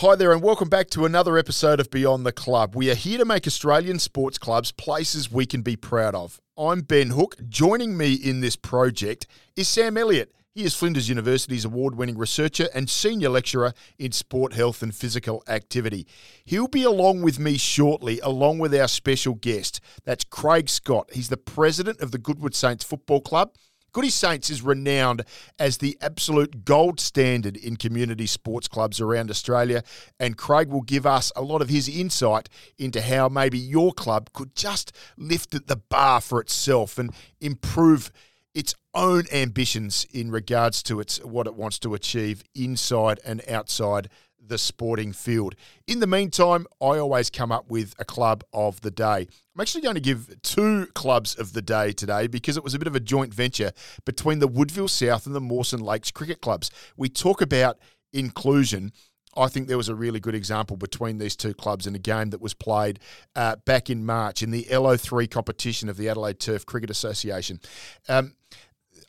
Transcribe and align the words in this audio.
Hi 0.00 0.16
there, 0.16 0.32
and 0.32 0.42
welcome 0.42 0.70
back 0.70 0.88
to 0.92 1.04
another 1.04 1.36
episode 1.36 1.78
of 1.78 1.90
Beyond 1.90 2.24
the 2.24 2.32
Club. 2.32 2.74
We 2.74 2.90
are 2.90 2.94
here 2.94 3.18
to 3.18 3.26
make 3.26 3.46
Australian 3.46 3.98
sports 3.98 4.38
clubs 4.38 4.72
places 4.72 5.30
we 5.30 5.44
can 5.44 5.60
be 5.60 5.76
proud 5.76 6.14
of. 6.14 6.40
I'm 6.56 6.80
Ben 6.80 7.10
Hook. 7.10 7.36
Joining 7.50 7.98
me 7.98 8.14
in 8.14 8.40
this 8.40 8.56
project 8.56 9.26
is 9.56 9.68
Sam 9.68 9.98
Elliott. 9.98 10.34
He 10.54 10.64
is 10.64 10.74
Flinders 10.74 11.10
University's 11.10 11.66
award 11.66 11.96
winning 11.96 12.16
researcher 12.16 12.70
and 12.74 12.88
senior 12.88 13.28
lecturer 13.28 13.74
in 13.98 14.12
sport, 14.12 14.54
health, 14.54 14.82
and 14.82 14.94
physical 14.94 15.44
activity. 15.46 16.06
He'll 16.46 16.66
be 16.66 16.84
along 16.84 17.20
with 17.20 17.38
me 17.38 17.58
shortly, 17.58 18.20
along 18.20 18.58
with 18.58 18.74
our 18.74 18.88
special 18.88 19.34
guest. 19.34 19.82
That's 20.04 20.24
Craig 20.24 20.70
Scott. 20.70 21.10
He's 21.12 21.28
the 21.28 21.36
president 21.36 22.00
of 22.00 22.10
the 22.10 22.18
Goodwood 22.18 22.54
Saints 22.54 22.84
Football 22.84 23.20
Club 23.20 23.52
Goody 23.92 24.10
Saints 24.10 24.50
is 24.50 24.62
renowned 24.62 25.24
as 25.58 25.78
the 25.78 25.98
absolute 26.00 26.64
gold 26.64 27.00
standard 27.00 27.56
in 27.56 27.76
community 27.76 28.26
sports 28.26 28.68
clubs 28.68 29.00
around 29.00 29.30
Australia, 29.30 29.82
and 30.18 30.36
Craig 30.36 30.68
will 30.68 30.82
give 30.82 31.06
us 31.06 31.32
a 31.34 31.42
lot 31.42 31.60
of 31.60 31.68
his 31.68 31.88
insight 31.88 32.48
into 32.78 33.00
how 33.00 33.28
maybe 33.28 33.58
your 33.58 33.92
club 33.92 34.30
could 34.32 34.54
just 34.54 34.96
lift 35.16 35.66
the 35.66 35.76
bar 35.76 36.20
for 36.20 36.40
itself 36.40 36.98
and 36.98 37.12
improve 37.40 38.12
its 38.54 38.74
own 38.94 39.24
ambitions 39.32 40.06
in 40.12 40.30
regards 40.30 40.82
to 40.82 41.00
its 41.00 41.22
what 41.24 41.46
it 41.46 41.54
wants 41.54 41.78
to 41.78 41.94
achieve 41.94 42.42
inside 42.54 43.20
and 43.24 43.42
outside 43.48 44.08
the 44.44 44.58
sporting 44.58 45.12
field. 45.12 45.54
In 45.86 46.00
the 46.00 46.06
meantime, 46.06 46.66
I 46.80 46.98
always 46.98 47.30
come 47.30 47.52
up 47.52 47.70
with 47.70 47.94
a 47.98 48.04
club 48.04 48.44
of 48.52 48.80
the 48.80 48.90
day. 48.90 49.26
I'm 49.54 49.60
actually 49.60 49.82
going 49.82 49.94
to 49.94 50.00
give 50.00 50.40
two 50.42 50.86
clubs 50.94 51.34
of 51.34 51.52
the 51.52 51.62
day 51.62 51.92
today 51.92 52.26
because 52.26 52.56
it 52.56 52.64
was 52.64 52.74
a 52.74 52.78
bit 52.78 52.88
of 52.88 52.96
a 52.96 53.00
joint 53.00 53.34
venture 53.34 53.72
between 54.04 54.38
the 54.38 54.48
Woodville 54.48 54.88
South 54.88 55.26
and 55.26 55.34
the 55.34 55.40
Mawson 55.40 55.80
Lakes 55.80 56.10
cricket 56.10 56.40
clubs. 56.40 56.70
We 56.96 57.08
talk 57.08 57.40
about 57.40 57.78
inclusion. 58.12 58.92
I 59.36 59.46
think 59.46 59.68
there 59.68 59.76
was 59.76 59.88
a 59.88 59.94
really 59.94 60.18
good 60.18 60.34
example 60.34 60.76
between 60.76 61.18
these 61.18 61.36
two 61.36 61.54
clubs 61.54 61.86
in 61.86 61.94
a 61.94 62.00
game 62.00 62.30
that 62.30 62.40
was 62.40 62.54
played 62.54 62.98
uh, 63.36 63.56
back 63.64 63.88
in 63.88 64.04
March 64.04 64.42
in 64.42 64.50
the 64.50 64.64
LO3 64.64 65.30
competition 65.30 65.88
of 65.88 65.96
the 65.96 66.08
Adelaide 66.08 66.40
Turf 66.40 66.66
Cricket 66.66 66.90
Association. 66.90 67.60
Um, 68.08 68.34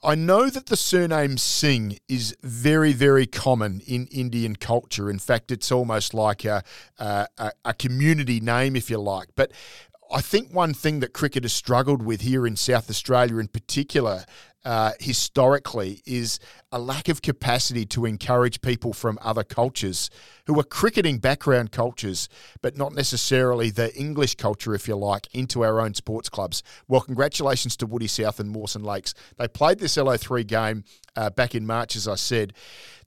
I 0.03 0.15
know 0.15 0.49
that 0.49 0.65
the 0.65 0.75
surname 0.75 1.37
Singh 1.37 1.99
is 2.09 2.35
very, 2.41 2.91
very 2.91 3.27
common 3.27 3.81
in 3.85 4.07
Indian 4.07 4.55
culture. 4.55 5.11
In 5.11 5.19
fact, 5.19 5.51
it's 5.51 5.71
almost 5.71 6.15
like 6.15 6.43
a, 6.43 6.63
a, 6.97 7.27
a 7.63 7.73
community 7.75 8.39
name, 8.39 8.75
if 8.75 8.89
you 8.89 8.97
like. 8.97 9.29
But 9.35 9.51
I 10.11 10.21
think 10.21 10.51
one 10.51 10.73
thing 10.73 11.01
that 11.01 11.13
cricket 11.13 11.43
has 11.43 11.53
struggled 11.53 12.01
with 12.01 12.21
here 12.21 12.47
in 12.47 12.55
South 12.55 12.89
Australia, 12.89 13.37
in 13.37 13.47
particular, 13.47 14.25
uh, 14.63 14.91
historically 14.99 16.01
is 16.05 16.39
a 16.71 16.79
lack 16.79 17.09
of 17.09 17.21
capacity 17.21 17.85
to 17.85 18.05
encourage 18.05 18.61
people 18.61 18.93
from 18.93 19.17
other 19.21 19.43
cultures 19.43 20.09
who 20.47 20.59
are 20.59 20.63
cricketing 20.63 21.17
background 21.17 21.71
cultures, 21.71 22.29
but 22.61 22.77
not 22.77 22.93
necessarily 22.93 23.69
the 23.69 23.93
English 23.95 24.35
culture, 24.35 24.73
if 24.73 24.87
you 24.87 24.95
like, 24.95 25.27
into 25.33 25.63
our 25.63 25.79
own 25.79 25.93
sports 25.93 26.29
clubs. 26.29 26.63
Well, 26.87 27.01
congratulations 27.01 27.75
to 27.77 27.85
Woody 27.85 28.07
South 28.07 28.39
and 28.39 28.49
Mawson 28.49 28.83
Lakes. 28.83 29.13
They 29.37 29.47
played 29.47 29.79
this 29.79 29.97
LO3 29.97 30.45
game 30.45 30.83
uh, 31.15 31.29
back 31.29 31.55
in 31.55 31.65
March, 31.65 31.95
as 31.95 32.07
I 32.07 32.15
said. 32.15 32.53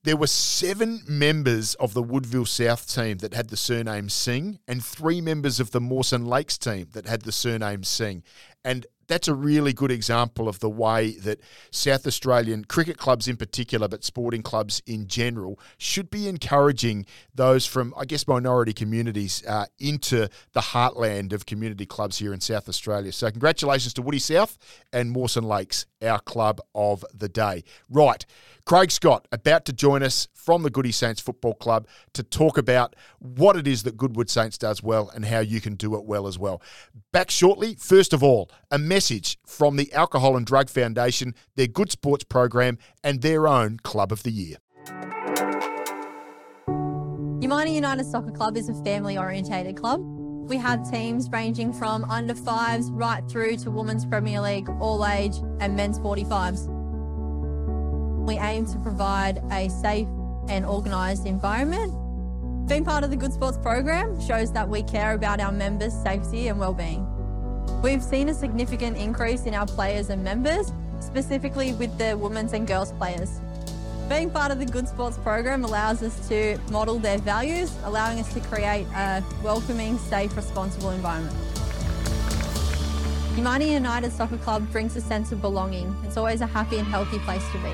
There 0.03 0.17
were 0.19 0.27
seven 0.27 1.01
members 1.09 1.75
of 1.77 1.95
the 1.95 2.03
Woodville 2.03 2.45
South 2.45 2.87
team 2.93 3.19
that 3.19 3.33
had 3.33 3.49
the 3.49 3.57
surname 3.57 4.11
Singh, 4.11 4.59
and 4.69 4.85
three 4.85 5.23
members 5.23 5.61
of 5.61 5.71
the 5.71 5.81
Mawson 5.81 6.27
Lakes 6.27 6.59
team 6.59 6.89
that 6.93 7.07
had 7.07 7.23
the 7.23 7.33
surname 7.33 7.85
Singh. 7.85 8.23
And 8.63 8.87
that's 9.07 9.29
a 9.29 9.35
really 9.35 9.73
good 9.73 9.91
example 9.91 10.49
of 10.49 10.61
the 10.61 10.69
way 10.69 11.13
that 11.19 11.41
South 11.71 12.07
Australian 12.07 12.65
cricket 12.65 12.99
clubs 12.99 13.29
in 13.29 13.37
particular, 13.37 13.89
but 13.89 14.05
sporting 14.05 14.43
clubs 14.43 14.83
in 14.87 15.07
general, 15.07 15.59
should 15.79 16.11
be 16.11 16.29
encouraging 16.29 17.07
those 17.35 17.67
from, 17.67 17.95
I 17.97 18.05
guess, 18.05 18.27
minority 18.27 18.73
communities 18.73 19.45
uh, 19.47 19.67
into 19.79 20.29
the 20.53 20.61
heartland 20.61 21.33
of 21.33 21.47
community 21.47 21.87
clubs 21.87 22.19
here 22.19 22.33
in 22.33 22.41
South 22.41 22.69
Australia. 22.69 23.13
So, 23.13 23.31
congratulations 23.31 23.95
to 23.95 24.03
Woody 24.03 24.19
South 24.19 24.59
and 24.93 25.11
Mawson 25.11 25.45
Lakes, 25.45 25.87
our 26.05 26.21
club 26.21 26.61
of 26.75 27.05
the 27.15 27.29
day. 27.29 27.65
Right. 27.89 28.25
Craig 28.67 28.91
Scott 28.91 29.29
about 29.31 29.67
to 29.67 29.73
join 29.73 30.03
us 30.03 30.27
from 30.33 30.63
the 30.63 30.71
Goody 30.71 30.93
Saints 30.93 31.21
Football 31.21 31.55
Club 31.55 31.87
to 32.15 32.23
talk 32.23 32.57
about 32.57 32.97
what 33.19 33.57
it 33.57 33.67
is 33.67 33.83
that 33.83 33.97
Goodwood 33.97 34.31
Saints 34.31 34.57
does 34.57 34.83
well 34.83 35.11
and 35.15 35.27
how 35.27 35.41
you 35.41 35.61
can 35.61 35.75
do 35.75 35.97
it 35.97 36.05
well 36.05 36.27
as 36.27 36.39
well. 36.39 36.63
Back 37.13 37.31
shortly. 37.31 37.75
First 37.75 38.13
of 38.13 38.23
all, 38.23 38.51
a 38.71 38.79
message 38.79 39.39
from 39.47 39.77
the 39.77 39.93
Alcohol 39.93 40.37
and 40.37 40.47
Drug 40.47 40.71
Foundation, 40.71 41.35
their 41.57 41.67
Good 41.67 41.91
Sports 41.91 42.25
program, 42.25 42.79
and 43.03 43.21
their 43.21 43.47
own 43.47 43.79
Club 43.83 44.13
of 44.13 44.23
the 44.23 44.31
Year. 44.31 44.57
Umina 47.45 47.75
United 47.75 48.07
Soccer 48.07 48.31
Club 48.31 48.57
is 48.57 48.71
a 48.71 48.75
family 48.85 49.19
orientated 49.19 49.77
club. 49.77 50.01
We 50.45 50.59
have 50.59 50.89
teams 50.91 51.31
ranging 51.31 51.73
from 51.73 52.05
under 52.05 52.35
fives 52.35 52.91
right 52.91 53.27
through 53.31 53.57
to 53.59 53.71
Women's 53.71 54.05
Premier 54.05 54.43
League, 54.43 54.69
all 54.79 55.07
age, 55.07 55.37
and 55.59 55.75
men's 55.75 55.99
45s. 55.99 56.67
We 58.27 58.37
aim 58.37 58.67
to 58.67 58.79
provide 58.81 59.43
a 59.51 59.71
safe 59.71 60.07
and 60.51 60.67
organised 60.67 61.25
environment. 61.25 61.95
Being 62.69 62.85
part 62.85 63.05
of 63.05 63.11
the 63.11 63.17
Good 63.17 63.33
Sports 63.33 63.57
program 63.57 64.21
shows 64.21 64.53
that 64.53 64.69
we 64.69 64.83
care 64.83 65.15
about 65.15 65.41
our 65.41 65.51
members' 65.51 65.95
safety 66.03 66.49
and 66.49 66.61
well-being. 66.61 67.07
We've 67.83 68.03
seen 68.03 68.29
a 68.29 68.35
significant 68.35 68.99
increase 68.99 69.47
in 69.47 69.55
our 69.55 69.67
players 69.67 70.11
and 70.11 70.23
members, 70.23 70.73
specifically 71.01 71.73
with 71.73 71.97
the 71.97 72.19
women's 72.19 72.53
and 72.53 72.67
girls 72.67 72.93
players. 72.93 73.41
Being 74.09 74.29
part 74.31 74.53
of 74.53 74.59
the 74.59 74.67
Good 74.67 74.87
Sports 74.87 75.17
program 75.17 75.65
allows 75.65 76.03
us 76.03 76.29
to 76.29 76.59
model 76.71 76.99
their 76.99 77.17
values, 77.19 77.75
allowing 77.85 78.21
us 78.21 78.33
to 78.35 78.41
create 78.41 78.87
a 78.95 79.25
welcoming, 79.43 79.97
safe, 79.97 80.37
responsible 80.37 80.91
environment. 80.91 81.35
Umina 83.35 83.67
United 83.67 84.13
Soccer 84.13 84.37
Club 84.37 84.71
brings 84.71 84.95
a 84.97 85.01
sense 85.01 85.33
of 85.33 85.41
belonging. 85.41 85.97
It's 86.05 86.19
always 86.19 86.43
a 86.43 86.47
happy 86.47 86.77
and 86.77 86.87
healthy 86.87 87.19
place 87.21 87.43
to 87.53 87.59
be. 87.59 87.71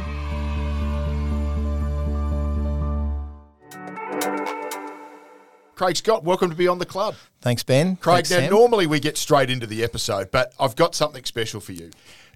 Craig 5.74 5.96
Scott, 5.96 6.24
welcome 6.24 6.50
to 6.50 6.56
Beyond 6.56 6.80
the 6.80 6.86
Club. 6.86 7.16
Thanks, 7.40 7.62
Ben. 7.62 7.96
Craig, 7.96 8.26
Thanks, 8.26 8.30
now 8.30 8.36
Sam. 8.38 8.50
normally 8.50 8.86
we 8.86 9.00
get 9.00 9.16
straight 9.16 9.50
into 9.50 9.66
the 9.66 9.82
episode, 9.82 10.30
but 10.30 10.52
I've 10.60 10.76
got 10.76 10.94
something 10.94 11.24
special 11.24 11.60
for 11.60 11.72
you. 11.72 11.90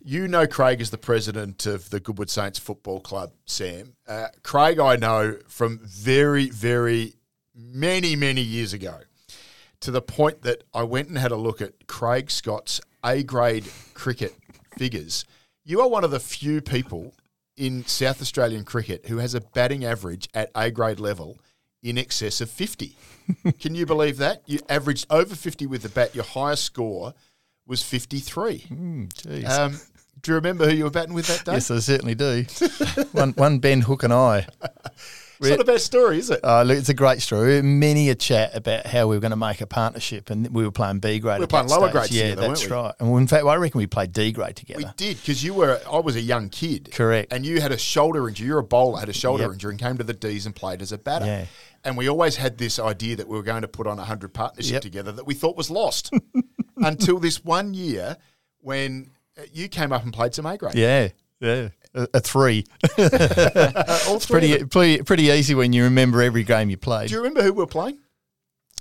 You 0.07 0.29
know 0.29 0.47
Craig 0.47 0.83
is 0.83 0.91
the 0.91 0.99
president 0.99 1.65
of 1.65 1.89
the 1.89 1.99
Goodwood 1.99 2.29
Saints 2.29 2.59
Football 2.59 3.01
Club, 3.01 3.33
Sam. 3.47 3.95
Uh, 4.07 4.27
Craig, 4.43 4.79
I 4.79 4.97
know 4.97 5.39
from 5.49 5.81
very, 5.83 6.51
very 6.51 7.15
many, 7.55 8.15
many 8.15 8.43
years 8.43 8.75
ago, 8.75 8.99
to 9.81 9.91
the 9.91 10.03
point 10.03 10.43
that 10.43 10.65
I 10.75 10.83
went 10.83 11.09
and 11.09 11.17
had 11.17 11.33
a 11.33 11.37
look 11.37 11.63
at 11.63 11.87
Craig 11.87 12.31
Scott's 12.31 12.83
A 13.03 13.23
grade 13.23 13.65
cricket 13.95 14.35
figures. 14.77 15.25
You 15.65 15.81
are 15.81 15.89
one 15.89 16.05
of 16.05 16.11
the 16.11 16.21
few 16.21 16.61
people 16.61 17.15
in 17.57 17.87
South 17.87 18.21
Australian 18.21 18.67
cricket 18.67 19.07
who 19.07 19.17
has 19.19 19.35
a 19.35 19.41
batting 19.41 19.87
average 19.87 20.29
at 20.35 20.51
A 20.55 20.71
grade 20.71 21.01
level 21.01 21.39
in 21.83 21.97
excess 21.97 22.43
of 22.43 22.51
50. 22.51 22.95
Can 23.59 23.75
you 23.75 23.87
believe 23.87 24.19
that? 24.19 24.43
You 24.45 24.59
averaged 24.69 25.07
over 25.09 25.35
50 25.35 25.67
with 25.67 25.81
the 25.81 25.89
bat. 25.89 26.15
Your 26.15 26.25
highest 26.25 26.65
score 26.65 27.15
was 27.67 27.83
53. 27.83 28.67
Mm, 28.71 29.09
jeez. 29.15 29.49
Um, 29.49 29.81
do 30.25 30.33
you 30.33 30.35
remember 30.37 30.69
who 30.69 30.75
you 30.75 30.85
were 30.85 30.91
batting 30.91 31.15
with 31.15 31.27
that 31.29 31.45
day? 31.45 31.53
yes, 31.55 31.71
I 31.71 31.79
certainly 31.79 32.15
do. 32.15 32.45
one, 33.13 33.33
one 33.33 33.59
Ben 33.59 33.81
Hook 33.83 34.03
and 34.03 34.13
I. 34.13 34.47
It's 35.41 35.51
not 35.51 35.61
a 35.61 35.65
bad 35.65 35.81
story, 35.81 36.19
is 36.19 36.31
it? 36.31 36.41
Uh, 36.43 36.63
look, 36.63 36.79
it's 36.79 36.89
a 36.89 36.95
great 36.95 37.21
story. 37.21 37.61
Many 37.61 38.09
a 38.09 38.15
chat 38.15 38.55
about 38.57 38.87
how 38.87 39.09
we 39.09 39.17
were 39.17 39.21
going 39.21 39.33
to 39.33 39.37
make 39.37 39.61
a 39.61 39.67
partnership, 39.67 40.31
and 40.31 40.49
we 40.55 40.65
were 40.65 40.71
playing 40.71 41.01
B 41.01 41.19
grade. 41.19 41.39
We 41.39 41.43
were 41.43 41.47
playing 41.49 41.67
lower 41.69 41.91
grades 41.91 42.13
Yeah, 42.13 42.31
together, 42.31 42.49
that's 42.49 42.67
right. 42.71 42.95
And 43.01 43.15
in 43.19 43.27
fact, 43.27 43.45
I 43.45 43.57
reckon 43.57 43.79
we 43.79 43.87
played 43.87 44.13
D 44.13 44.33
grade 44.33 44.57
together. 44.57 44.79
We 44.79 44.91
did 44.97 45.17
because 45.19 45.45
you 45.45 45.53
were. 45.53 45.81
I 45.91 45.99
was 45.99 46.15
a 46.17 46.21
young 46.21 46.49
kid, 46.49 46.91
Correct. 46.93 47.31
and 47.33 47.45
you 47.45 47.61
had 47.61 47.73
a 47.73 47.77
shoulder 47.77 48.27
injury. 48.29 48.47
You're 48.47 48.61
a 48.61 48.65
bowler, 48.65 49.01
had 49.01 49.09
a 49.11 49.13
shoulder 49.13 49.43
Yep. 49.43 49.53
injury, 49.55 49.71
and 49.73 49.81
came 49.81 49.99
to 49.99 50.05
the 50.05 50.15
D's 50.15 50.47
and 50.47 50.55
played 50.57 50.81
as 50.81 50.93
a 50.93 50.99
batter. 50.99 51.27
Yeah. 51.27 51.47
And 51.83 51.99
we 51.99 52.09
always 52.09 52.37
had 52.37 52.57
this 52.57 52.79
idea 52.79 53.17
that 53.17 53.29
we 53.29 53.37
were 53.37 53.43
going 53.43 53.63
to 53.63 53.69
put 53.69 53.87
on 53.87 53.99
a 53.99 54.05
hundred 54.05 54.33
partnership 54.33 54.73
Yep. 54.75 54.83
together 54.83 55.13
that 55.13 55.27
we 55.27 55.35
thought 55.35 55.57
was 55.57 55.69
lost 55.69 56.11
until 56.77 57.19
this 57.19 57.45
one 57.45 57.75
year 57.75 58.17
when 58.61 59.11
you 59.53 59.69
came 59.69 59.93
up 59.93 60.03
and 60.03 60.13
played 60.13 60.35
some 60.35 60.47
A 60.47 60.57
grade. 60.57 60.75
Yeah, 60.75 61.09
yeah. 61.41 61.69
A, 61.95 62.09
a 62.15 62.21
three. 62.21 62.65
Uh, 62.99 63.99
all 64.09 64.17
It's 64.17 64.27
three 64.27 64.41
pretty, 64.41 64.65
pretty 64.65 65.03
pretty 65.03 65.23
easy 65.25 65.55
when 65.55 65.73
you 65.73 65.85
remember 65.85 66.23
every 66.23 66.43
game 66.45 66.71
you 66.71 66.77
played. 66.77 67.09
Do 67.09 67.15
you 67.15 67.21
remember 67.21 67.43
who 67.43 67.53
we 67.53 67.59
were 67.59 67.67
playing? 67.67 67.99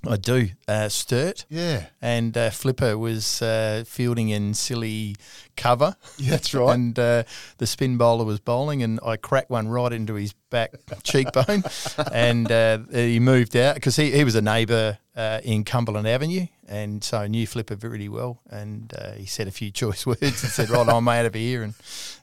I 0.05 0.17
do. 0.17 0.49
Uh, 0.67 0.89
Sturt 0.89 1.45
Yeah, 1.49 1.85
and 2.01 2.35
uh, 2.37 2.49
Flipper 2.49 2.97
was 2.97 3.41
uh, 3.41 3.83
fielding 3.87 4.29
in 4.29 4.53
silly 4.53 5.15
cover. 5.55 5.95
Yeah, 6.17 6.31
that's 6.31 6.53
right. 6.53 6.73
And 6.73 6.97
uh, 6.99 7.23
the 7.57 7.67
spin 7.67 7.97
bowler 7.97 8.25
was 8.25 8.39
bowling, 8.39 8.83
and 8.83 8.99
I 9.05 9.15
cracked 9.15 9.49
one 9.49 9.67
right 9.69 9.93
into 9.93 10.15
his 10.15 10.33
back 10.49 10.73
cheekbone, 11.03 11.63
and 12.11 12.51
uh, 12.51 12.79
he 12.91 13.19
moved 13.19 13.55
out 13.55 13.75
because 13.75 13.95
he, 13.95 14.11
he 14.11 14.23
was 14.23 14.35
a 14.35 14.41
neighbour 14.41 14.97
uh, 15.15 15.39
in 15.43 15.63
Cumberland 15.63 16.07
Avenue, 16.07 16.47
and 16.67 17.03
so 17.03 17.17
I 17.17 17.27
knew 17.27 17.45
Flipper 17.47 17.75
really 17.75 18.09
well. 18.09 18.39
And 18.49 18.93
uh, 18.97 19.11
he 19.13 19.25
said 19.25 19.47
a 19.47 19.51
few 19.51 19.71
choice 19.81 20.05
words 20.05 20.21
and 20.21 20.33
said, 20.33 20.69
"Right, 20.69 20.87
I'm 20.87 21.07
out 21.07 21.25
of 21.25 21.33
here," 21.33 21.63
and 21.63 21.73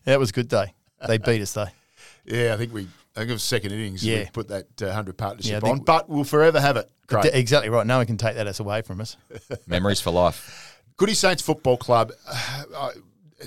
that 0.05 0.19
was 0.19 0.31
a 0.31 0.33
good 0.33 0.49
day. 0.49 0.75
They 1.07 1.19
beat 1.19 1.41
us 1.43 1.53
though. 1.53 1.69
Yeah, 2.25 2.55
I 2.55 2.57
think 2.57 2.73
we 2.73 2.83
I 3.17 3.21
think 3.21 3.31
it 3.31 3.33
was 3.33 3.43
second 3.43 3.73
innings. 3.73 4.05
Yeah. 4.05 4.21
we 4.21 4.27
put 4.33 4.49
that 4.49 4.83
uh, 4.83 4.93
hundred 4.93 5.17
partnership 5.17 5.51
Yeah, 5.53 5.57
I 5.59 5.61
think- 5.61 5.79
on, 5.81 5.85
but 5.85 6.09
we'll 6.09 6.25
forever 6.25 6.61
have 6.61 6.77
it. 6.77 6.91
Great. 7.07 7.25
D- 7.25 7.31
Exactly 7.33 7.71
right. 7.71 7.87
No 7.87 7.97
one 7.99 8.07
can 8.07 8.17
take 8.19 8.37
that 8.37 8.47
as 8.47 8.61
away 8.61 8.83
from 8.83 9.01
us. 9.01 9.17
Memories 9.67 10.01
for 10.01 10.11
life. 10.11 10.83
Goody 10.97 11.15
Saints 11.15 11.43
Football 11.43 11.77
Club. 11.79 12.13
Uh, 12.29 12.63
uh, 12.77 12.91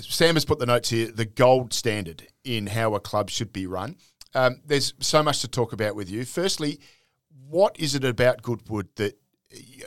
Sam 0.00 0.34
has 0.34 0.44
put 0.44 0.58
the 0.58 0.66
notes 0.66 0.90
here. 0.90 1.10
The 1.10 1.24
gold 1.24 1.72
standard 1.72 2.26
in 2.42 2.66
how 2.66 2.94
a 2.94 3.00
club 3.00 3.30
should 3.30 3.52
be 3.52 3.66
run. 3.66 3.96
Um, 4.34 4.60
there's 4.66 4.92
so 4.98 5.22
much 5.22 5.40
to 5.42 5.48
talk 5.48 5.72
about 5.72 5.94
with 5.94 6.10
you. 6.10 6.24
Firstly, 6.24 6.80
what 7.48 7.78
is 7.78 7.94
it 7.94 8.04
about 8.04 8.42
Goodwood 8.42 8.88
that 8.96 9.14
y- 9.14 9.18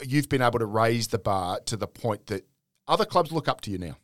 you've 0.05 0.29
been 0.29 0.41
able 0.41 0.59
to 0.59 0.65
raise 0.65 1.07
the 1.07 1.17
bar 1.19 1.59
to 1.65 1.75
the 1.77 1.87
point 1.87 2.27
that 2.27 2.45
other 2.87 3.05
clubs 3.05 3.31
look 3.31 3.47
up 3.47 3.61
to 3.61 3.71
you 3.71 3.77
now? 3.77 3.97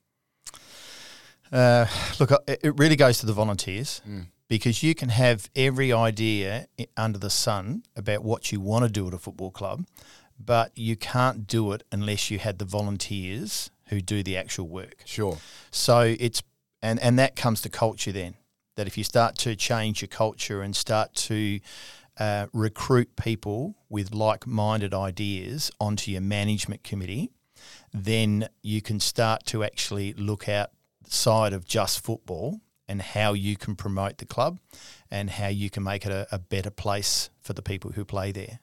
Uh, 1.51 1.85
look, 2.19 2.31
it 2.47 2.59
it 2.63 2.77
really 2.77 2.95
goes 2.95 3.19
to 3.19 3.25
the 3.25 3.33
volunteers 3.33 4.01
Mm. 4.07 4.27
because 4.47 4.81
you 4.83 4.95
can 4.95 5.09
have 5.09 5.49
every 5.55 5.93
idea 5.93 6.67
under 6.97 7.19
the 7.19 7.29
sun 7.29 7.83
about 7.95 8.23
what 8.23 8.51
you 8.51 8.59
want 8.59 8.85
to 8.85 8.91
do 8.91 9.07
at 9.07 9.13
a 9.13 9.19
football 9.19 9.51
club, 9.51 9.85
but 10.39 10.71
you 10.75 10.95
can't 10.95 11.45
do 11.45 11.71
it 11.73 11.83
unless 11.91 12.31
you 12.31 12.39
had 12.39 12.57
the 12.57 12.65
volunteers 12.65 13.69
who 13.87 14.01
do 14.01 14.23
the 14.23 14.35
actual 14.35 14.67
work. 14.67 14.95
Sure. 15.05 15.37
So 15.69 16.15
it's 16.19 16.41
and 16.81 16.99
and 16.99 17.19
that 17.19 17.35
comes 17.35 17.61
to 17.61 17.69
culture 17.69 18.11
then. 18.11 18.35
That 18.75 18.87
if 18.87 18.97
you 18.97 19.03
start 19.03 19.37
to 19.39 19.55
change 19.55 20.01
your 20.01 20.07
culture 20.09 20.63
and 20.63 20.75
start 20.75 21.13
to 21.27 21.59
uh, 22.19 22.47
recruit 22.53 23.15
people 23.15 23.75
with 23.89 24.13
like-minded 24.13 24.93
ideas 24.93 25.71
onto 25.79 26.11
your 26.11 26.21
management 26.21 26.83
committee, 26.83 27.31
then 27.93 28.47
you 28.61 28.81
can 28.81 28.99
start 28.99 29.45
to 29.47 29.63
actually 29.63 30.13
look 30.13 30.47
outside 30.49 31.53
of 31.53 31.65
just 31.65 32.03
football 32.03 32.61
and 32.87 33.01
how 33.01 33.33
you 33.33 33.55
can 33.55 33.75
promote 33.75 34.17
the 34.17 34.25
club 34.25 34.59
and 35.09 35.29
how 35.29 35.47
you 35.47 35.69
can 35.69 35.83
make 35.83 36.05
it 36.05 36.11
a, 36.11 36.27
a 36.31 36.39
better 36.39 36.69
place 36.69 37.29
for 37.41 37.53
the 37.53 37.61
people 37.61 37.91
who 37.91 38.03
play 38.03 38.31
there. 38.31 38.59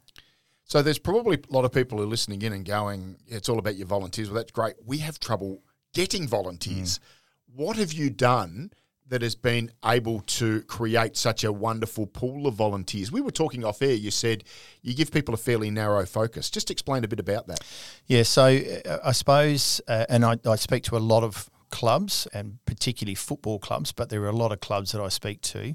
So 0.64 0.82
there's 0.82 0.99
probably 0.99 1.37
a 1.37 1.53
lot 1.53 1.64
of 1.64 1.73
people 1.73 1.99
who 1.99 2.05
are 2.05 2.08
listening 2.08 2.43
in 2.43 2.53
and 2.53 2.64
going, 2.64 3.17
"It's 3.26 3.49
all 3.49 3.58
about 3.58 3.76
your 3.76 3.88
volunteers." 3.88 4.29
Well, 4.29 4.37
that's 4.37 4.53
great. 4.53 4.76
We 4.87 4.99
have 4.99 5.19
trouble 5.19 5.62
getting 5.94 6.29
volunteers. 6.29 7.00
What 7.53 7.76
have 7.76 7.93
you 7.93 8.11
done 8.11 8.70
that 9.10 9.22
has 9.22 9.34
been 9.34 9.70
able 9.84 10.20
to 10.20 10.62
create 10.62 11.16
such 11.16 11.44
a 11.44 11.52
wonderful 11.52 12.06
pool 12.06 12.46
of 12.46 12.54
volunteers? 12.54 13.12
We 13.12 13.20
were 13.20 13.30
talking 13.30 13.64
off 13.64 13.82
air. 13.82 13.92
You 13.92 14.10
said 14.10 14.44
you 14.82 14.94
give 14.94 15.12
people 15.12 15.34
a 15.34 15.36
fairly 15.36 15.70
narrow 15.70 16.06
focus. 16.06 16.50
Just 16.50 16.70
explain 16.70 17.04
a 17.04 17.08
bit 17.08 17.20
about 17.20 17.46
that. 17.48 17.60
Yeah, 18.06 18.22
so 18.22 18.44
uh, 18.44 18.98
I 19.04 19.12
suppose, 19.12 19.80
uh, 19.86 20.06
and 20.08 20.24
I, 20.24 20.38
I 20.46 20.56
speak 20.56 20.84
to 20.84 20.96
a 20.96 20.98
lot 20.98 21.22
of 21.22 21.50
clubs 21.70 22.26
and 22.32 22.58
particularly 22.64 23.14
football 23.14 23.58
clubs, 23.58 23.92
but 23.92 24.08
there 24.08 24.22
are 24.22 24.28
a 24.28 24.36
lot 24.36 24.52
of 24.52 24.60
clubs 24.60 24.92
that 24.92 25.00
I 25.00 25.08
speak 25.08 25.40
to, 25.42 25.74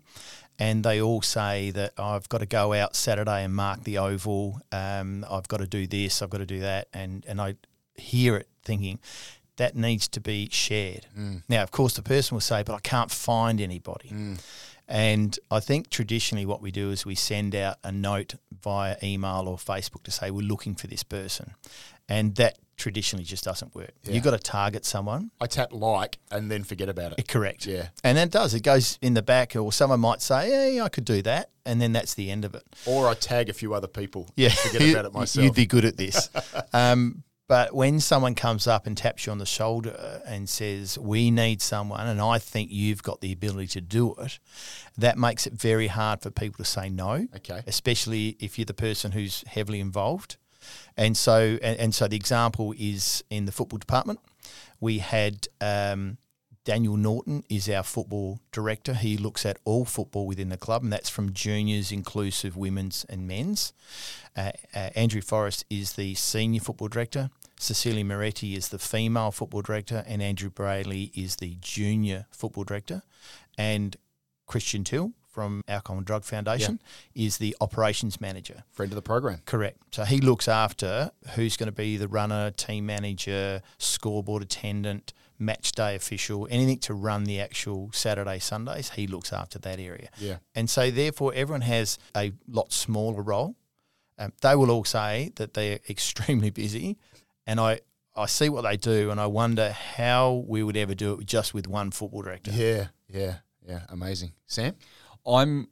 and 0.60 0.84
they 0.84 1.02
all 1.02 1.22
say 1.22 1.72
that 1.72 1.94
I've 1.98 2.30
got 2.30 2.40
to 2.40 2.46
go 2.46 2.74
out 2.74 2.96
Saturday 2.96 3.44
and 3.44 3.56
mark 3.56 3.84
the 3.84 3.98
oval. 3.98 4.60
Um, 4.72 5.26
I've 5.30 5.48
got 5.48 5.60
to 5.60 5.68
do 5.68 5.88
this. 5.88 6.22
I've 6.22 6.30
got 6.30 6.40
to 6.40 6.46
do 6.46 6.60
that, 6.60 6.88
and 6.94 7.26
and 7.28 7.42
I 7.42 7.56
hear 7.96 8.36
it 8.36 8.48
thinking 8.64 9.00
that 9.58 9.76
needs 9.76 10.08
to 10.10 10.20
be 10.20 10.50
shared. 10.52 11.08
Mm. 11.18 11.44
Now, 11.48 11.64
of 11.64 11.72
course, 11.72 11.94
the 11.94 12.02
person 12.02 12.36
will 12.36 12.42
say, 12.42 12.64
"But 12.64 12.76
I 12.76 12.80
can't 12.80 13.12
find 13.12 13.62
anybody." 13.62 14.10
Mm. 14.10 14.40
And 14.88 15.40
I 15.50 15.60
think 15.60 15.90
traditionally 15.90 16.46
what 16.46 16.62
we 16.62 16.72
do 16.72 16.92
is 16.92 17.06
we 17.06 17.16
send 17.16 17.56
out 17.56 17.78
a 17.84 17.92
note 17.92 18.36
via 18.62 18.98
email 19.02 19.46
or 19.48 19.58
Facebook 19.58 20.04
to 20.04 20.12
say 20.12 20.30
we're 20.30 20.48
looking 20.48 20.76
for 20.76 20.88
this 20.88 21.04
person. 21.04 21.56
And 22.08 22.36
that 22.36 22.60
traditionally 22.78 23.24
just 23.24 23.44
doesn't 23.44 23.74
work. 23.74 23.92
You've 24.04 24.24
got 24.24 24.32
to 24.32 24.38
target 24.38 24.86
someone. 24.86 25.32
I 25.42 25.48
tap 25.48 25.70
like 25.72 26.20
and 26.30 26.52
then 26.52 26.64
forget 26.64 26.88
about 26.88 27.14
it. 27.14 27.20
Eh, 27.20 27.24
correct. 27.28 27.66
Yeah. 27.66 27.88
And 28.04 28.18
it 28.18 28.30
does. 28.30 28.54
It 28.54 28.62
goes 28.62 29.00
in 29.02 29.16
the 29.16 29.24
back, 29.24 29.56
or 29.56 29.72
someone 29.72 30.02
might 30.02 30.22
say, 30.22 30.48
hey, 30.48 30.82
I 30.82 30.90
could 30.90 31.06
do 31.06 31.22
that. 31.24 31.50
And 31.66 31.82
then 31.82 31.94
that's 31.94 32.14
the 32.14 32.30
end 32.30 32.46
of 32.46 32.54
it. 32.54 32.64
Or 32.86 33.08
I 33.08 33.16
tag 33.16 33.50
a 33.50 33.54
few 33.54 33.74
other 33.74 33.88
people. 33.88 34.30
Yeah. 34.36 34.50
Forget 34.50 34.92
about 34.92 35.06
it 35.06 35.14
myself. 35.14 35.44
You'd 35.44 35.56
be 35.56 35.66
good 35.66 35.86
at 35.86 35.98
this. 35.98 36.30
um, 36.74 37.24
but 37.48 37.76
when 37.76 38.00
someone 38.00 38.34
comes 38.34 38.66
up 38.68 38.88
and 38.88 38.98
taps 38.98 39.26
you 39.26 39.32
on 39.32 39.38
the 39.38 39.46
shoulder 39.46 40.22
and 40.26 40.50
says, 40.50 40.98
We 40.98 41.30
need 41.30 41.62
someone, 41.62 42.08
and 42.08 42.20
I 42.20 42.40
think 42.40 42.72
you've 42.72 43.04
got 43.04 43.22
the 43.22 43.32
ability 43.32 43.68
to 43.68 43.82
do 43.82 44.16
it, 44.16 44.40
that 44.98 45.18
makes 45.18 45.46
it 45.46 45.54
very 45.54 45.88
hard 45.88 46.22
for 46.22 46.32
people 46.32 46.64
to 46.64 46.70
say 46.70 46.90
no. 46.90 47.28
Okay. 47.36 47.62
Especially 47.68 48.36
if 48.40 48.58
you're 48.58 48.66
the 48.66 48.74
person 48.74 49.12
who's 49.12 49.44
heavily 49.48 49.80
involved. 49.80 50.38
And 50.98 51.16
so, 51.16 51.60
and, 51.62 51.80
and 51.80 51.94
so 51.94 52.08
the 52.08 52.16
example 52.16 52.74
is 52.78 53.24
in 53.30 53.46
the 53.46 53.52
football 53.52 53.78
department. 53.78 54.20
We 54.80 54.98
had 54.98 55.48
um, 55.62 56.18
Daniel 56.66 56.98
Norton 56.98 57.44
is 57.48 57.70
our 57.70 57.84
football 57.84 58.40
director. 58.52 58.96
He 58.96 59.18
looks 59.18 59.46
at 59.46 59.58
all 59.66 59.86
football 59.86 60.26
within 60.26 60.50
the 60.50 60.58
club, 60.58 60.84
and 60.84 60.92
that's 60.92 61.10
from 61.10 61.32
juniors, 61.32 61.92
inclusive 61.92 62.58
women's 62.58 63.06
and 63.08 63.28
men's. 63.28 63.72
Uh, 64.36 64.52
uh, 64.76 64.90
Andrew 64.96 65.22
Forrest 65.22 65.64
is 65.70 65.94
the 65.94 66.16
senior 66.16 66.60
football 66.60 66.88
director. 66.88 67.30
Cecilia 67.60 68.04
Moretti 68.04 68.56
is 68.56 68.70
the 68.70 68.80
female 68.80 69.32
football 69.32 69.62
director, 69.62 70.04
and 70.08 70.24
Andrew 70.24 70.50
Brayley 70.50 71.12
is 71.14 71.38
the 71.38 71.56
junior 71.62 72.26
football 72.32 72.64
director. 72.64 73.04
And 73.58 73.96
Christian 74.48 74.84
Till 74.84 75.14
from 75.36 75.62
Alcohol 75.68 75.98
and 75.98 76.08
Drug 76.08 76.24
Foundation 76.24 76.82
is 77.14 77.38
the 77.38 77.56
operations 77.62 78.20
manager. 78.20 78.64
Friend 78.72 78.92
of 78.92 78.96
the 78.96 79.02
program. 79.02 79.42
Correct. 79.46 79.78
So 79.92 80.04
he 80.04 80.20
looks 80.20 80.48
after 80.48 81.12
who's 81.36 81.58
going 81.58 81.68
to 81.68 81.74
be 81.74 81.98
the 81.98 82.08
runner, 82.08 82.52
team 82.52 82.86
manager, 82.86 83.62
scoreboard 83.78 84.42
attendant, 84.42 85.14
match 85.38 85.72
day 85.74 85.96
official, 85.96 86.48
anything 86.50 86.80
to 86.80 86.94
run 86.94 87.26
the 87.26 87.40
actual 87.40 87.92
Saturday, 87.92 88.40
Sundays. 88.40 88.92
He 88.92 89.08
looks 89.08 89.34
after 89.34 89.60
that 89.60 89.80
area. 89.80 90.10
Yeah. 90.18 90.38
And 90.54 90.70
so, 90.70 90.92
therefore, 90.92 91.34
everyone 91.36 91.62
has 91.62 91.98
a 92.16 92.34
lot 92.48 92.72
smaller 92.72 93.22
role. 93.22 93.56
Um, 94.18 94.32
they 94.42 94.56
will 94.56 94.72
all 94.72 94.86
say 94.86 95.32
that 95.36 95.54
they're 95.54 95.80
extremely 95.90 96.50
busy. 96.50 96.98
And 97.48 97.60
I, 97.60 97.82
I 98.16 98.26
see 98.28 98.50
what 98.50 98.62
they 98.62 98.78
do, 98.78 99.12
and 99.12 99.20
I 99.20 99.28
wonder 99.28 99.72
how 99.72 100.46
we 100.48 100.64
would 100.64 100.78
ever 100.78 100.96
do 100.96 101.20
it 101.20 101.26
just 101.26 101.54
with 101.54 101.68
one 101.68 101.92
football 101.92 102.22
director. 102.22 102.52
Yeah. 102.52 102.88
Yeah. 103.08 103.38
Yeah. 103.68 103.82
Amazing. 103.90 104.32
Sam? 104.48 104.76
I'm 105.26 105.68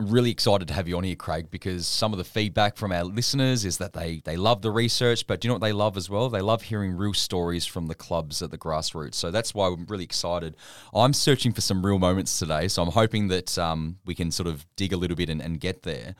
really 0.00 0.30
excited 0.30 0.68
to 0.68 0.74
have 0.74 0.88
you 0.88 0.96
on 0.96 1.04
here, 1.04 1.14
Craig, 1.14 1.50
because 1.50 1.86
some 1.86 2.12
of 2.12 2.18
the 2.18 2.24
feedback 2.24 2.76
from 2.76 2.92
our 2.92 3.04
listeners 3.04 3.64
is 3.64 3.78
that 3.78 3.92
they 3.92 4.20
they 4.24 4.36
love 4.36 4.62
the 4.62 4.70
research, 4.70 5.26
but 5.26 5.40
do 5.40 5.46
you 5.46 5.50
know 5.50 5.54
what 5.54 5.62
they 5.62 5.72
love 5.72 5.96
as 5.96 6.10
well? 6.10 6.28
They 6.28 6.40
love 6.40 6.62
hearing 6.62 6.96
real 6.96 7.14
stories 7.14 7.64
from 7.64 7.86
the 7.86 7.94
clubs 7.94 8.42
at 8.42 8.50
the 8.50 8.58
grassroots. 8.58 9.14
So 9.14 9.30
that's 9.30 9.54
why 9.54 9.68
I'm 9.68 9.86
really 9.86 10.04
excited. 10.04 10.56
I'm 10.92 11.12
searching 11.12 11.52
for 11.52 11.60
some 11.60 11.84
real 11.84 11.98
moments 11.98 12.38
today, 12.38 12.68
so 12.68 12.82
I'm 12.82 12.90
hoping 12.90 13.28
that 13.28 13.56
um, 13.58 13.98
we 14.04 14.14
can 14.14 14.30
sort 14.30 14.48
of 14.48 14.66
dig 14.76 14.92
a 14.92 14.96
little 14.96 15.16
bit 15.16 15.30
and, 15.30 15.40
and 15.40 15.60
get 15.60 15.82
there. 15.82 16.14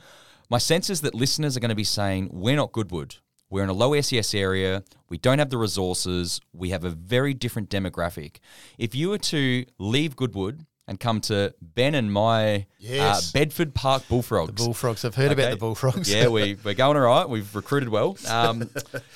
My 0.49 0.59
sense 0.59 0.88
is 0.90 1.00
that 1.00 1.14
listeners 1.14 1.57
are 1.57 1.61
going 1.61 1.71
to 1.71 1.75
be 1.75 1.85
saying, 1.85 2.31
"We're 2.33 2.57
not 2.57 2.73
Goodwood." 2.73 3.16
We're 3.50 3.62
in 3.62 3.69
a 3.69 3.75
low 3.75 4.00
SES 4.00 4.35
area. 4.35 4.83
We 5.09 5.19
don't 5.19 5.38
have 5.38 5.50
the 5.50 5.59
resources. 5.59 6.40
We 6.52 6.71
have 6.71 6.83
a 6.83 6.90
very 6.90 7.35
different 7.35 7.71
demographic. 7.71 8.38
If 8.78 8.97
you 8.97 9.11
were 9.11 9.19
to 9.19 9.64
leave 9.78 10.16
Goodwood 10.16 10.66
and 10.87 11.00
come 11.00 11.21
to 11.23 11.55
Ben 11.61 11.95
and 11.95 12.12
my 12.12 12.67
Yes. 12.79 13.29
uh, 13.31 13.38
Bedford 13.38 13.75
Park 13.75 14.07
Bullfrogs. 14.09 14.53
Bullfrogs. 14.53 15.05
I've 15.05 15.14
heard 15.14 15.33
about 15.33 15.50
the 15.50 15.57
Bullfrogs. 15.57 16.12
yeah, 16.12 16.29
we, 16.29 16.57
we're 16.62 16.75
going 16.75 16.97
all 16.97 17.03
right. 17.03 17.29
We've 17.29 17.55
recruited 17.55 17.88
well. 17.88 18.17
Um, 18.29 18.69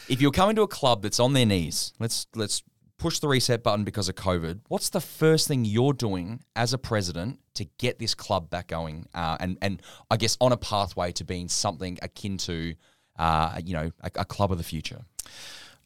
if 0.08 0.20
you're 0.20 0.30
coming 0.30 0.56
to 0.56 0.62
a 0.62 0.68
club 0.68 1.02
that's 1.02 1.20
on 1.20 1.32
their 1.32 1.44
knees, 1.46 1.92
let's 1.98 2.26
let's 2.34 2.62
push 2.98 3.18
the 3.20 3.28
reset 3.28 3.62
button 3.62 3.84
because 3.84 4.08
of 4.08 4.14
COVID. 4.16 4.60
What's 4.68 4.90
the 4.90 5.00
first 5.00 5.46
thing 5.48 5.64
you're 5.64 5.92
doing 5.92 6.40
as 6.56 6.72
a 6.72 6.78
president 6.78 7.40
to 7.54 7.64
get 7.78 7.98
this 7.98 8.14
club 8.14 8.48
back 8.50 8.68
going, 8.68 9.06
uh, 9.14 9.36
and 9.40 9.58
and 9.60 9.82
I 10.10 10.16
guess 10.16 10.36
on 10.40 10.52
a 10.52 10.56
pathway 10.56 11.12
to 11.12 11.24
being 11.24 11.48
something 11.48 11.98
akin 12.02 12.38
to, 12.38 12.74
uh, 13.18 13.60
you 13.64 13.74
know, 13.74 13.90
a, 14.00 14.10
a 14.16 14.24
club 14.24 14.50
of 14.52 14.58
the 14.58 14.64
future? 14.64 15.02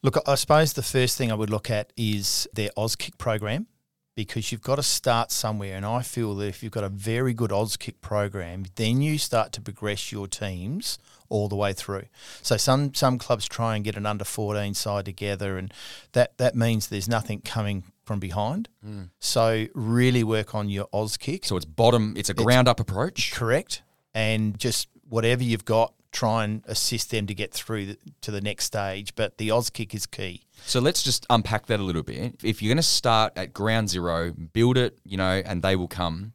Look, 0.01 0.17
I 0.27 0.35
suppose 0.35 0.73
the 0.73 0.83
first 0.83 1.17
thing 1.17 1.31
I 1.31 1.35
would 1.35 1.49
look 1.49 1.69
at 1.71 1.93
is 1.97 2.47
their 2.53 2.69
Auskick 2.77 3.17
program 3.17 3.67
because 4.15 4.51
you've 4.51 4.61
got 4.61 4.75
to 4.75 4.83
start 4.83 5.31
somewhere. 5.31 5.75
And 5.75 5.85
I 5.85 6.01
feel 6.01 6.35
that 6.35 6.47
if 6.47 6.63
you've 6.63 6.71
got 6.71 6.83
a 6.83 6.89
very 6.89 7.33
good 7.33 7.51
Auskick 7.51 8.01
program, 8.01 8.65
then 8.75 9.01
you 9.01 9.17
start 9.17 9.51
to 9.53 9.61
progress 9.61 10.11
your 10.11 10.27
teams 10.27 10.99
all 11.29 11.47
the 11.47 11.55
way 11.55 11.73
through. 11.73 12.03
So 12.41 12.57
some 12.57 12.93
some 12.93 13.17
clubs 13.17 13.47
try 13.47 13.75
and 13.75 13.83
get 13.83 13.97
an 13.97 14.05
under 14.05 14.23
14 14.23 14.73
side 14.73 15.05
together, 15.05 15.57
and 15.57 15.73
that, 16.11 16.37
that 16.37 16.55
means 16.55 16.87
there's 16.87 17.09
nothing 17.09 17.41
coming 17.41 17.83
from 18.03 18.19
behind. 18.19 18.69
Mm. 18.85 19.09
So 19.19 19.67
really 19.73 20.23
work 20.23 20.53
on 20.53 20.69
your 20.69 20.87
Auskick. 20.87 21.45
So 21.45 21.55
it's 21.55 21.65
bottom. 21.65 22.13
It's 22.17 22.29
a 22.29 22.33
ground 22.33 22.67
up 22.67 22.79
approach. 22.79 23.33
Correct. 23.33 23.81
And 24.13 24.59
just 24.59 24.89
whatever 25.09 25.43
you've 25.43 25.65
got, 25.65 25.93
try 26.13 26.45
and 26.45 26.63
assist 26.67 27.11
them 27.11 27.27
to 27.27 27.33
get 27.33 27.51
through 27.51 27.95
to 28.21 28.31
the 28.31 28.39
next 28.39 28.65
stage. 28.65 29.13
But 29.15 29.37
the 29.37 29.49
Auskick 29.49 29.93
is 29.93 30.05
key. 30.05 30.43
So 30.65 30.79
let's 30.79 31.03
just 31.03 31.25
unpack 31.29 31.65
that 31.65 31.81
a 31.81 31.83
little 31.83 32.03
bit. 32.03 32.35
If 32.43 32.61
you're 32.61 32.69
going 32.69 32.77
to 32.77 32.83
start 32.83 33.33
at 33.35 33.53
ground 33.53 33.89
zero, 33.89 34.31
build 34.31 34.77
it, 34.77 34.97
you 35.03 35.17
know, 35.17 35.41
and 35.45 35.61
they 35.61 35.75
will 35.75 35.89
come. 35.89 36.33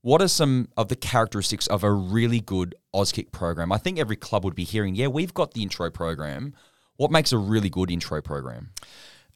What 0.00 0.22
are 0.22 0.28
some 0.28 0.68
of 0.76 0.88
the 0.88 0.96
characteristics 0.96 1.66
of 1.66 1.84
a 1.84 1.92
really 1.92 2.40
good 2.40 2.74
Auskick 2.94 3.32
program? 3.32 3.72
I 3.72 3.78
think 3.78 3.98
every 3.98 4.16
club 4.16 4.44
would 4.44 4.54
be 4.54 4.64
hearing, 4.64 4.94
yeah, 4.94 5.08
we've 5.08 5.34
got 5.34 5.52
the 5.52 5.62
intro 5.62 5.90
program. 5.90 6.54
What 6.96 7.10
makes 7.10 7.32
a 7.32 7.38
really 7.38 7.68
good 7.68 7.90
intro 7.90 8.22
program? 8.22 8.70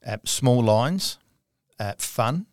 uh, 0.06 0.18
small 0.24 0.62
lines, 0.62 1.18
uh, 1.78 1.94
fun, 1.98 2.46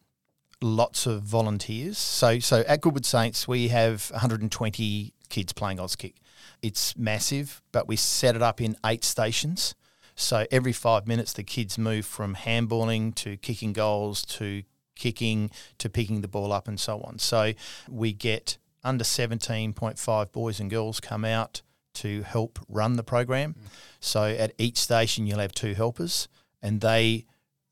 lots 0.62 1.06
of 1.06 1.24
volunteers. 1.24 1.98
So, 1.98 2.40
so 2.40 2.64
at 2.68 2.82
Goodwood 2.82 3.06
Saints, 3.06 3.48
we 3.48 3.70
have 3.70 4.10
120 4.12 5.14
kids 5.30 5.54
playing 5.54 5.78
Auskick. 5.78 6.16
It's 6.62 6.98
massive, 6.98 7.62
but 7.72 7.88
we 7.88 7.96
set 7.96 8.36
it 8.36 8.42
up 8.42 8.62
in 8.62 8.78
eight 8.86 9.04
stations. 9.04 9.76
So 10.16 10.46
every 10.52 10.74
five 10.74 11.08
minutes, 11.08 11.34
the 11.34 11.44
kids 11.44 11.78
move 11.78 12.06
from 12.06 12.36
handballing 12.36 13.16
to 13.16 13.38
kicking 13.38 13.74
goals 13.74 14.24
to 14.26 14.64
kicking 14.96 15.50
to 15.78 15.90
picking 15.90 16.22
the 16.22 16.28
ball 16.28 16.52
up 16.52 16.68
and 16.68 16.80
so 16.80 17.02
on. 17.02 17.20
So 17.20 17.54
we 17.88 18.12
get 18.12 18.58
under 18.84 19.04
17.5 19.04 20.32
boys 20.32 20.60
and 20.60 20.70
girls 20.70 21.00
come 21.00 21.24
out 21.26 21.62
to 21.96 22.24
help 22.24 22.60
run 22.68 22.96
the 22.96 23.04
program. 23.04 23.54
Mm. 23.54 23.62
So 24.00 24.24
at 24.24 24.54
each 24.58 24.78
station, 24.78 25.26
you'll 25.26 25.40
have 25.40 25.54
two 25.54 25.74
helpers, 25.74 26.28
and 26.62 26.82
they 26.82 27.26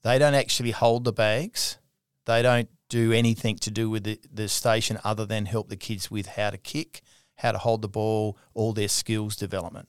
they 0.04 0.18
don't 0.18 0.34
actually 0.34 0.72
hold 0.72 1.04
the 1.04 1.14
bags. 1.14 1.78
They 2.26 2.42
don't 2.42 2.70
do 2.90 3.12
anything 3.12 3.58
to 3.58 3.72
do 3.72 3.90
with 3.90 4.04
the, 4.04 4.20
the 4.34 4.48
station 4.48 4.98
other 5.04 5.26
than 5.26 5.46
help 5.46 5.70
the 5.70 5.76
kids 5.76 6.10
with 6.10 6.28
how 6.28 6.50
to 6.50 6.58
kick, 6.58 7.02
how 7.38 7.52
to 7.52 7.58
hold 7.58 7.82
the 7.82 7.88
ball, 7.88 8.38
all 8.54 8.74
their 8.74 8.88
skills 8.88 9.36
development. 9.36 9.88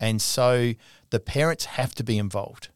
And 0.00 0.20
so 0.20 0.74
the 1.10 1.20
parents 1.20 1.64
have 1.66 1.94
to 1.96 2.04
be 2.04 2.18
involved. 2.18 2.68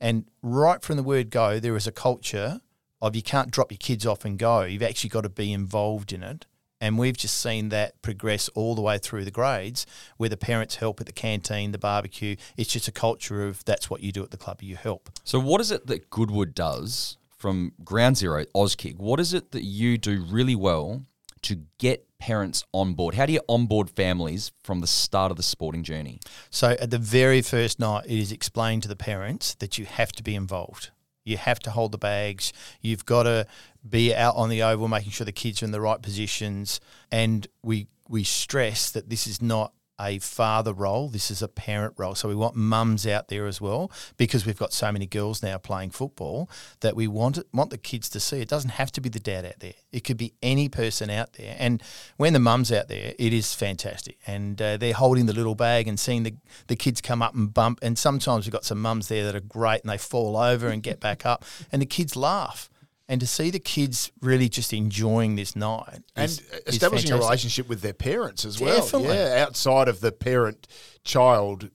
And 0.00 0.24
right 0.42 0.82
from 0.82 0.96
the 0.96 1.02
word 1.02 1.30
go, 1.30 1.60
there 1.60 1.76
is 1.76 1.86
a 1.86 1.92
culture 1.92 2.60
of 3.02 3.16
you 3.16 3.22
can't 3.22 3.50
drop 3.50 3.70
your 3.70 3.78
kids 3.78 4.06
off 4.06 4.24
and 4.24 4.38
go. 4.38 4.62
You've 4.62 4.82
actually 4.82 5.10
got 5.10 5.22
to 5.22 5.28
be 5.28 5.52
involved 5.52 6.12
in 6.12 6.22
it. 6.22 6.46
And 6.82 6.98
we've 6.98 7.16
just 7.16 7.38
seen 7.38 7.68
that 7.68 8.00
progress 8.00 8.48
all 8.54 8.74
the 8.74 8.80
way 8.80 8.96
through 8.96 9.26
the 9.26 9.30
grades 9.30 9.86
where 10.16 10.30
the 10.30 10.36
parents 10.36 10.76
help 10.76 10.98
at 11.00 11.06
the 11.06 11.12
canteen, 11.12 11.72
the 11.72 11.78
barbecue. 11.78 12.36
It's 12.56 12.72
just 12.72 12.88
a 12.88 12.92
culture 12.92 13.46
of 13.46 13.62
that's 13.66 13.90
what 13.90 14.02
you 14.02 14.12
do 14.12 14.22
at 14.22 14.30
the 14.30 14.38
club, 14.38 14.62
you 14.62 14.76
help. 14.76 15.10
So, 15.22 15.38
what 15.38 15.60
is 15.60 15.70
it 15.70 15.86
that 15.88 16.08
Goodwood 16.08 16.54
does 16.54 17.18
from 17.36 17.72
ground 17.84 18.16
zero, 18.16 18.46
Auskick? 18.54 18.96
What 18.96 19.20
is 19.20 19.34
it 19.34 19.50
that 19.50 19.62
you 19.62 19.98
do 19.98 20.24
really 20.26 20.56
well 20.56 21.02
to 21.42 21.60
get 21.76 22.06
parents 22.20 22.64
on 22.72 22.94
board? 22.94 23.14
How 23.14 23.26
do 23.26 23.32
you 23.32 23.40
onboard 23.48 23.90
families 23.90 24.52
from 24.62 24.80
the 24.80 24.86
start 24.86 25.30
of 25.30 25.36
the 25.36 25.42
sporting 25.42 25.82
journey? 25.82 26.20
So, 26.50 26.76
at 26.80 26.90
the 26.90 26.98
very 26.98 27.42
first 27.42 27.80
night, 27.80 28.04
it 28.06 28.18
is 28.18 28.30
explained 28.30 28.82
to 28.82 28.88
the 28.88 28.96
parents 28.96 29.54
that 29.56 29.78
you 29.78 29.86
have 29.86 30.12
to 30.12 30.22
be 30.22 30.36
involved. 30.36 30.90
You 31.24 31.36
have 31.36 31.58
to 31.60 31.70
hold 31.70 31.92
the 31.92 31.98
bags. 31.98 32.52
You've 32.80 33.04
got 33.04 33.24
to 33.24 33.46
be 33.88 34.14
out 34.14 34.36
on 34.36 34.48
the 34.48 34.62
oval, 34.62 34.88
making 34.88 35.12
sure 35.12 35.24
the 35.24 35.32
kids 35.32 35.62
are 35.62 35.66
in 35.66 35.72
the 35.72 35.80
right 35.80 36.00
positions. 36.00 36.80
And 37.10 37.46
we 37.62 37.88
we 38.08 38.24
stress 38.24 38.90
that 38.90 39.08
this 39.08 39.26
is 39.26 39.40
not 39.40 39.72
a 40.00 40.18
father 40.18 40.72
role. 40.72 41.08
This 41.08 41.30
is 41.30 41.42
a 41.42 41.48
parent 41.48 41.94
role. 41.96 42.14
So 42.14 42.28
we 42.28 42.34
want 42.34 42.56
mums 42.56 43.06
out 43.06 43.28
there 43.28 43.46
as 43.46 43.60
well 43.60 43.90
because 44.16 44.46
we've 44.46 44.58
got 44.58 44.72
so 44.72 44.90
many 44.90 45.06
girls 45.06 45.42
now 45.42 45.58
playing 45.58 45.90
football 45.90 46.48
that 46.80 46.96
we 46.96 47.06
want 47.06 47.38
want 47.52 47.70
the 47.70 47.78
kids 47.78 48.08
to 48.10 48.20
see. 48.20 48.40
It 48.40 48.48
doesn't 48.48 48.70
have 48.70 48.90
to 48.92 49.00
be 49.00 49.08
the 49.08 49.20
dad 49.20 49.44
out 49.44 49.60
there. 49.60 49.74
It 49.92 50.04
could 50.04 50.16
be 50.16 50.32
any 50.42 50.68
person 50.68 51.10
out 51.10 51.34
there. 51.34 51.56
And 51.58 51.82
when 52.16 52.32
the 52.32 52.38
mums 52.38 52.72
out 52.72 52.88
there, 52.88 53.14
it 53.18 53.32
is 53.32 53.54
fantastic. 53.54 54.18
And 54.26 54.60
uh, 54.60 54.76
they're 54.76 54.94
holding 54.94 55.26
the 55.26 55.34
little 55.34 55.54
bag 55.54 55.86
and 55.86 56.00
seeing 56.00 56.22
the, 56.22 56.34
the 56.68 56.76
kids 56.76 57.00
come 57.00 57.20
up 57.20 57.34
and 57.34 57.52
bump. 57.52 57.80
And 57.82 57.98
sometimes 57.98 58.46
we've 58.46 58.52
got 58.52 58.64
some 58.64 58.80
mums 58.80 59.08
there 59.08 59.24
that 59.24 59.34
are 59.34 59.40
great 59.40 59.82
and 59.82 59.90
they 59.90 59.98
fall 59.98 60.36
over 60.36 60.68
and 60.68 60.82
get 60.82 61.00
back 61.00 61.26
up 61.26 61.44
and 61.70 61.82
the 61.82 61.86
kids 61.86 62.16
laugh 62.16 62.69
and 63.10 63.20
to 63.20 63.26
see 63.26 63.50
the 63.50 63.58
kids 63.58 64.12
really 64.22 64.48
just 64.48 64.72
enjoying 64.72 65.34
this 65.34 65.56
night 65.56 65.98
and 66.14 66.30
is, 66.30 66.40
establishing 66.68 67.10
is 67.10 67.16
a 67.16 67.18
relationship 67.18 67.68
with 67.68 67.82
their 67.82 67.92
parents 67.92 68.44
as 68.44 68.60
well. 68.60 68.76
Definitely. 68.76 69.16
Yeah, 69.16 69.44
outside 69.44 69.88
of 69.88 70.00
the 70.00 70.12
parent 70.12 70.68
child 71.04 71.70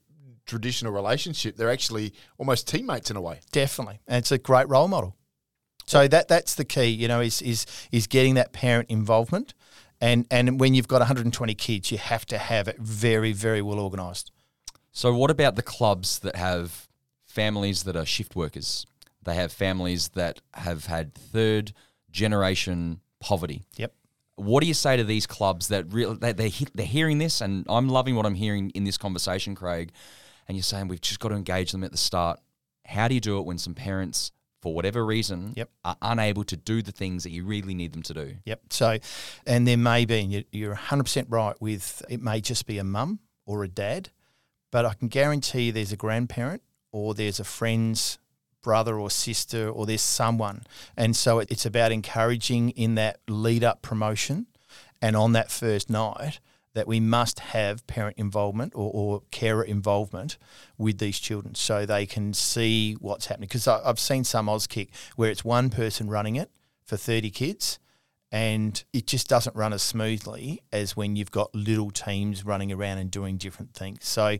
traditional 0.46 0.92
relationship, 0.92 1.56
they're 1.56 1.70
actually 1.70 2.14
almost 2.38 2.66
teammates 2.66 3.10
in 3.10 3.16
a 3.16 3.20
way. 3.20 3.40
Definitely, 3.52 4.00
and 4.08 4.16
it's 4.16 4.32
a 4.32 4.38
great 4.38 4.66
role 4.70 4.88
model. 4.88 5.14
So 5.86 6.08
that 6.08 6.26
that's 6.26 6.54
the 6.54 6.64
key, 6.64 6.86
you 6.86 7.06
know, 7.06 7.20
is 7.20 7.42
is 7.42 7.66
is 7.92 8.06
getting 8.06 8.34
that 8.34 8.54
parent 8.54 8.88
involvement, 8.88 9.52
and 10.00 10.26
and 10.30 10.58
when 10.58 10.72
you've 10.72 10.88
got 10.88 11.00
120 11.00 11.54
kids, 11.54 11.92
you 11.92 11.98
have 11.98 12.24
to 12.26 12.38
have 12.38 12.66
it 12.66 12.78
very 12.78 13.32
very 13.32 13.60
well 13.60 13.78
organised. 13.78 14.32
So 14.90 15.14
what 15.14 15.30
about 15.30 15.56
the 15.56 15.62
clubs 15.62 16.20
that 16.20 16.36
have 16.36 16.88
families 17.26 17.82
that 17.82 17.94
are 17.94 18.06
shift 18.06 18.34
workers? 18.34 18.86
They 19.26 19.34
have 19.34 19.52
families 19.52 20.08
that 20.10 20.40
have 20.54 20.86
had 20.86 21.12
third 21.12 21.72
generation 22.10 23.00
poverty. 23.20 23.64
Yep. 23.76 23.92
What 24.36 24.60
do 24.60 24.68
you 24.68 24.74
say 24.74 24.96
to 24.96 25.04
these 25.04 25.26
clubs 25.26 25.68
that 25.68 25.92
really 25.92 26.16
they, 26.16 26.32
they 26.32 26.52
they're 26.74 26.86
hearing 26.86 27.18
this, 27.18 27.40
and 27.40 27.66
I'm 27.68 27.88
loving 27.88 28.14
what 28.14 28.24
I'm 28.24 28.34
hearing 28.34 28.70
in 28.70 28.84
this 28.84 28.96
conversation, 28.96 29.54
Craig. 29.54 29.92
And 30.46 30.56
you're 30.56 30.62
saying 30.62 30.86
we've 30.86 31.00
just 31.00 31.18
got 31.18 31.30
to 31.30 31.34
engage 31.34 31.72
them 31.72 31.82
at 31.82 31.90
the 31.90 31.98
start. 31.98 32.38
How 32.84 33.08
do 33.08 33.14
you 33.14 33.20
do 33.20 33.38
it 33.38 33.46
when 33.46 33.58
some 33.58 33.74
parents, 33.74 34.30
for 34.62 34.72
whatever 34.72 35.04
reason, 35.04 35.54
yep. 35.56 35.70
are 35.84 35.96
unable 36.00 36.44
to 36.44 36.56
do 36.56 36.82
the 36.82 36.92
things 36.92 37.24
that 37.24 37.30
you 37.30 37.44
really 37.44 37.74
need 37.74 37.92
them 37.92 38.02
to 38.04 38.14
do? 38.14 38.36
Yep. 38.44 38.60
So, 38.70 38.98
and 39.44 39.66
there 39.66 39.76
may 39.76 40.04
be, 40.04 40.20
and 40.20 40.44
you're 40.52 40.76
100% 40.76 41.26
right 41.28 41.60
with 41.60 42.00
it 42.08 42.22
may 42.22 42.40
just 42.40 42.66
be 42.66 42.78
a 42.78 42.84
mum 42.84 43.18
or 43.44 43.64
a 43.64 43.68
dad, 43.68 44.10
but 44.70 44.86
I 44.86 44.94
can 44.94 45.08
guarantee 45.08 45.62
you 45.62 45.72
there's 45.72 45.90
a 45.90 45.96
grandparent 45.96 46.62
or 46.92 47.12
there's 47.12 47.40
a 47.40 47.44
friend's 47.44 48.20
brother 48.66 48.98
or 48.98 49.08
sister 49.08 49.70
or 49.70 49.86
there's 49.86 50.02
someone. 50.02 50.64
And 50.96 51.14
so 51.14 51.38
it's 51.38 51.64
about 51.64 51.92
encouraging 51.92 52.70
in 52.70 52.96
that 52.96 53.20
lead 53.28 53.62
up 53.62 53.80
promotion 53.80 54.46
and 55.00 55.14
on 55.14 55.30
that 55.34 55.52
first 55.52 55.88
night 55.88 56.40
that 56.74 56.88
we 56.88 56.98
must 56.98 57.38
have 57.38 57.86
parent 57.86 58.18
involvement 58.18 58.72
or, 58.74 58.90
or 58.92 59.22
carer 59.30 59.62
involvement 59.62 60.36
with 60.76 60.98
these 60.98 61.20
children 61.20 61.54
so 61.54 61.86
they 61.86 62.06
can 62.06 62.34
see 62.34 62.94
what's 62.94 63.26
happening. 63.26 63.46
Because 63.46 63.68
I've 63.68 64.00
seen 64.00 64.24
some 64.24 64.48
Auskick 64.48 64.88
where 65.14 65.30
it's 65.30 65.44
one 65.44 65.70
person 65.70 66.10
running 66.10 66.34
it 66.34 66.50
for 66.84 66.96
30 66.96 67.30
kids 67.30 67.78
and 68.32 68.82
it 68.92 69.06
just 69.06 69.28
doesn't 69.28 69.54
run 69.54 69.74
as 69.74 69.82
smoothly 69.82 70.60
as 70.72 70.96
when 70.96 71.14
you've 71.14 71.30
got 71.30 71.54
little 71.54 71.92
teams 71.92 72.44
running 72.44 72.72
around 72.72 72.98
and 72.98 73.12
doing 73.12 73.36
different 73.36 73.74
things. 73.74 74.04
So, 74.06 74.38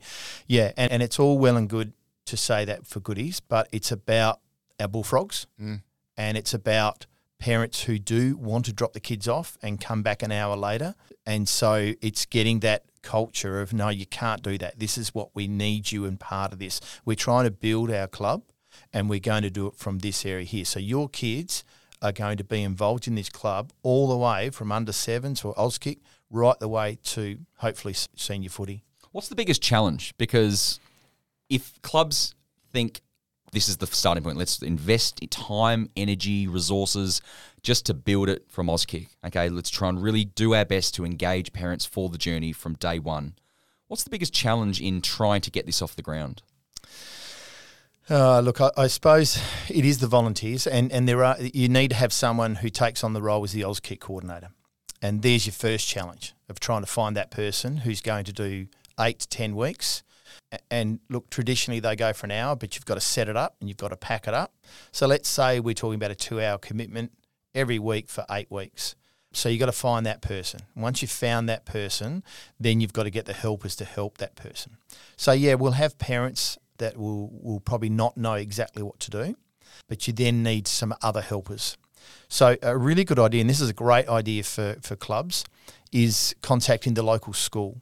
yeah, 0.49 0.73
and, 0.77 0.91
and 0.91 1.01
it's 1.01 1.21
all 1.21 1.39
well 1.39 1.57
and 1.57 1.69
good 1.69 1.93
to 2.27 2.37
say 2.37 2.65
that 2.65 2.87
for 2.87 3.01
goodies, 3.01 3.41
but 3.41 3.69
it's 3.73 3.91
about 3.91 4.41
our 4.79 4.89
bullfrogs 4.89 5.47
mm. 5.61 5.83
and 6.17 6.37
it's 6.37 6.55
about 6.55 7.07
parents 7.39 7.85
who 7.85 7.99
do 7.99 8.37
want 8.37 8.65
to 8.65 8.73
drop 8.73 8.93
the 8.93 9.01
kids 9.01 9.29
off 9.29 9.59
and 9.63 9.81
come 9.81 10.03
back 10.03 10.23
an 10.23 10.33
hour 10.33 10.57
later. 10.57 10.95
And 11.27 11.49
so 11.49 11.93
it's 12.01 12.25
getting 12.27 12.61
that 12.61 12.85
culture 13.03 13.61
of 13.61 13.73
no, 13.73 13.89
you 13.89 14.07
can't 14.07 14.43
do 14.43 14.59
that. 14.59 14.79
This 14.79 14.99
is 14.99 15.15
what 15.15 15.31
we 15.35 15.47
need 15.47 15.93
you 15.93 16.05
and 16.05 16.19
part 16.19 16.53
of 16.53 16.59
this. 16.59 16.81
We're 17.05 17.15
trying 17.15 17.45
to 17.45 17.51
build 17.51 17.91
our 17.91 18.07
club 18.07 18.43
and 18.93 19.09
we're 19.09 19.21
going 19.21 19.43
to 19.43 19.51
do 19.51 19.67
it 19.67 19.77
from 19.77 19.99
this 19.99 20.25
area 20.25 20.45
here. 20.45 20.65
So 20.65 20.81
your 20.81 21.09
kids 21.09 21.65
are 22.03 22.13
going 22.13 22.37
to 22.39 22.45
be 22.45 22.63
involved 22.63 23.07
in 23.07 23.15
this 23.15 23.29
club 23.29 23.73
all 23.83 24.09
the 24.09 24.17
way 24.17 24.51
from 24.51 24.73
under 24.73 24.93
sevens 24.93 25.45
or 25.45 25.55
Auskick 25.55 25.99
right 26.31 26.59
the 26.59 26.69
way 26.69 26.99
to 27.03 27.39
hopefully 27.57 27.95
senior 27.95 28.51
footy. 28.51 28.83
What's 29.13 29.29
the 29.29 29.37
biggest 29.37 29.63
challenge? 29.63 30.15
Because 30.19 30.81
if 31.49 31.81
clubs 31.83 32.35
think 32.73 33.01
this 33.53 33.69
is 33.69 33.79
the 33.79 33.87
starting 33.87 34.23
point, 34.23 34.37
let's 34.37 34.61
invest 34.63 35.21
time, 35.31 35.89
energy, 35.97 36.47
resources 36.47 37.23
just 37.63 37.87
to 37.87 37.95
build 37.95 38.29
it 38.29 38.45
from 38.49 38.67
Auskick. 38.67 39.09
Okay, 39.25 39.49
let's 39.49 39.71
try 39.71 39.89
and 39.89 40.03
really 40.03 40.25
do 40.25 40.55
our 40.55 40.65
best 40.65 40.95
to 40.95 41.05
engage 41.05 41.53
parents 41.53 41.85
for 41.85 42.09
the 42.09 42.19
journey 42.19 42.53
from 42.53 42.75
day 42.75 42.99
one. 42.99 43.35
What's 43.89 44.05
the 44.05 44.11
biggest 44.11 44.35
challenge 44.35 44.81
in 44.81 45.01
trying 45.01 45.41
to 45.43 45.51
get 45.51 45.67
this 45.67 45.81
off 45.81 45.97
the 45.97 46.03
ground? 46.03 46.43
Uh, 48.09 48.41
look, 48.41 48.61
I, 48.61 48.71
I, 48.77 48.87
suppose 48.87 49.43
it 49.69 49.85
is 49.85 49.99
the 49.99 50.07
volunteers, 50.07 50.67
and, 50.67 50.93
and 50.93 51.09
there 51.09 51.25
are 51.25 51.37
you 51.41 51.69
need 51.69 51.89
to 51.89 51.97
have 51.97 52.13
someone 52.13 52.57
who 52.57 52.69
takes 52.69 53.03
on 53.03 53.15
the 53.15 53.23
role 53.23 53.43
as 53.43 53.53
the 53.53 53.63
Auskick 53.63 53.99
coordinator, 53.99 54.51
and 55.03 55.23
there's 55.23 55.47
your 55.47 55.53
first 55.53 55.89
challenge 55.89 56.35
of 56.49 56.61
trying 56.61 56.83
to 56.83 56.87
find 56.87 57.17
that 57.17 57.33
person 57.33 57.79
who's 57.79 58.01
going 58.01 58.25
to 58.25 58.33
do 58.33 58.69
eight 59.01 59.21
to 59.21 59.29
ten 59.29 59.57
weeks 59.57 60.05
and 60.71 61.01
look, 61.09 61.31
traditionally 61.31 61.81
they 61.81 61.97
go 61.97 62.13
for 62.13 62.27
an 62.27 62.33
hour, 62.33 62.57
but 62.57 62.75
you've 62.75 62.85
got 62.85 62.95
to 62.95 63.01
set 63.01 63.29
it 63.29 63.37
up 63.37 63.57
and 63.61 63.69
you've 63.69 63.79
got 63.79 63.89
to 63.89 63.97
pack 63.97 64.29
it 64.29 64.35
up. 64.35 64.55
So 64.93 65.07
let's 65.07 65.29
say 65.29 65.61
we're 65.61 65.75
talking 65.75 65.97
about 65.97 66.11
a 66.11 66.15
two 66.15 66.41
hour 66.41 66.59
commitment 66.59 67.13
every 67.55 67.79
week 67.79 68.09
for 68.09 68.25
eight 68.31 68.51
weeks. 68.51 68.95
So 69.33 69.49
you've 69.49 69.61
got 69.61 69.67
to 69.67 69.73
find 69.73 70.07
that 70.07 70.23
person. 70.23 70.61
Once 70.75 71.03
you've 71.03 71.11
found 71.11 71.49
that 71.49 71.67
person, 71.67 72.23
then 72.59 72.81
you've 72.81 72.93
got 72.93 73.03
to 73.03 73.11
get 73.11 73.27
the 73.27 73.35
helpers 73.35 73.77
to 73.77 73.85
help 73.85 74.19
that 74.19 74.35
person. 74.35 74.79
So 75.17 75.33
yeah, 75.33 75.55
we'll 75.55 75.73
have 75.73 75.99
parents 75.99 76.57
that 76.79 76.97
will, 76.97 77.29
will 77.43 77.61
probably 77.61 77.91
not 77.91 78.17
know 78.17 78.35
exactly 78.35 78.83
what 78.83 78.99
to 79.01 79.11
do, 79.11 79.37
but 79.89 80.07
you 80.07 80.13
then 80.13 80.43
need 80.43 80.67
some 80.67 80.95
other 81.03 81.21
helpers. 81.21 81.77
So 82.29 82.57
a 82.63 82.77
really 82.77 83.05
good 83.05 83.19
idea, 83.19 83.41
and 83.41 83.51
this 83.51 83.61
is 83.61 83.69
a 83.69 83.75
great 83.75 84.09
idea 84.09 84.43
for, 84.43 84.77
for 84.81 84.97
clubs, 84.97 85.45
is 85.93 86.35
contacting 86.43 86.95
the 86.95 87.03
local 87.03 87.33
school. 87.33 87.81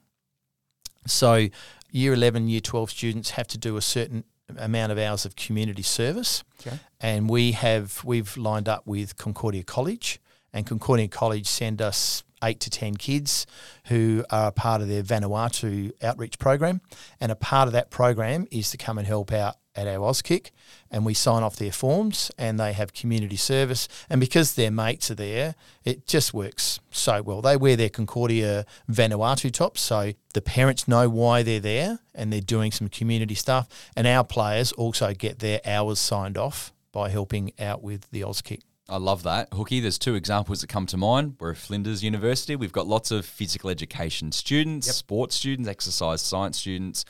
So 1.06 1.48
year 1.94 2.12
11, 2.12 2.48
year 2.48 2.60
12 2.60 2.90
students 2.90 3.30
have 3.30 3.46
to 3.46 3.56
do 3.56 3.76
a 3.76 3.82
certain 3.82 4.24
amount 4.58 4.92
of 4.92 4.98
hours 4.98 5.24
of 5.24 5.36
community 5.36 5.82
service. 5.82 6.42
Okay. 6.60 6.78
And 7.00 7.30
we 7.30 7.52
have 7.52 8.02
we've 8.04 8.36
lined 8.36 8.68
up 8.68 8.86
with 8.86 9.16
Concordia 9.16 9.62
College 9.62 10.20
and 10.52 10.66
Concordia 10.66 11.08
College 11.08 11.46
send 11.46 11.80
us 11.80 12.24
eight 12.42 12.60
to 12.60 12.68
ten 12.68 12.96
kids 12.96 13.46
who 13.86 14.24
are 14.30 14.48
a 14.48 14.52
part 14.52 14.82
of 14.82 14.88
their 14.88 15.02
Vanuatu 15.02 15.92
outreach 16.02 16.38
program. 16.38 16.80
And 17.20 17.32
a 17.32 17.36
part 17.36 17.68
of 17.68 17.72
that 17.72 17.90
program 17.90 18.46
is 18.50 18.70
to 18.72 18.76
come 18.76 18.98
and 18.98 19.06
help 19.06 19.32
out 19.32 19.56
at 19.76 19.86
our 19.86 19.98
Auskick, 19.98 20.50
and 20.90 21.04
we 21.04 21.14
sign 21.14 21.42
off 21.42 21.56
their 21.56 21.72
forms, 21.72 22.30
and 22.38 22.58
they 22.58 22.72
have 22.72 22.92
community 22.92 23.36
service. 23.36 23.88
And 24.08 24.20
because 24.20 24.54
their 24.54 24.70
mates 24.70 25.10
are 25.10 25.16
there, 25.16 25.54
it 25.84 26.06
just 26.06 26.32
works 26.32 26.80
so 26.90 27.22
well. 27.22 27.42
They 27.42 27.56
wear 27.56 27.76
their 27.76 27.88
Concordia 27.88 28.66
Vanuatu 28.90 29.50
tops, 29.50 29.80
so 29.80 30.12
the 30.32 30.42
parents 30.42 30.86
know 30.86 31.08
why 31.08 31.42
they're 31.42 31.60
there, 31.60 31.98
and 32.14 32.32
they're 32.32 32.40
doing 32.40 32.72
some 32.72 32.88
community 32.88 33.34
stuff. 33.34 33.68
And 33.96 34.06
our 34.06 34.24
players 34.24 34.72
also 34.72 35.12
get 35.14 35.40
their 35.40 35.60
hours 35.64 35.98
signed 35.98 36.38
off 36.38 36.72
by 36.92 37.08
helping 37.10 37.52
out 37.58 37.82
with 37.82 38.08
the 38.10 38.20
Auskick. 38.20 38.60
I 38.88 38.98
love 38.98 39.22
that. 39.22 39.48
Hooky, 39.52 39.80
there's 39.80 39.98
two 39.98 40.14
examples 40.14 40.60
that 40.60 40.66
come 40.66 40.84
to 40.86 40.98
mind. 40.98 41.36
We're 41.40 41.52
at 41.52 41.56
Flinders 41.56 42.04
University. 42.04 42.54
We've 42.54 42.70
got 42.70 42.86
lots 42.86 43.10
of 43.10 43.24
physical 43.24 43.70
education 43.70 44.30
students, 44.30 44.92
sports 44.94 45.34
students, 45.36 45.68
exercise 45.70 46.20
science 46.20 46.58
students, 46.58 47.06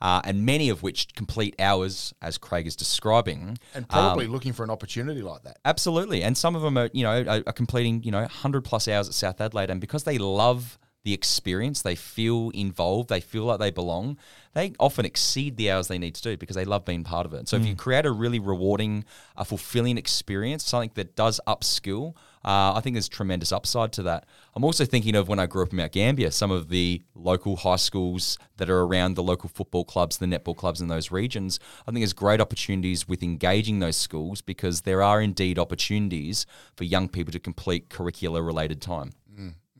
uh, 0.00 0.20
and 0.24 0.44
many 0.44 0.68
of 0.68 0.82
which 0.82 1.14
complete 1.14 1.54
hours, 1.58 2.14
as 2.20 2.38
Craig 2.38 2.66
is 2.66 2.76
describing. 2.76 3.58
And 3.74 3.88
probably 3.88 4.26
looking 4.26 4.52
for 4.52 4.64
an 4.64 4.70
opportunity 4.70 5.22
like 5.22 5.42
that. 5.42 5.58
Absolutely. 5.64 6.22
And 6.22 6.36
some 6.36 6.54
of 6.54 6.62
them 6.62 6.76
are, 6.76 6.90
you 6.92 7.02
know, 7.02 7.22
are, 7.22 7.42
are 7.46 7.52
completing, 7.52 8.02
you 8.02 8.10
know, 8.10 8.20
100 8.20 8.62
plus 8.62 8.88
hours 8.88 9.08
at 9.08 9.14
South 9.14 9.40
Adelaide. 9.40 9.70
And 9.70 9.80
because 9.80 10.04
they 10.04 10.18
love 10.18 10.78
the 11.06 11.14
experience, 11.14 11.82
they 11.82 11.94
feel 11.94 12.50
involved, 12.50 13.08
they 13.08 13.20
feel 13.20 13.44
like 13.44 13.60
they 13.60 13.70
belong, 13.70 14.18
they 14.54 14.72
often 14.80 15.04
exceed 15.04 15.56
the 15.56 15.70
hours 15.70 15.86
they 15.86 15.98
need 15.98 16.16
to 16.16 16.22
do 16.22 16.36
because 16.36 16.56
they 16.56 16.64
love 16.64 16.84
being 16.84 17.04
part 17.04 17.26
of 17.26 17.32
it. 17.32 17.48
So 17.48 17.56
if 17.56 17.64
you 17.64 17.76
create 17.76 18.06
a 18.06 18.10
really 18.10 18.40
rewarding, 18.40 19.04
a 19.36 19.44
fulfilling 19.44 19.98
experience, 19.98 20.64
something 20.64 20.90
that 20.94 21.14
does 21.14 21.40
upskill, 21.46 22.14
uh, 22.46 22.74
I 22.74 22.80
think 22.80 22.94
there's 22.94 23.08
tremendous 23.08 23.50
upside 23.50 23.92
to 23.94 24.04
that. 24.04 24.24
I'm 24.54 24.62
also 24.62 24.84
thinking 24.84 25.16
of 25.16 25.26
when 25.28 25.38
I 25.40 25.46
grew 25.46 25.62
up 25.64 25.70
in 25.72 25.76
Mount 25.78 25.90
Gambier, 25.92 26.30
some 26.30 26.50
of 26.52 26.68
the 26.68 27.02
local 27.14 27.56
high 27.56 27.76
schools 27.76 28.38
that 28.58 28.70
are 28.70 28.82
around 28.82 29.14
the 29.14 29.22
local 29.22 29.48
football 29.48 29.84
clubs, 29.84 30.18
the 30.18 30.26
netball 30.26 30.56
clubs 30.56 30.80
in 30.80 30.86
those 30.88 31.10
regions. 31.10 31.58
I 31.82 31.90
think 31.90 31.98
there's 31.98 32.12
great 32.12 32.40
opportunities 32.40 33.08
with 33.08 33.22
engaging 33.22 33.80
those 33.80 33.96
schools 33.96 34.40
because 34.42 34.82
there 34.82 35.02
are 35.02 35.20
indeed 35.20 35.58
opportunities 35.58 36.46
for 36.76 36.84
young 36.84 37.08
people 37.08 37.32
to 37.32 37.40
complete 37.40 37.88
curricular 37.90 38.46
related 38.46 38.80
time. 38.80 39.12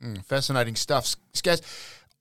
Mm, 0.03 0.23
fascinating 0.25 0.75
stuff. 0.75 1.15
Skaz, 1.33 1.61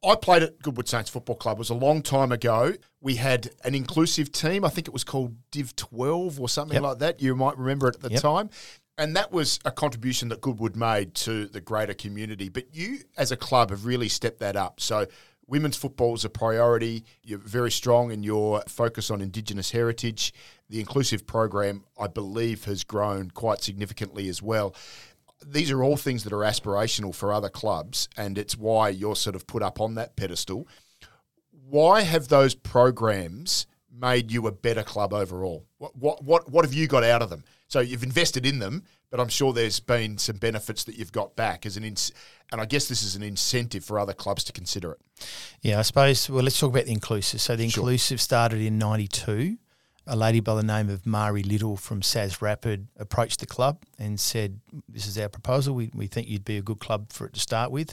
I 0.03 0.15
played 0.15 0.43
at 0.43 0.63
Goodwood 0.63 0.89
Saints 0.89 1.11
Football 1.11 1.37
Club. 1.37 1.57
It 1.57 1.59
was 1.59 1.71
a 1.71 1.75
long 1.75 2.01
time 2.01 2.33
ago. 2.33 2.73
We 3.03 3.17
had 3.17 3.51
an 3.65 3.75
inclusive 3.75 4.33
team. 4.33 4.65
I 4.65 4.69
think 4.71 4.87
it 4.87 4.93
was 4.95 5.05
called 5.05 5.35
Div 5.51 5.77
12 5.77 6.41
or 6.41 6.49
something 6.49 6.75
Yep. 6.77 6.83
like 6.83 6.99
that. 7.01 7.21
You 7.21 7.35
might 7.35 7.59
remember 7.59 7.89
it 7.89 7.97
at 7.97 8.01
the 8.03 8.11
Yep. 8.13 8.23
time. 8.23 8.51
And 8.99 9.15
that 9.15 9.31
was 9.31 9.61
a 9.65 9.71
contribution 9.71 10.29
that 10.31 10.41
Goodwood 10.41 10.75
made 10.75 11.15
to 11.17 11.47
the 11.47 11.61
greater 11.61 11.95
community. 11.95 12.49
But 12.49 12.75
you, 12.75 13.01
as 13.17 13.31
a 13.31 13.37
club, 13.37 13.71
have 13.71 13.85
really 13.85 14.09
stepped 14.09 14.41
that 14.41 14.57
up. 14.57 14.81
So, 14.81 15.07
women's 15.47 15.77
football 15.77 16.15
is 16.15 16.25
a 16.25 16.31
priority. 16.31 17.05
You're 17.23 17.39
very 17.39 17.71
strong 17.71 18.11
in 18.11 18.23
your 18.23 18.63
focus 18.69 19.11
on 19.11 19.21
Indigenous 19.21 19.71
heritage. 19.71 20.33
The 20.71 20.81
inclusive 20.81 21.27
program, 21.27 21.85
I 22.01 22.07
believe, 22.07 22.65
has 22.65 22.85
grown 22.85 23.31
quite 23.31 23.63
significantly 23.63 24.29
as 24.29 24.43
well 24.43 24.75
these 25.45 25.71
are 25.71 25.83
all 25.83 25.97
things 25.97 26.25
that 26.25 26.33
are 26.33 26.39
aspirational 26.39 27.15
for 27.15 27.33
other 27.33 27.49
clubs, 27.49 28.09
and 28.17 28.39
it's 28.39 28.57
why 28.57 28.89
you're 28.89 29.17
sort 29.17 29.37
of 29.37 29.47
put 29.47 29.63
up 29.63 29.81
on 29.81 29.95
that 29.95 30.17
pedestal. 30.17 30.67
Why 31.69 32.03
have 32.03 32.29
those 32.29 32.55
programs 32.55 33.67
made 33.99 34.31
you 34.31 34.47
a 34.47 34.53
better 34.53 34.83
club 34.83 35.13
overall? 35.13 35.65
What 35.79 35.97
what 35.97 36.23
what, 36.25 36.51
what 36.51 36.65
have 36.65 36.75
you 36.75 36.87
got 36.87 37.05
out 37.05 37.23
of 37.23 37.31
them? 37.31 37.45
So 37.69 37.81
you've 37.81 38.03
invested 38.05 38.47
in 38.47 38.59
them, 38.61 38.85
but 39.11 39.19
I'm 39.19 39.29
sure 39.29 39.53
there's 39.53 39.81
been 39.81 40.19
some 40.19 40.37
benefits 40.37 40.85
that 40.85 40.97
you've 40.97 41.13
got 41.13 41.35
back 41.35 41.67
as 41.67 41.77
an 41.77 41.83
ins- 41.85 42.13
and 42.53 42.61
I 42.61 42.65
guess 42.65 42.87
this 42.87 43.03
is 43.03 43.17
an 43.17 43.23
incentive 43.25 43.85
for 43.85 43.99
other 43.99 44.13
clubs 44.13 44.45
to 44.45 44.53
consider 44.53 44.93
it. 44.93 45.01
Yeah, 45.63 45.81
I 45.81 45.83
suppose. 45.83 46.31
Well, 46.31 46.45
let's 46.45 46.61
talk 46.61 46.71
about 46.71 46.85
the 46.85 46.93
inclusive. 46.93 47.41
So 47.41 47.57
the 47.57 47.69
Sure. 47.69 47.83
inclusive 47.83 48.21
started 48.21 48.61
in 48.61 48.79
'92. 48.79 49.59
A 50.09 50.15
lady 50.15 50.39
by 50.39 50.55
the 50.55 50.63
name 50.63 50.89
of 50.89 51.05
Mari 51.05 51.43
Little 51.43 51.77
from 51.77 52.01
SASRAPID 52.01 52.87
approached 52.97 53.41
the 53.41 53.47
club 53.47 53.83
and 53.99 54.21
said, 54.21 54.61
"This 54.89 55.05
is 55.09 55.19
our 55.19 55.29
proposal. 55.29 55.75
We, 55.75 55.91
we 55.93 56.07
think 56.07 56.29
you'd 56.29 56.45
be 56.45 56.57
a 56.59 56.63
good 56.63 56.79
club 56.79 57.13
for 57.13 57.27
it 57.27 57.33
to 57.35 57.41
start 57.41 57.73
with." 57.73 57.93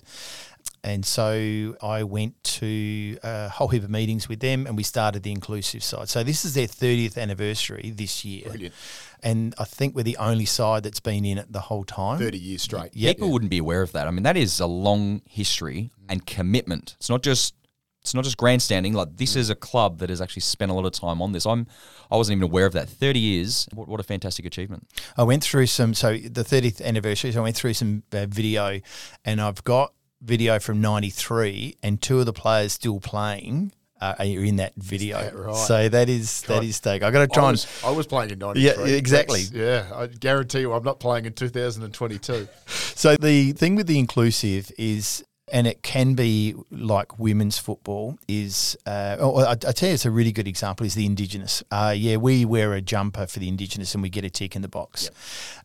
And 0.86 1.06
so 1.06 1.78
I 1.82 2.04
went 2.04 2.44
to 2.44 3.18
a 3.24 3.48
whole 3.48 3.70
heap 3.70 3.84
of 3.84 3.90
meetings 3.90 4.28
with 4.28 4.42
them, 4.42 4.68
and 4.68 4.76
we 4.76 4.84
started 4.84 5.24
the 5.24 5.32
inclusive 5.32 5.82
side. 5.82 6.10
So 6.10 6.24
this 6.24 6.44
is 6.44 6.56
their 6.56 6.68
30th 6.68 7.18
anniversary 7.18 7.94
this 7.96 8.26
year, 8.26 8.44
Brilliant. 8.50 8.76
and 9.24 9.56
I 9.58 9.64
think 9.64 9.96
we're 9.96 10.04
the 10.04 10.18
only 10.18 10.46
side 10.46 10.84
that's 10.84 11.00
been 11.00 11.24
in 11.24 11.38
it 11.38 11.52
the 11.52 11.62
whole 11.62 11.86
time. 11.86 12.20
Thirty 12.20 12.38
years 12.38 12.64
straight. 12.64 12.94
Yep. 12.94 13.16
People 13.16 13.32
wouldn't 13.32 13.52
be 13.52 13.60
aware 13.60 13.82
of 13.82 13.94
that. 13.94 14.08
I 14.08 14.12
mean, 14.12 14.24
that 14.24 14.36
is 14.36 14.60
a 14.60 14.68
long 14.68 15.22
history 15.26 15.92
and 16.10 16.26
commitment. 16.26 16.96
It's 17.00 17.10
not 17.10 17.24
just 17.24 17.56
it's 18.02 18.14
not 18.14 18.26
just 18.26 18.36
grandstanding. 18.36 18.92
Like 18.94 19.16
this 19.16 19.38
is 19.38 19.50
a 19.50 19.56
club 19.56 20.00
that 20.00 20.10
has 20.10 20.20
actually 20.20 20.42
spent 20.42 20.70
a 20.70 20.74
lot 20.74 20.86
of 20.86 20.92
time 20.92 21.22
on 21.22 21.32
this. 21.32 21.46
I'm 21.46 21.66
I 22.12 22.18
wasn't 22.18 22.36
even 22.38 22.44
aware 22.44 22.66
of 22.66 22.74
that. 22.74 22.90
Thirty 22.90 23.20
years. 23.20 23.70
What, 23.74 23.88
what 23.88 24.02
a 24.02 24.04
fantastic 24.04 24.46
achievement. 24.46 24.86
I 25.16 25.24
went 25.24 25.44
through 25.46 25.68
some, 25.68 25.94
so 25.94 26.18
the 26.18 26.44
30th 26.44 26.82
anniversary, 26.82 27.32
so 27.32 27.40
I 27.40 27.44
went 27.44 27.56
through 27.56 27.74
some 27.76 28.04
uh, 28.12 28.26
video 28.28 28.82
and 29.24 29.40
I've 29.40 29.64
got 29.64 29.94
video 30.24 30.60
from 30.60 30.82
93 30.82 31.76
and 31.84 32.02
two 32.02 32.20
of 32.20 32.26
the 32.26 32.34
players 32.34 32.74
still 32.74 33.00
playing 33.00 33.72
uh, 34.04 34.16
are 34.20 34.26
in 34.26 34.58
that 34.58 34.74
video. 34.76 35.18
that 35.18 35.36
right? 35.36 35.56
So 35.56 35.88
that 35.88 36.10
is, 36.10 36.42
that 36.42 36.56
God. 36.56 36.64
is 36.64 36.76
stake. 36.76 37.04
i 37.04 37.12
got 37.12 37.20
to 37.20 37.32
I 37.32 37.34
try 37.34 37.44
and, 37.46 37.54
was, 37.54 37.84
I 37.86 37.92
was 37.92 38.06
playing 38.06 38.32
in 38.32 38.40
'93. 38.40 38.64
Yeah, 38.64 38.98
exactly. 38.98 39.44
That's- 39.44 39.90
yeah, 39.90 39.96
I 39.98 40.08
guarantee 40.08 40.60
you, 40.62 40.74
I'm 40.74 40.84
not 40.84 41.00
playing 41.00 41.26
in 41.26 41.34
2022. 41.34 42.48
so 42.68 43.16
the 43.16 43.54
thing 43.54 43.76
with 43.76 43.88
the 43.88 43.98
inclusive 43.98 44.72
is, 44.78 45.24
and 45.52 45.68
it 45.68 45.84
can 45.84 46.16
be 46.16 46.54
like 46.70 47.18
women's 47.18 47.58
football 47.58 48.18
is, 48.28 48.76
uh, 48.86 49.16
oh, 49.20 49.38
I, 49.40 49.52
I 49.52 49.56
tell 49.56 49.88
you, 49.90 49.94
it's 49.94 50.06
a 50.06 50.12
really 50.12 50.34
good 50.34 50.50
example 50.50 50.86
is 50.86 50.96
the 50.96 51.06
Indigenous. 51.06 51.64
Uh, 51.72 51.94
yeah, 51.96 52.18
we 52.18 52.44
wear 52.44 52.74
a 52.74 52.82
jumper 52.82 53.26
for 53.26 53.40
the 53.40 53.48
Indigenous 53.48 53.94
and 53.94 54.04
we 54.04 54.10
get 54.10 54.26
a 54.26 54.30
tick 54.30 54.56
in 54.56 54.62
the 54.62 54.68
box. 54.68 55.10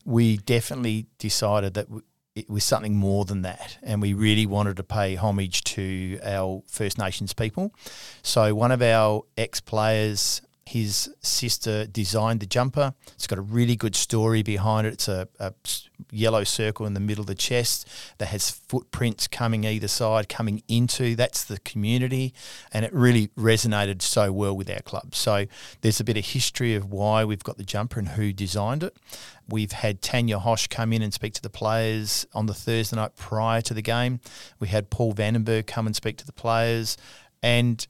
We 0.05 0.37
definitely 0.37 1.07
decided 1.17 1.73
that 1.73 1.87
w- 1.87 2.03
it 2.39 2.49
was 2.49 2.63
something 2.63 2.95
more 2.95 3.25
than 3.25 3.41
that, 3.43 3.77
and 3.83 4.01
we 4.01 4.13
really 4.13 4.45
wanted 4.45 4.77
to 4.77 4.83
pay 4.83 5.15
homage 5.15 5.63
to 5.75 6.19
our 6.23 6.63
First 6.67 6.97
Nations 6.97 7.33
people. 7.33 7.73
So 8.23 8.55
one 8.55 8.71
of 8.71 8.81
our 8.81 9.23
ex 9.37 9.59
players. 9.59 10.41
His 10.65 11.09
sister 11.19 11.87
designed 11.87 12.41
the 12.41 12.45
jumper. 12.45 12.93
It's 13.15 13.25
got 13.25 13.39
a 13.39 13.41
really 13.41 13.75
good 13.75 13.95
story 13.95 14.43
behind 14.43 14.85
it. 14.85 14.93
It's 14.93 15.07
a 15.07 15.27
yellow 16.11 16.43
circle 16.43 16.85
in 16.85 16.93
the 16.93 16.99
middle 16.99 17.23
of 17.23 17.25
the 17.25 17.33
chest 17.33 17.87
that 18.19 18.27
has 18.27 18.51
footprints 18.51 19.27
coming 19.27 19.65
either 19.65 19.87
side, 19.87 20.29
coming 20.29 20.61
into. 20.67 21.15
That's 21.15 21.43
the 21.43 21.57
community, 21.61 22.35
and 22.71 22.85
it 22.85 22.93
really 22.93 23.29
resonated 23.29 24.03
so 24.03 24.31
well 24.31 24.55
with 24.55 24.69
our 24.69 24.81
club. 24.81 25.15
So 25.15 25.47
there's 25.81 25.99
a 25.99 26.03
bit 26.03 26.17
of 26.17 26.25
history 26.27 26.75
of 26.75 26.91
why 26.91 27.25
we've 27.25 27.43
got 27.43 27.57
the 27.57 27.63
jumper 27.63 27.97
and 27.97 28.09
who 28.09 28.31
designed 28.31 28.83
it. 28.83 28.95
We've 29.49 29.71
had 29.71 30.01
Tanya 30.01 30.39
Hosch 30.39 30.69
come 30.69 30.93
in 30.93 31.01
and 31.01 31.13
speak 31.13 31.33
to 31.33 31.41
the 31.41 31.49
players 31.49 32.25
on 32.33 32.45
the 32.45 32.53
Thursday 32.53 32.95
night 32.95 33.15
prior 33.15 33.61
to 33.61 33.73
the 33.73 33.81
game. 33.81 34.19
We 34.59 34.67
had 34.67 34.89
Paul 34.89 35.13
Vandenberg 35.13 35.67
come 35.67 35.87
and 35.87 35.95
speak 35.95 36.17
to 36.17 36.25
the 36.25 36.33
players, 36.33 36.97
and 37.41 37.85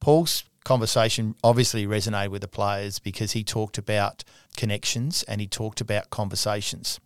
Paul's 0.00 0.44
conversation 0.64 1.34
obviously 1.42 1.86
resonated 1.86 2.28
with 2.28 2.42
the 2.42 2.48
players 2.48 2.98
because 2.98 3.32
he 3.32 3.42
talked 3.42 3.78
about 3.78 4.24
connections 4.56 5.22
and 5.24 5.40
he 5.40 5.46
talked 5.46 5.80
about 5.80 6.10
conversations. 6.10 7.00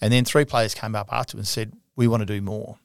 And 0.00 0.12
then 0.12 0.24
three 0.24 0.44
players 0.44 0.74
came 0.74 0.94
up 0.94 1.08
after 1.10 1.36
and 1.36 1.46
said, 1.46 1.72
"We 1.96 2.06
want 2.06 2.20
to 2.20 2.26
do 2.26 2.40
more." 2.42 2.78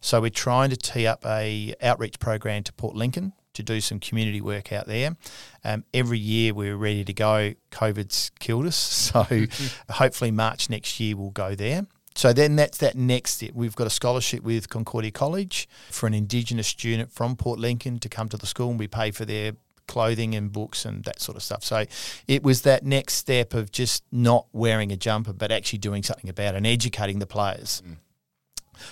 So 0.00 0.20
we're 0.20 0.30
trying 0.30 0.70
to 0.70 0.76
tee 0.76 1.06
up 1.06 1.24
a 1.26 1.74
outreach 1.82 2.18
program 2.18 2.62
to 2.64 2.72
Port 2.72 2.94
Lincoln 2.94 3.32
to 3.58 3.62
do 3.64 3.80
some 3.80 3.98
community 3.98 4.40
work 4.40 4.72
out 4.72 4.86
there. 4.86 5.16
Um, 5.64 5.84
every 5.92 6.18
year 6.18 6.54
we're 6.54 6.76
ready 6.76 7.04
to 7.04 7.12
go. 7.12 7.54
COVID's 7.72 8.30
killed 8.38 8.66
us, 8.66 8.76
so 9.12 9.26
hopefully 9.90 10.30
March 10.30 10.70
next 10.70 10.98
year 11.00 11.16
we'll 11.16 11.30
go 11.30 11.54
there. 11.54 11.86
So 12.14 12.32
then 12.32 12.56
that's 12.56 12.78
that 12.78 12.96
next 12.96 13.34
step. 13.34 13.50
We've 13.54 13.76
got 13.76 13.86
a 13.86 13.90
scholarship 13.90 14.42
with 14.42 14.68
Concordia 14.68 15.12
College 15.12 15.68
for 15.90 16.06
an 16.06 16.14
Indigenous 16.14 16.66
student 16.66 17.12
from 17.12 17.36
Port 17.36 17.60
Lincoln 17.60 17.98
to 18.00 18.08
come 18.08 18.28
to 18.30 18.36
the 18.36 18.46
school 18.46 18.70
and 18.70 18.78
we 18.78 18.88
pay 18.88 19.12
for 19.12 19.24
their 19.24 19.52
clothing 19.86 20.34
and 20.34 20.52
books 20.52 20.84
and 20.84 21.04
that 21.04 21.20
sort 21.20 21.36
of 21.36 21.42
stuff. 21.42 21.62
So 21.62 21.84
it 22.26 22.42
was 22.42 22.62
that 22.62 22.84
next 22.84 23.14
step 23.14 23.54
of 23.54 23.70
just 23.70 24.04
not 24.10 24.46
wearing 24.52 24.90
a 24.90 24.96
jumper 24.96 25.32
but 25.32 25.52
actually 25.52 25.78
doing 25.78 26.02
something 26.02 26.28
about 26.28 26.54
it 26.54 26.58
and 26.58 26.66
educating 26.66 27.20
the 27.20 27.26
players. 27.26 27.82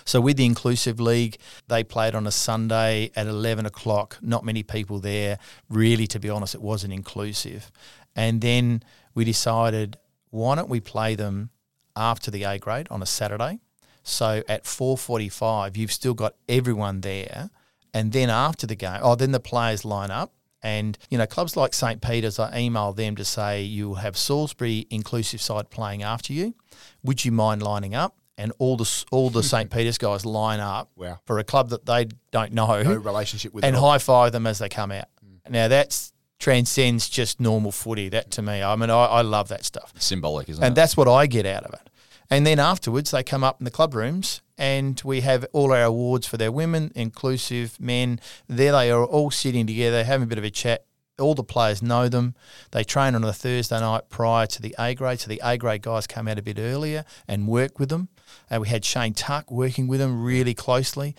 So 0.05 0.21
with 0.21 0.37
the 0.37 0.45
Inclusive 0.45 1.01
League, 1.01 1.39
they 1.69 1.85
played 1.85 2.15
on 2.15 2.27
a 2.27 2.31
Sunday 2.31 3.11
at 3.17 3.27
11 3.27 3.67
o'clock. 3.67 4.19
Not 4.21 4.45
many 4.45 4.63
people 4.63 4.99
there. 4.99 5.39
Really, 5.69 6.07
to 6.09 6.19
be 6.19 6.31
honest, 6.31 6.55
it 6.55 6.63
wasn't 6.63 6.93
inclusive. 6.93 7.71
And 8.15 8.41
then 8.41 8.83
we 9.15 9.25
decided, 9.25 9.99
why 10.31 10.55
don't 10.55 10.69
we 10.69 10.81
play 10.81 11.15
them 11.15 11.51
after 11.95 12.31
the 12.31 12.45
A 12.45 12.59
grade 12.59 12.89
on 12.91 13.03
a 13.03 13.07
Saturday? 13.07 13.61
So 14.03 14.43
at 14.49 14.65
4:45, 14.65 15.77
you've 15.77 15.93
still 15.93 16.15
got 16.15 16.37
everyone 16.49 17.01
there, 17.01 17.51
and 17.93 18.13
then 18.13 18.31
after 18.31 18.65
the 18.65 18.77
game, 18.77 19.01
oh, 19.03 19.17
then 19.17 19.33
the 19.33 19.41
players 19.41 19.85
line 19.85 20.13
up. 20.13 20.33
And 20.63 20.97
you 21.11 21.19
know, 21.19 21.27
clubs 21.27 21.57
like 21.57 21.75
St. 21.75 22.01
Peter's, 22.01 22.39
I 22.39 22.57
email 22.57 22.93
them 22.93 23.17
to 23.17 23.25
say 23.25 23.63
you'll 23.63 23.97
have 23.97 24.17
Salisbury 24.17 24.87
inclusive 24.91 25.41
side 25.41 25.71
playing 25.71 26.03
after 26.03 26.33
you. 26.33 26.55
Would 27.03 27.25
you 27.25 27.33
mind 27.33 27.63
lining 27.63 27.95
up? 27.95 28.17
And 28.39 28.53
all 28.59 28.77
the 28.77 29.05
all 29.11 29.31
the 29.31 29.43
St. 29.55 29.71
Peter's 29.71 29.99
guys 29.99 30.27
line 30.27 30.61
up 30.61 30.91
Wow. 30.97 31.19
for 31.25 31.39
a 31.39 31.45
club 31.45 31.71
that 31.71 31.87
they 31.87 32.09
don't 32.31 32.53
know, 32.53 32.83
No 32.83 32.95
relationship 32.95 33.55
with 33.55 33.65
and 33.65 33.75
high 33.77 33.99
five 33.99 34.33
them 34.33 34.47
as 34.47 34.59
they 34.59 34.69
come 34.69 34.93
out. 34.93 35.07
Mm. 35.25 35.51
Now 35.51 35.69
that's 35.69 36.13
transcends 36.39 37.09
just 37.09 37.41
normal 37.41 37.73
footy. 37.73 38.09
That 38.11 38.31
to 38.33 38.43
me, 38.43 38.63
I 38.63 38.77
mean, 38.77 38.91
I, 38.91 39.05
I 39.07 39.23
love 39.23 39.49
that 39.49 39.65
stuff. 39.65 39.93
Symbolic, 39.99 40.49
isn't 40.51 40.63
And 40.63 40.67
it? 40.67 40.69
And 40.69 40.77
that's 40.77 40.97
what 40.97 41.09
I 41.09 41.27
get 41.27 41.47
out 41.47 41.65
of 41.65 41.73
it. 41.73 41.89
And 42.29 42.47
then 42.47 42.59
afterwards, 42.59 43.11
they 43.13 43.23
come 43.23 43.45
up 43.45 43.61
in 43.61 43.65
the 43.65 43.71
club 43.71 43.95
rooms 43.95 44.43
and 44.59 45.01
we 45.05 45.21
have 45.23 45.47
all 45.53 45.73
our 45.73 45.85
awards 45.85 46.27
for 46.27 46.37
their 46.37 46.51
women, 46.53 46.91
inclusive 46.95 47.79
men. 47.81 48.21
There 48.49 48.73
they 48.73 48.91
are 48.91 49.05
all 49.05 49.31
sitting 49.31 49.67
together, 49.67 50.05
having 50.05 50.25
a 50.25 50.27
bit 50.27 50.39
of 50.39 50.45
a 50.45 50.51
chat. 50.51 50.85
All 51.19 51.35
the 51.35 51.45
players 51.45 51.83
know 51.83 52.09
them. 52.09 52.35
They 52.73 52.85
train 52.85 53.15
on 53.15 53.25
a 53.25 53.33
Thursday 53.33 53.81
night 53.81 54.09
prior 54.11 54.47
to 54.47 54.63
the 54.63 54.75
A 54.79 54.95
grade. 54.95 55.21
So 55.21 55.29
the 55.29 55.41
A 55.43 55.57
grade 55.57 55.83
guys 55.83 56.07
come 56.07 56.29
out 56.29 56.39
a 56.39 56.43
bit 56.43 56.59
earlier 56.59 57.05
and 57.27 57.49
work 57.49 57.79
with 57.79 57.89
them. 57.89 58.09
And 58.51 58.63
we 58.63 58.69
had 58.69 58.85
Shane 58.85 59.15
Tuck 59.15 59.51
working 59.51 59.87
with 59.87 60.01
them 60.01 60.23
really 60.23 60.55
closely. 60.55 61.15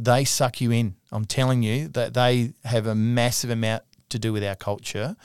They 0.00 0.24
suck 0.24 0.60
you 0.60 0.70
in. 0.70 0.96
I'm 1.12 1.24
telling 1.24 1.62
you 1.62 1.88
that 1.88 2.14
they 2.14 2.52
have 2.64 2.86
a 2.86 2.94
massive 2.94 3.50
amount 3.50 3.84
to 4.08 4.18
do 4.18 4.32
with 4.32 4.44
our 4.44 4.56
culture 4.56 5.16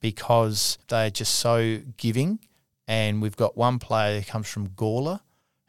because 0.00 0.78
they're 0.88 1.10
just 1.10 1.34
so 1.34 1.80
giving. 1.96 2.40
And 2.88 3.22
we've 3.22 3.36
got 3.36 3.56
one 3.56 3.78
player 3.78 4.20
who 4.20 4.26
comes 4.26 4.48
from 4.48 4.70
Gawler 4.70 5.20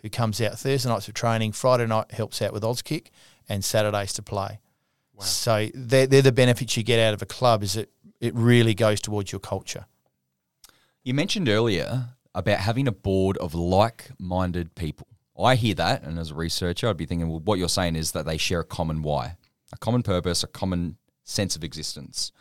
who 0.02 0.10
comes 0.10 0.42
out 0.42 0.58
Thursday 0.58 0.90
nights 0.90 1.06
for 1.06 1.12
training, 1.12 1.52
Friday 1.52 1.86
night 1.86 2.12
helps 2.12 2.42
out 2.42 2.54
with 2.54 2.64
Auskick, 2.64 3.08
and 3.48 3.64
Saturdays 3.64 4.14
to 4.14 4.22
play. 4.22 4.60
So 5.25 5.69
they're, 5.73 6.07
they're 6.07 6.21
the 6.21 6.31
benefits 6.31 6.77
you 6.77 6.84
get 6.84 6.99
out 6.99 7.13
of 7.13 7.21
a 7.21 7.25
club 7.25 7.63
is 7.63 7.75
it, 7.75 7.91
it 8.19 8.34
really 8.36 8.73
goes 8.73 9.01
towards 9.01 9.31
your 9.31 9.39
culture. 9.39 9.86
You 11.03 11.13
mentioned 11.13 11.49
earlier 11.49 12.10
about 12.36 12.60
having 12.60 12.88
a 12.88 12.91
board 12.91 13.38
of 13.38 13.53
like-minded 13.53 14.75
people. 14.75 15.07
I 15.39 15.55
hear 15.55 15.73
that, 15.75 16.03
and 16.03 16.19
as 16.19 16.31
a 16.31 16.36
researcher, 16.36 16.88
I'd 16.88 16.97
be 16.97 17.05
thinking, 17.05 17.27
well, 17.27 17.39
what 17.39 17.57
you're 17.57 17.69
saying 17.69 17.95
is 17.95 18.12
that 18.12 18.25
they 18.25 18.38
share 18.38 18.60
a 18.60 18.65
common 18.65 19.01
why, 19.01 19.38
a 19.73 19.77
common 19.77 20.03
purpose, 20.03 20.43
a 20.43 20.47
common 20.47 20.97
sense 21.23 21.55
of 21.55 21.63
existence. 21.63 22.31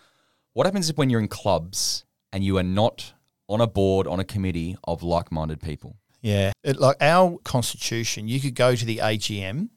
What 0.52 0.66
happens 0.66 0.90
if 0.90 0.98
when 0.98 1.08
you're 1.08 1.20
in 1.20 1.28
clubs 1.28 2.04
and 2.32 2.44
you 2.44 2.58
are 2.58 2.62
not 2.62 3.14
on 3.48 3.60
a 3.60 3.66
board, 3.66 4.06
on 4.06 4.20
a 4.20 4.24
committee 4.24 4.76
of 4.84 5.02
like-minded 5.02 5.60
people? 5.60 5.96
Yeah, 6.20 6.52
it, 6.62 6.78
like 6.78 6.96
our 7.00 7.38
constitution, 7.44 8.28
you 8.28 8.40
could 8.40 8.54
go 8.54 8.74
to 8.74 8.84
the 8.84 8.98
AGM, 8.98 9.70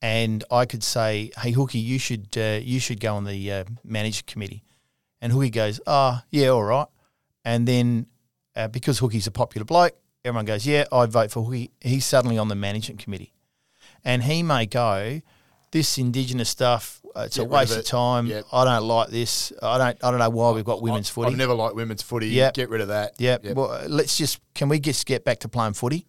and 0.00 0.44
I 0.50 0.64
could 0.66 0.82
say, 0.84 1.30
"Hey, 1.38 1.52
Hookie, 1.52 1.82
you 1.82 1.98
should 1.98 2.28
uh, 2.36 2.60
you 2.62 2.80
should 2.80 3.00
go 3.00 3.14
on 3.16 3.24
the 3.24 3.52
uh, 3.52 3.64
manager 3.84 4.22
committee," 4.26 4.64
and 5.20 5.32
Hookie 5.32 5.52
goes, 5.52 5.80
"Oh, 5.86 6.20
yeah, 6.30 6.48
all 6.48 6.64
right," 6.64 6.86
and 7.44 7.66
then 7.66 8.06
uh, 8.56 8.68
because 8.68 9.00
Hookie's 9.00 9.26
a 9.26 9.30
popular 9.30 9.64
bloke, 9.64 9.96
everyone 10.24 10.44
goes, 10.44 10.66
"Yeah, 10.66 10.84
I 10.92 11.06
vote 11.06 11.30
for 11.30 11.44
Hookie." 11.44 11.70
He's 11.80 12.04
suddenly 12.06 12.38
on 12.38 12.48
the 12.48 12.54
management 12.54 13.00
committee, 13.00 13.32
and 14.04 14.22
he 14.22 14.42
may 14.42 14.66
go, 14.66 15.20
"This 15.72 15.98
Indigenous 15.98 16.48
stuff, 16.48 17.00
uh, 17.16 17.22
it's 17.22 17.36
Get 17.36 17.42
a 17.42 17.44
rid 17.46 17.48
of 17.48 17.60
waste 17.60 17.76
of, 17.78 17.84
time. 17.84 18.26
Yep. 18.26 18.44
I 18.52 18.64
don't 18.64 18.86
like 18.86 19.08
this. 19.08 19.52
I 19.60 19.78
don't 19.78 20.04
I 20.04 20.10
don't 20.10 20.20
know 20.20 20.30
why 20.30 20.52
we've 20.52 20.64
got 20.64 20.80
women's 20.80 21.08
footy." 21.10 21.32
I've 21.32 21.36
never 21.36 21.54
liked 21.54 21.74
women's 21.74 22.02
footy. 22.02 22.28
Yep. 22.28 22.54
Get 22.54 22.70
rid 22.70 22.80
of 22.82 22.88
that. 22.88 23.14
Yeah. 23.18 23.38
Yep. 23.42 23.56
Well, 23.56 23.82
let's 23.88 24.16
just 24.16 24.40
can 24.54 24.68
we 24.68 24.78
just 24.78 25.06
get 25.06 25.24
back 25.24 25.40
to 25.40 25.48
playing 25.48 25.72
footy? 25.72 26.06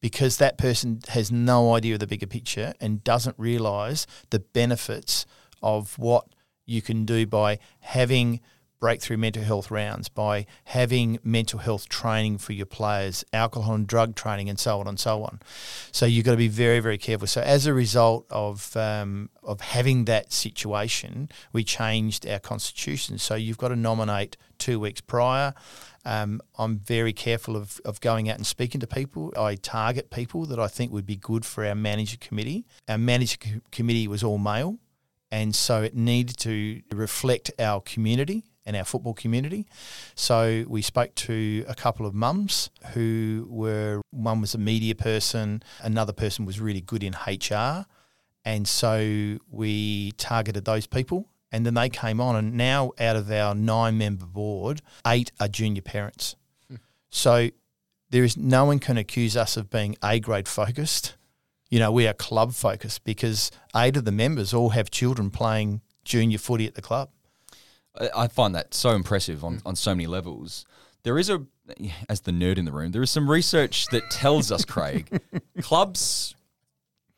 Because 0.00 0.38
that 0.38 0.56
person 0.56 1.00
has 1.08 1.30
no 1.30 1.74
idea 1.74 1.94
of 1.94 2.00
the 2.00 2.06
bigger 2.06 2.26
picture 2.26 2.72
and 2.80 3.04
doesn't 3.04 3.38
realise 3.38 4.06
the 4.30 4.38
benefits 4.38 5.26
of 5.62 5.98
what 5.98 6.26
you 6.64 6.80
can 6.80 7.04
do 7.04 7.26
by 7.26 7.58
having 7.80 8.40
breakthrough 8.80 9.18
mental 9.18 9.42
health 9.42 9.70
rounds, 9.70 10.08
by 10.08 10.46
having 10.64 11.18
mental 11.22 11.58
health 11.58 11.88
training 11.88 12.38
for 12.38 12.54
your 12.54 12.66
players, 12.66 13.24
alcohol 13.32 13.74
and 13.74 13.86
drug 13.86 14.16
training, 14.16 14.48
and 14.48 14.58
so 14.58 14.80
on 14.80 14.88
and 14.88 14.98
so 14.98 15.22
on. 15.22 15.38
So 15.92 16.06
you've 16.06 16.24
got 16.24 16.32
to 16.32 16.38
be 16.38 16.48
very, 16.48 16.80
very 16.80 16.98
careful. 16.98 17.26
So 17.26 17.42
as 17.42 17.66
a 17.66 17.74
result 17.74 18.26
of 18.30 18.74
um, 18.76 19.28
of 19.42 19.60
having 19.60 20.06
that 20.06 20.32
situation, 20.32 21.28
we 21.52 21.62
changed 21.62 22.26
our 22.26 22.38
constitution. 22.40 23.18
So 23.18 23.34
you've 23.34 23.58
got 23.58 23.68
to 23.68 23.76
nominate 23.76 24.36
two 24.58 24.80
weeks 24.80 25.00
prior. 25.00 25.54
Um, 26.04 26.40
I'm 26.58 26.78
very 26.78 27.12
careful 27.12 27.56
of, 27.56 27.80
of 27.84 28.00
going 28.00 28.28
out 28.28 28.36
and 28.36 28.46
speaking 28.46 28.80
to 28.80 28.86
people. 28.86 29.32
I 29.36 29.54
target 29.56 30.10
people 30.10 30.46
that 30.46 30.58
I 30.58 30.66
think 30.66 30.92
would 30.92 31.06
be 31.06 31.16
good 31.16 31.44
for 31.44 31.64
our 31.64 31.74
manager 31.74 32.16
committee. 32.18 32.66
Our 32.88 32.98
manager 32.98 33.36
co- 33.38 33.60
committee 33.70 34.08
was 34.08 34.22
all 34.22 34.38
male, 34.38 34.78
and 35.30 35.54
so 35.54 35.82
it 35.82 35.94
needed 35.94 36.38
to 36.38 36.82
reflect 36.92 37.50
our 37.58 37.80
community 37.80 38.44
and 38.66 38.76
our 38.76 38.84
football 38.84 39.14
community. 39.14 39.66
So 40.14 40.64
we 40.68 40.82
spoke 40.82 41.14
to 41.16 41.64
a 41.68 41.74
couple 41.74 42.06
of 42.06 42.14
mums 42.14 42.70
who 42.92 43.46
were 43.50 44.00
one 44.10 44.40
was 44.40 44.54
a 44.54 44.58
media 44.58 44.94
person, 44.94 45.62
another 45.82 46.12
person 46.12 46.44
was 46.44 46.60
really 46.60 46.80
good 46.80 47.02
in 47.02 47.14
HR, 47.26 47.86
and 48.44 48.66
so 48.66 49.38
we 49.50 50.12
targeted 50.12 50.64
those 50.64 50.86
people. 50.86 51.26
And 51.52 51.66
then 51.66 51.74
they 51.74 51.88
came 51.88 52.20
on, 52.20 52.36
and 52.36 52.54
now 52.54 52.92
out 52.98 53.16
of 53.16 53.30
our 53.30 53.54
nine 53.54 53.98
member 53.98 54.26
board, 54.26 54.82
eight 55.06 55.32
are 55.40 55.48
junior 55.48 55.82
parents. 55.82 56.36
Hmm. 56.68 56.76
So 57.10 57.50
there 58.10 58.24
is 58.24 58.36
no 58.36 58.64
one 58.64 58.78
can 58.78 58.96
accuse 58.96 59.36
us 59.36 59.56
of 59.56 59.70
being 59.70 59.96
A 60.02 60.20
grade 60.20 60.48
focused. 60.48 61.16
You 61.68 61.78
know, 61.78 61.92
we 61.92 62.06
are 62.06 62.12
club 62.12 62.52
focused 62.54 63.04
because 63.04 63.50
eight 63.74 63.96
of 63.96 64.04
the 64.04 64.12
members 64.12 64.52
all 64.54 64.70
have 64.70 64.90
children 64.90 65.30
playing 65.30 65.80
junior 66.04 66.38
footy 66.38 66.66
at 66.66 66.74
the 66.74 66.82
club. 66.82 67.10
I- 67.98 68.10
I 68.14 68.28
find 68.28 68.54
that 68.54 68.74
so 68.74 68.90
impressive 68.90 69.44
on, 69.44 69.58
hmm. 69.58 69.68
on 69.68 69.76
so 69.76 69.94
many 69.94 70.06
levels. 70.06 70.64
There 71.02 71.18
is 71.18 71.30
a, 71.30 71.46
as 72.08 72.20
the 72.20 72.32
nerd 72.32 72.58
in 72.58 72.64
the 72.64 72.72
room, 72.72 72.92
there 72.92 73.02
is 73.02 73.10
some 73.10 73.30
research 73.30 73.86
that 73.86 74.10
tells 74.10 74.52
us, 74.52 74.64
Craig, 74.64 75.20
clubs 75.62 76.34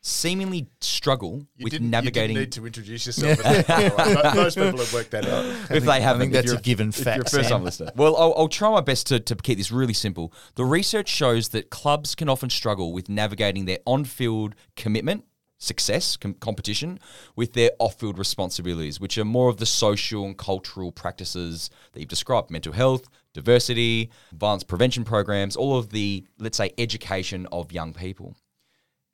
seemingly 0.05 0.67
struggle 0.81 1.45
You 1.55 1.63
with 1.63 1.71
didn't, 1.71 1.89
navigating. 1.89 2.35
You 2.35 2.41
didn't 2.45 2.45
need 2.45 2.51
to 2.61 2.65
introduce 2.67 3.05
yourself. 3.05 3.43
at 3.45 3.65
that 3.67 3.95
point. 3.95 4.13
Mo- 4.35 4.43
Most 4.43 4.55
people 4.57 4.77
have 4.79 4.93
worked 4.93 5.11
that 5.11 5.25
out. 5.25 5.45
if 5.71 5.85
they 5.85 6.01
haven't, 6.01 6.21
I 6.21 6.25
think 6.25 6.31
if 6.31 6.33
that's 6.33 6.45
you're 6.47 6.57
a 6.57 6.61
given 6.61 6.89
if 6.89 6.95
fact. 6.95 7.15
You're 7.17 7.25
a 7.25 7.29
first 7.29 7.49
time 7.49 7.63
listener. 7.63 7.91
Well, 7.95 8.15
I'll, 8.17 8.33
I'll 8.37 8.47
try 8.49 8.69
my 8.69 8.81
best 8.81 9.07
to, 9.07 9.19
to 9.21 9.35
keep 9.35 9.57
this 9.57 9.71
really 9.71 9.93
simple. 9.93 10.33
The 10.55 10.65
research 10.65 11.07
shows 11.07 11.49
that 11.49 11.69
clubs 11.69 12.15
can 12.15 12.27
often 12.27 12.49
struggle 12.49 12.91
with 12.91 13.07
navigating 13.07 13.63
their 13.65 13.79
on 13.85 14.03
field 14.03 14.55
commitment, 14.75 15.23
success, 15.57 16.17
com- 16.17 16.33
competition, 16.33 16.99
with 17.37 17.53
their 17.53 17.71
off 17.79 17.97
field 17.97 18.17
responsibilities, 18.19 18.99
which 18.99 19.17
are 19.17 19.23
more 19.25 19.47
of 19.47 19.55
the 19.57 19.65
social 19.65 20.25
and 20.25 20.37
cultural 20.37 20.91
practices 20.91 21.69
that 21.93 22.01
you've 22.01 22.09
described 22.09 22.51
mental 22.51 22.73
health, 22.73 23.07
diversity, 23.33 24.11
violence 24.33 24.63
prevention 24.63 25.05
programs, 25.05 25.55
all 25.55 25.77
of 25.77 25.91
the, 25.91 26.25
let's 26.39 26.57
say, 26.57 26.71
education 26.77 27.47
of 27.53 27.71
young 27.71 27.93
people. 27.93 28.35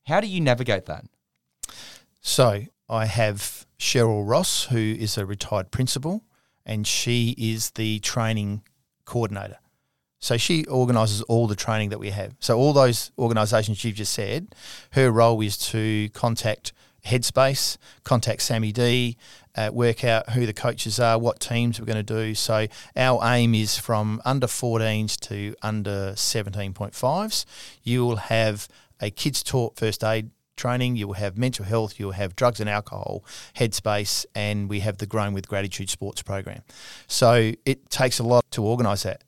How 0.10 0.20
do 0.20 0.26
you 0.26 0.42
navigate 0.42 0.88
that? 0.88 1.06
So 2.20 2.64
I 2.90 3.06
have 3.06 3.68
Cheryl 3.78 4.28
Ross, 4.28 4.66
who 4.66 4.78
is 4.78 5.20
a 5.20 5.26
retired 5.26 5.70
principal, 5.70 6.24
and 6.66 6.88
she 6.88 7.36
is 7.38 7.70
the 7.72 8.00
training 8.00 8.64
coordinator. 9.06 9.60
So 10.18 10.36
she 10.36 10.66
organises 10.66 11.22
all 11.24 11.46
the 11.46 11.56
training 11.56 11.90
that 11.90 12.00
we 12.00 12.10
have. 12.10 12.34
So 12.40 12.58
all 12.58 12.74
those 12.74 13.12
organisations 13.20 13.86
you've 13.86 13.98
just 13.98 14.12
said, 14.12 14.56
her 14.94 15.12
role 15.12 15.40
is 15.42 15.58
to 15.70 16.10
contact 16.10 16.74
Headspace, 17.06 17.78
contact 18.04 18.42
Sammy 18.42 18.72
D, 18.72 19.16
uh, 19.56 19.70
work 19.72 20.04
out 20.04 20.32
who 20.32 20.48
the 20.48 20.54
coaches 20.54 21.00
are, 21.00 21.20
what 21.20 21.40
teams 21.40 21.80
we're 21.80 21.86
going 21.86 22.04
to 22.04 22.24
do. 22.24 22.34
So 22.34 22.68
our 22.96 23.22
aim 23.24 23.54
is 23.54 23.78
from 23.78 24.22
under 24.26 24.48
14s 24.48 25.20
to 25.28 25.56
under 25.62 26.14
17.5s. 26.16 27.46
You 27.84 28.06
will 28.06 28.18
have 28.18 28.68
a 29.02 29.10
kids 29.10 29.44
taught 29.44 29.78
first 29.78 30.04
aid 30.04 30.32
training, 30.60 30.96
you 30.96 31.08
will 31.08 31.16
have 31.16 31.38
mental 31.38 31.66
health, 31.66 32.00
you 32.00 32.08
will 32.08 32.14
have 32.14 32.36
drugs 32.36 32.60
and 32.60 32.70
alcohol, 32.70 33.24
headspace, 33.56 34.26
and 34.36 34.70
we 34.70 34.82
have 34.82 34.98
the 34.98 35.06
Growing 35.06 35.34
with 35.34 35.48
Gratitude 35.48 35.90
sports 35.90 36.22
program. 36.22 36.62
So 37.08 37.54
it 37.66 37.90
takes 37.90 38.20
a 38.20 38.24
lot 38.24 38.44
to 38.52 38.64
organise 38.64 39.04
that. 39.04 39.24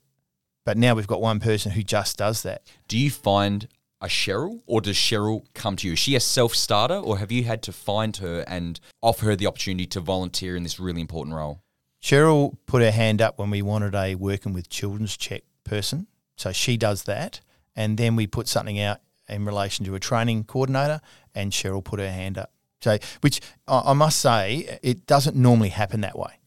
But 0.65 0.77
now 0.77 0.93
we've 0.93 1.07
got 1.07 1.21
one 1.21 1.39
person 1.39 1.71
who 1.71 1.81
just 1.81 2.17
does 2.17 2.43
that. 2.43 2.63
Do 2.87 2.97
you 2.97 3.09
find 3.09 3.67
a 4.01 4.07
Cheryl, 4.07 4.61
or 4.65 4.81
does 4.81 4.95
Cheryl 4.95 5.45
come 5.53 5.75
to 5.77 5.87
you? 5.87 5.93
Is 5.93 5.99
she 5.99 6.15
a 6.15 6.19
self 6.19 6.53
starter, 6.55 6.95
or 6.95 7.17
have 7.19 7.31
you 7.31 7.45
had 7.45 7.63
to 7.63 7.71
find 7.71 8.17
her 8.17 8.43
and 8.47 8.79
offer 9.01 9.27
her 9.27 9.35
the 9.35 9.47
opportunity 9.47 9.85
to 9.87 9.99
volunteer 9.99 10.55
in 10.55 10.63
this 10.63 10.79
really 10.79 11.01
important 11.01 11.35
role? 11.35 11.61
Cheryl 12.01 12.57
put 12.65 12.81
her 12.81 12.91
hand 12.91 13.21
up 13.21 13.37
when 13.37 13.51
we 13.51 13.61
wanted 13.61 13.95
a 13.95 14.15
working 14.15 14.53
with 14.53 14.69
children's 14.69 15.15
check 15.15 15.43
person. 15.63 16.07
So 16.35 16.51
she 16.51 16.77
does 16.77 17.03
that. 17.03 17.41
And 17.75 17.97
then 17.97 18.15
we 18.15 18.27
put 18.27 18.47
something 18.47 18.79
out 18.79 19.01
in 19.31 19.45
relation 19.45 19.85
to 19.85 19.95
a 19.95 19.99
training 19.99 20.43
coordinator, 20.43 21.01
and 21.33 21.51
Cheryl 21.51 21.83
put 21.83 21.99
her 21.99 22.11
hand 22.11 22.37
up. 22.37 22.51
So, 22.81 22.97
which 23.21 23.41
I, 23.67 23.93
must 23.93 24.19
say, 24.19 24.79
it 24.81 25.05
doesn't 25.05 25.35
normally 25.35 25.69
happen 25.69 26.01
that 26.01 26.17
way. 26.17 26.39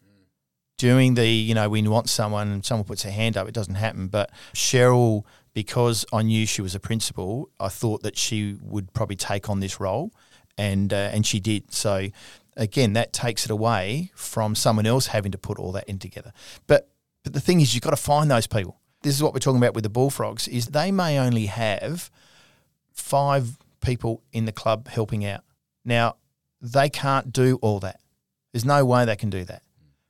Doing 0.79 1.15
the, 1.15 1.29
you 1.29 1.55
know, 1.55 1.69
we 1.69 1.87
want 1.87 2.09
someone 2.09 2.49
and 2.49 2.65
someone 2.65 2.85
puts 2.85 3.05
their 3.05 3.13
hand 3.13 3.37
up, 3.37 3.49
it 3.49 3.55
doesn't 3.55 3.77
happen. 3.77 4.09
But 4.09 4.31
Cheryl, 4.53 5.25
because 5.53 6.05
I 6.13 6.23
knew 6.23 6.45
she 6.47 6.61
was 6.61 6.75
a 6.75 6.81
principal, 6.81 7.51
I 7.61 7.69
thought 7.69 8.03
that 8.03 8.19
she 8.19 8.59
would 8.61 8.93
probably 8.93 9.15
take 9.15 9.49
on 9.49 9.61
this 9.61 9.79
role, 9.79 10.13
and 10.59 10.93
uh, 10.93 11.11
and 11.13 11.25
she 11.25 11.39
did. 11.39 11.73
So 11.73 12.09
again, 12.57 12.95
that 12.95 13.13
takes 13.13 13.45
it 13.45 13.53
away 13.53 14.11
from 14.15 14.57
someone 14.57 14.87
else 14.87 15.07
having 15.07 15.31
to 15.33 15.39
put 15.39 15.59
all 15.59 15.71
that 15.73 15.89
in 15.89 16.01
together. 16.01 16.33
But 16.67 16.91
but 17.23 17.33
the 17.33 17.41
thing 17.41 17.61
is, 17.61 17.75
you've 17.75 17.83
got 17.83 17.91
to 17.91 17.97
find 17.97 18.29
those 18.29 18.49
people. 18.49 18.81
This 19.03 19.15
is 19.15 19.23
what 19.23 19.33
we're 19.33 19.39
talking 19.39 19.59
about 19.59 19.75
with 19.75 19.85
the 19.85 19.91
bullfrogs: 19.91 20.49
is 20.49 20.67
they 20.67 20.91
may 20.91 21.19
only 21.19 21.47
have 21.47 22.11
five 22.95 23.59
people 23.81 24.23
in 24.33 24.47
the 24.47 24.53
club 24.53 24.89
helping 24.89 25.25
out. 25.25 25.43
Now 25.85 26.17
they 26.61 26.89
can't 26.89 27.33
do 27.33 27.59
all 27.61 27.81
that. 27.81 28.01
There's 28.53 28.65
no 28.65 28.85
way 28.85 29.05
they 29.05 29.17
can 29.17 29.31
do 29.31 29.45
that. 29.45 29.63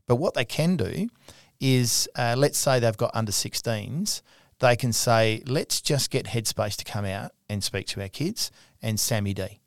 But 0.07 0.16
what 0.16 0.35
they 0.35 0.44
can 0.44 0.77
do 0.77 1.09
is, 1.61 2.09
uh, 2.14 2.35
let's 2.37 2.59
say 2.59 2.79
they've 2.79 2.97
got 2.97 3.11
under 3.14 3.33
16s, 3.33 4.23
they 4.61 4.77
can 4.77 4.92
say, 4.92 5.42
let's 5.47 5.81
just 5.81 6.11
get 6.11 6.27
Headspace 6.27 6.77
to 6.77 6.85
come 6.85 7.05
out 7.05 7.33
and 7.49 7.64
speak 7.64 7.87
to 7.88 8.03
our 8.03 8.09
kids 8.09 8.51
and 8.83 9.01
Sammy 9.01 9.35
D. 9.35 9.61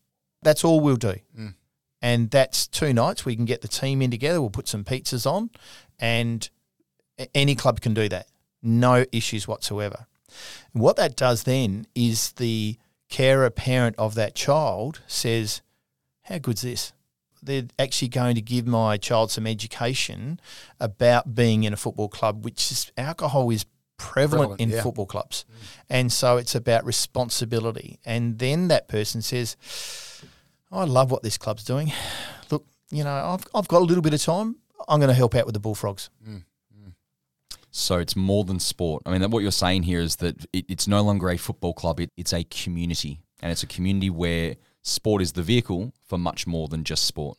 That's 0.44 0.64
all 0.64 0.80
we'll 0.80 0.96
do. 0.96 1.16
Mm. 1.38 1.56
And 2.02 2.30
that's 2.30 2.68
two 2.68 2.94
nights. 2.94 3.26
We 3.26 3.36
can 3.36 3.46
get 3.46 3.62
the 3.62 3.68
team 3.68 4.02
in 4.02 4.12
together. 4.12 4.40
We'll 4.40 4.52
put 4.52 4.68
some 4.68 4.84
pizzas 4.84 5.26
on, 5.26 5.50
and 6.00 6.48
any 7.34 7.56
club 7.56 7.82
can 7.82 7.96
do 7.96 8.08
that. 8.10 8.28
No 8.62 9.06
issues 9.12 9.48
whatsoever. 9.48 10.06
And 10.74 10.84
what 10.84 10.96
that 10.98 11.16
does 11.16 11.44
then 11.44 11.88
is 11.96 12.34
the 12.34 12.78
carer 13.10 13.50
parent 13.50 13.96
of 13.98 14.16
that 14.16 14.36
child 14.36 15.02
says, 15.08 15.62
How 16.24 16.38
good's 16.38 16.62
this? 16.62 16.94
They're 17.42 17.68
actually 17.78 18.10
going 18.10 18.36
to 18.36 18.42
give 18.42 18.66
my 18.66 18.98
child 18.98 19.32
some 19.32 19.48
education 19.48 20.40
about 20.80 21.36
being 21.36 21.64
in 21.64 21.74
a 21.74 21.78
football 21.78 22.10
club, 22.10 22.44
which 22.44 22.72
is 22.72 22.92
alcohol 22.98 23.50
is 23.52 23.66
prevalent, 23.98 24.50
Prevalent, 24.50 24.62
in 24.62 24.70
yeah. 24.70 24.82
football 24.84 25.06
clubs. 25.06 25.46
Mm. 25.50 25.84
And 25.90 26.12
so 26.12 26.38
it's 26.38 26.56
about 26.56 26.86
responsibility. 26.86 28.00
And 28.06 28.40
then 28.40 28.68
that 28.70 28.88
person 28.88 29.22
says, 29.22 29.56
I 30.72 30.84
love 30.84 31.12
what 31.12 31.24
this 31.24 31.38
club's 31.38 31.64
doing. 31.64 31.92
Look, 32.52 32.66
you 32.92 33.04
know, 33.04 33.14
I've, 33.14 33.46
I've 33.54 33.68
got 33.68 33.82
a 33.82 33.86
little 33.86 34.04
bit 34.04 34.14
of 34.14 34.22
time. 34.22 34.58
I'm 34.88 35.00
going 35.00 35.10
to 35.10 35.16
help 35.16 35.36
out 35.36 35.46
with 35.46 35.54
the 35.54 35.60
Bullfrogs. 35.60 36.10
Mm. 36.28 36.44
So 37.78 38.00
it's 38.00 38.16
more 38.16 38.44
than 38.44 38.60
sport. 38.60 39.04
I 39.06 39.16
mean, 39.16 39.30
what 39.30 39.44
you're 39.44 39.52
saying 39.52 39.84
here 39.84 40.00
is 40.00 40.16
that 40.18 40.48
it, 40.52 40.66
it's 40.68 40.88
no 40.88 41.04
longer 41.04 41.30
a 41.30 41.38
football 41.38 41.74
club; 41.74 42.00
it, 42.00 42.12
it's 42.18 42.34
a 42.34 42.44
community, 42.44 43.22
and 43.40 43.52
it's 43.52 43.62
a 43.62 43.68
community 43.68 44.10
where 44.10 44.56
sport 44.82 45.22
is 45.22 45.34
the 45.34 45.44
vehicle 45.44 45.94
for 46.04 46.18
much 46.18 46.48
more 46.48 46.68
than 46.68 46.84
just 46.84 47.06
sport. 47.06 47.38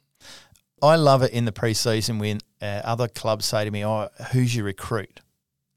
I 0.81 0.94
love 0.94 1.22
it 1.22 1.33
in 1.33 1.44
the 1.44 1.51
preseason 1.51 2.20
when 2.20 2.38
uh, 2.62 2.83
other 2.85 3.09
clubs 3.09 3.46
say 3.46 3.64
to 3.64 3.70
me, 3.72 3.85
"Oh, 3.85 4.11
who's 4.31 4.55
your 4.55 4.64
recruit?" 4.64 5.20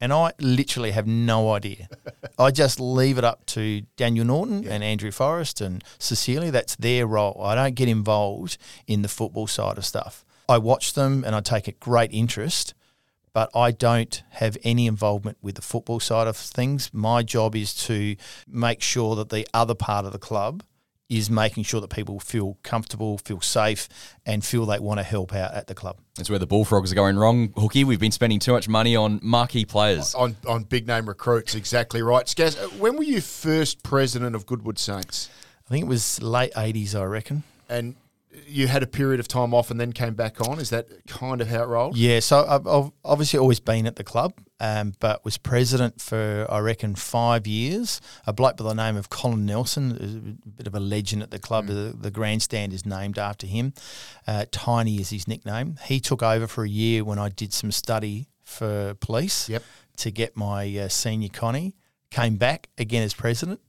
And 0.00 0.12
I 0.12 0.32
literally 0.38 0.92
have 0.92 1.08
no 1.08 1.52
idea. 1.52 1.88
I 2.38 2.52
just 2.52 2.78
leave 2.78 3.18
it 3.18 3.24
up 3.24 3.44
to 3.46 3.82
Daniel 3.96 4.24
Norton 4.24 4.66
and 4.68 4.84
Andrew 4.84 5.10
Forrest 5.10 5.60
and 5.60 5.82
Cecilia. 5.98 6.52
That's 6.52 6.76
their 6.76 7.08
role. 7.08 7.40
I 7.42 7.56
don't 7.56 7.74
get 7.74 7.88
involved 7.88 8.58
in 8.86 9.02
the 9.02 9.08
football 9.08 9.48
side 9.48 9.76
of 9.76 9.84
stuff. 9.84 10.24
I 10.48 10.58
watch 10.58 10.94
them 10.94 11.24
and 11.24 11.34
I 11.34 11.40
take 11.40 11.66
a 11.66 11.72
great 11.72 12.12
interest, 12.12 12.74
but 13.32 13.50
I 13.54 13.70
don't 13.70 14.22
have 14.30 14.56
any 14.62 14.86
involvement 14.86 15.38
with 15.42 15.54
the 15.54 15.62
football 15.62 16.00
side 16.00 16.26
of 16.26 16.36
things. 16.36 16.90
My 16.92 17.22
job 17.22 17.54
is 17.54 17.74
to 17.86 18.16
make 18.46 18.82
sure 18.82 19.16
that 19.16 19.30
the 19.30 19.46
other 19.54 19.74
part 19.74 20.04
of 20.04 20.12
the 20.12 20.18
club 20.18 20.62
is 21.08 21.28
making 21.28 21.62
sure 21.62 21.80
that 21.80 21.88
people 21.88 22.18
feel 22.18 22.56
comfortable, 22.62 23.18
feel 23.18 23.40
safe, 23.40 23.88
and 24.24 24.42
feel 24.42 24.64
they 24.64 24.78
want 24.78 24.98
to 24.98 25.04
help 25.04 25.34
out 25.34 25.52
at 25.52 25.66
the 25.66 25.74
club. 25.74 25.98
That's 26.16 26.30
where 26.30 26.38
the 26.38 26.46
Bullfrogs 26.46 26.90
are 26.90 26.94
going 26.94 27.16
wrong, 27.16 27.50
Hookie. 27.50 27.84
We've 27.84 28.00
been 28.00 28.12
spending 28.12 28.38
too 28.38 28.52
much 28.52 28.66
money 28.68 28.96
on 28.96 29.20
marquee 29.22 29.66
players. 29.66 30.14
On, 30.14 30.34
on 30.48 30.64
big 30.64 30.86
name 30.86 31.06
recruits, 31.06 31.54
exactly 31.54 32.02
right. 32.02 32.24
Skaz, 32.24 32.58
uh, 32.58 32.68
when 32.78 32.96
were 32.96 33.04
you 33.04 33.20
first 33.20 33.82
president 33.82 34.34
of 34.34 34.46
Goodwood 34.46 34.78
Saints? 34.78 35.28
I 35.66 35.70
think 35.70 35.84
it 35.84 35.88
was 35.88 36.22
late 36.22 36.52
80s, 36.54 36.94
I 36.94 37.04
reckon. 37.04 37.42
And 37.68 37.94
you 38.46 38.66
had 38.66 38.82
a 38.82 38.86
period 38.86 39.20
of 39.20 39.28
time 39.28 39.52
off 39.54 39.70
and 39.70 39.78
then 39.80 39.92
came 39.92 40.14
back 40.14 40.40
on. 40.40 40.58
Is 40.58 40.70
that 40.70 40.88
kind 41.06 41.40
of 41.40 41.48
how 41.48 41.62
it 41.62 41.66
rolled? 41.68 41.96
Yeah, 41.96 42.20
so 42.20 42.46
I've, 42.46 42.66
I've 42.66 42.90
obviously 43.04 43.38
always 43.38 43.60
been 43.60 43.86
at 43.86 43.96
the 43.96 44.04
club, 44.04 44.34
um, 44.60 44.94
but 45.00 45.24
was 45.24 45.38
president 45.38 46.00
for, 46.00 46.46
I 46.48 46.58
reckon, 46.60 46.94
five 46.94 47.46
years. 47.46 48.00
A 48.26 48.32
bloke 48.32 48.56
by 48.56 48.64
the 48.64 48.74
name 48.74 48.96
of 48.96 49.10
Colin 49.10 49.44
Nelson, 49.46 50.38
a 50.44 50.48
bit 50.48 50.66
of 50.66 50.74
a 50.74 50.80
legend 50.80 51.22
at 51.22 51.30
the 51.30 51.38
club. 51.38 51.66
The, 51.66 51.94
the 51.98 52.10
grandstand 52.10 52.72
is 52.72 52.86
named 52.86 53.18
after 53.18 53.46
him. 53.46 53.74
Uh, 54.26 54.46
Tiny 54.50 54.96
is 55.00 55.10
his 55.10 55.28
nickname. 55.28 55.76
He 55.84 56.00
took 56.00 56.22
over 56.22 56.46
for 56.46 56.64
a 56.64 56.68
year 56.68 57.04
when 57.04 57.18
I 57.18 57.28
did 57.28 57.52
some 57.52 57.70
study 57.72 58.28
for 58.42 58.94
police 58.94 59.48
Yep. 59.48 59.62
to 59.98 60.10
get 60.10 60.36
my 60.36 60.76
uh, 60.78 60.88
senior 60.88 61.28
Connie. 61.28 61.74
Came 62.10 62.36
back 62.36 62.68
again 62.76 63.02
as 63.02 63.14
president 63.14 63.60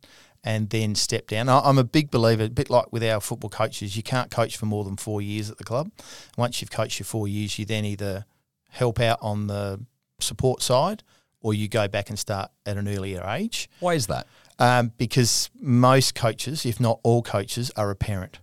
and 0.44 0.70
then 0.70 0.96
step 0.96 1.28
down. 1.28 1.48
I'm 1.48 1.78
a 1.78 1.84
big 1.84 2.12
believer, 2.12 2.44
a 2.44 2.50
bit 2.50 2.70
like 2.70 2.92
with 2.92 3.04
our 3.04 3.22
football 3.22 3.50
coaches, 3.50 3.96
you 3.96 4.04
can't 4.04 4.30
coach 4.30 4.58
for 4.58 4.66
more 4.66 4.84
than 4.84 4.98
four 4.98 5.22
years 5.22 5.50
at 5.50 5.58
the 5.58 5.64
club. 5.64 5.92
Once 6.38 6.62
you've 6.62 6.72
coached 6.72 6.98
for 6.98 7.06
four 7.06 7.28
years, 7.28 7.58
you 7.58 7.66
then 7.66 7.86
either 7.86 8.26
help 8.70 9.00
out 9.00 9.20
on 9.22 9.48
the 9.48 9.80
support 10.20 10.62
side 10.62 11.04
or 11.42 11.54
you 11.54 11.68
go 11.68 11.88
back 11.88 12.10
and 12.10 12.18
start 12.18 12.52
at 12.66 12.78
an 12.78 12.88
earlier 12.88 13.24
age. 13.28 13.70
Why 13.80 13.94
is 13.94 14.08
that? 14.08 14.28
Um, 14.60 14.92
because 14.98 15.50
most 15.60 16.16
coaches, 16.16 16.66
if 16.66 16.80
not 16.80 17.00
all 17.04 17.22
coaches, 17.22 17.72
are 17.76 17.90
a 17.90 17.96
parent. 17.96 18.40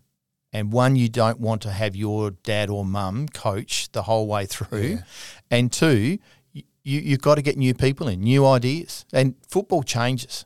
And 0.52 0.72
one, 0.72 0.96
you 0.96 1.08
don't 1.08 1.38
want 1.38 1.62
to 1.62 1.70
have 1.70 1.94
your 1.94 2.32
dad 2.32 2.70
or 2.70 2.84
mum 2.84 3.28
coach 3.28 3.90
the 3.92 4.02
whole 4.02 4.26
way 4.26 4.46
through. 4.46 4.82
Yeah. 4.82 5.02
And 5.50 5.72
two, 5.72 6.18
you, 6.52 6.62
you've 6.82 7.22
got 7.22 7.36
to 7.36 7.42
get 7.42 7.56
new 7.56 7.72
people 7.72 8.08
in, 8.08 8.20
new 8.20 8.46
ideas. 8.46 9.04
And 9.12 9.34
football 9.48 9.82
changes. 9.82 10.44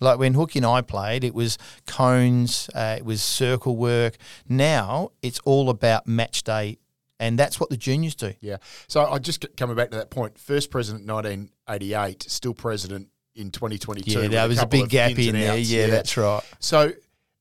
Like 0.00 0.18
when 0.18 0.34
Hooky 0.34 0.58
and 0.58 0.66
I 0.66 0.80
played, 0.82 1.24
it 1.24 1.34
was 1.34 1.56
cones, 1.86 2.68
uh, 2.74 2.96
it 2.98 3.04
was 3.04 3.22
circle 3.22 3.76
work. 3.76 4.16
Now 4.48 5.10
it's 5.22 5.40
all 5.44 5.70
about 5.70 6.06
match 6.06 6.42
day. 6.42 6.78
And 7.20 7.38
that's 7.38 7.60
what 7.60 7.70
the 7.70 7.76
juniors 7.76 8.16
do. 8.16 8.34
Yeah. 8.40 8.56
So 8.88 9.04
I 9.06 9.18
just 9.18 9.46
coming 9.56 9.76
back 9.76 9.90
to 9.92 9.96
that 9.98 10.10
point. 10.10 10.36
First 10.36 10.70
president 10.70 11.06
1988, 11.06 12.24
still 12.24 12.54
president 12.54 13.08
in 13.36 13.50
2022. 13.50 14.10
Yeah, 14.10 14.18
with 14.22 14.30
there 14.32 14.48
was 14.48 14.58
a 14.58 14.60
couple 14.62 14.80
big 14.80 14.90
gap 14.90 15.18
in 15.18 15.32
there. 15.34 15.52
outs. 15.52 15.70
Yeah, 15.70 15.86
that's 15.86 16.16
right. 16.16 16.42
So, 16.58 16.90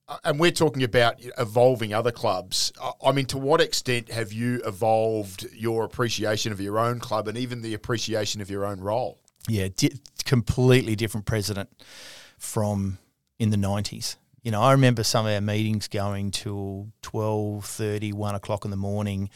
uh, 0.08 0.18
and 0.24 0.40
we're 0.40 0.52
talking 0.52 0.84
about 0.84 1.16
evolving 1.40 1.92
other 1.94 2.12
clubs. 2.12 2.72
I- 2.82 2.92
I 3.08 3.12
mean, 3.12 3.26
to 3.28 3.38
what 3.40 3.62
extent 3.62 4.12
have 4.12 4.32
you 4.32 4.62
evolved 4.64 5.48
your 5.54 5.84
appreciation 5.86 6.52
of 6.52 6.62
your 6.62 6.78
own 6.78 7.00
club 7.00 7.28
and 7.28 7.38
even 7.38 7.62
the 7.64 7.74
appreciation 7.74 8.42
of 8.42 8.50
your 8.52 8.66
own 8.66 8.80
role? 8.80 9.20
yeah, 9.50 9.68
di- 9.76 9.92
completely 10.24 10.96
different 10.96 11.26
president 11.26 11.70
from 12.44 12.98
in 13.40 13.50
the 13.50 13.58
90s. 13.58 14.18
You 14.44 14.52
know, 14.52 14.62
I 14.62 14.74
remember 14.74 15.04
some 15.04 15.26
of 15.26 15.32
our 15.32 15.40
meetings 15.40 15.88
going 15.88 16.32
till 16.32 16.90
12.30, 17.02 18.14
1 18.14 18.36
o'clock 18.36 18.66
in 18.66 18.72
the 18.72 18.78
morning. 18.78 19.30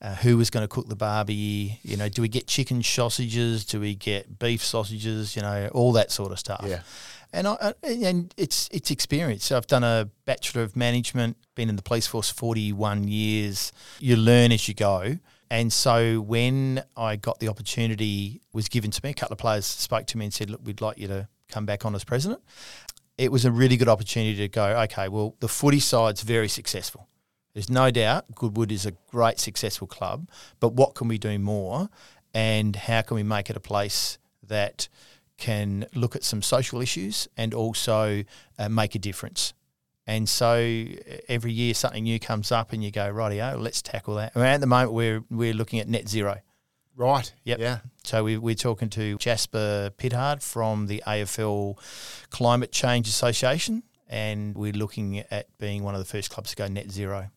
Uh, 0.00 0.14
who 0.14 0.38
was 0.38 0.48
going 0.48 0.64
to 0.64 0.68
cook 0.68 0.88
the 0.88 0.96
barbie? 0.96 1.78
You 1.82 1.98
know, 1.98 2.08
do 2.08 2.22
we 2.22 2.28
get 2.28 2.46
chicken 2.46 2.82
sausages? 2.82 3.66
Do 3.66 3.80
we 3.80 3.94
get 3.94 4.38
beef 4.38 4.64
sausages? 4.64 5.36
You 5.36 5.42
know, 5.42 5.68
all 5.72 5.92
that 5.92 6.10
sort 6.10 6.32
of 6.32 6.38
stuff. 6.38 6.64
Yeah. 6.66 6.80
And 7.34 7.48
I, 7.48 7.74
and 7.82 8.32
it's 8.36 8.68
it's 8.70 8.90
experience. 8.90 9.50
I've 9.50 9.66
done 9.66 9.82
a 9.82 10.08
bachelor 10.24 10.62
of 10.62 10.76
management, 10.76 11.36
been 11.56 11.68
in 11.68 11.74
the 11.76 11.82
police 11.82 12.06
force 12.06 12.30
forty 12.30 12.72
one 12.72 13.08
years. 13.08 13.72
You 13.98 14.16
learn 14.16 14.52
as 14.52 14.68
you 14.68 14.74
go. 14.74 15.18
And 15.50 15.72
so 15.72 16.20
when 16.20 16.84
I 16.96 17.16
got 17.16 17.40
the 17.40 17.48
opportunity 17.48 18.40
was 18.52 18.68
given 18.68 18.90
to 18.92 19.00
me, 19.02 19.10
a 19.10 19.14
couple 19.14 19.34
of 19.34 19.38
players 19.38 19.66
spoke 19.66 20.06
to 20.06 20.18
me 20.18 20.26
and 20.26 20.32
said, 20.32 20.48
"Look, 20.48 20.60
we'd 20.64 20.80
like 20.80 20.96
you 20.96 21.08
to 21.08 21.28
come 21.54 21.66
back 21.66 21.84
on 21.84 21.94
as 21.94 22.04
president." 22.04 22.40
It 23.16 23.30
was 23.30 23.44
a 23.44 23.52
really 23.60 23.76
good 23.76 23.88
opportunity 23.88 24.36
to 24.36 24.48
go. 24.48 24.66
Okay, 24.82 25.08
well, 25.08 25.36
the 25.38 25.48
footy 25.48 25.80
side's 25.80 26.22
very 26.22 26.48
successful. 26.48 27.08
There's 27.52 27.70
no 27.70 27.90
doubt 27.90 28.34
Goodwood 28.34 28.72
is 28.72 28.86
a 28.86 28.92
great 29.10 29.38
successful 29.38 29.86
club, 29.86 30.28
but 30.58 30.70
what 30.74 30.94
can 30.94 31.06
we 31.08 31.18
do 31.18 31.38
more, 31.38 31.88
and 32.34 32.74
how 32.74 33.02
can 33.02 33.14
we 33.14 33.22
make 33.22 33.50
it 33.50 33.56
a 33.56 33.60
place 33.60 34.18
that 34.48 34.88
can 35.36 35.86
look 35.94 36.16
at 36.16 36.24
some 36.24 36.42
social 36.42 36.80
issues 36.80 37.28
and 37.36 37.54
also 37.54 38.24
uh, 38.58 38.68
make 38.68 38.94
a 38.94 38.98
difference. 38.98 39.52
And 40.06 40.28
so 40.28 40.84
every 41.28 41.52
year 41.52 41.74
something 41.74 42.04
new 42.04 42.18
comes 42.18 42.52
up, 42.52 42.72
and 42.72 42.84
you 42.84 42.90
go, 42.90 43.12
rightio, 43.12 43.58
let's 43.58 43.82
tackle 43.82 44.16
that. 44.16 44.32
I 44.34 44.38
mean, 44.38 44.48
at 44.48 44.60
the 44.60 44.66
moment, 44.66 44.92
we're 44.92 45.24
we're 45.30 45.54
looking 45.54 45.80
at 45.80 45.88
net 45.88 46.08
zero. 46.08 46.40
Right. 46.96 47.32
Yep. 47.44 47.58
Yeah. 47.58 47.78
So 48.04 48.24
we, 48.24 48.36
we're 48.38 48.54
talking 48.54 48.88
to 48.90 49.18
Jasper 49.18 49.90
Pithard 49.98 50.42
from 50.42 50.86
the 50.86 51.02
AFL 51.06 51.78
Climate 52.30 52.70
Change 52.70 53.08
Association, 53.08 53.82
and 54.08 54.54
we're 54.54 54.72
looking 54.72 55.18
at 55.18 55.46
being 55.58 55.82
one 55.82 55.94
of 55.94 55.98
the 55.98 56.04
first 56.04 56.30
clubs 56.30 56.50
to 56.50 56.56
go 56.56 56.68
net 56.68 56.90
zero. 56.90 57.30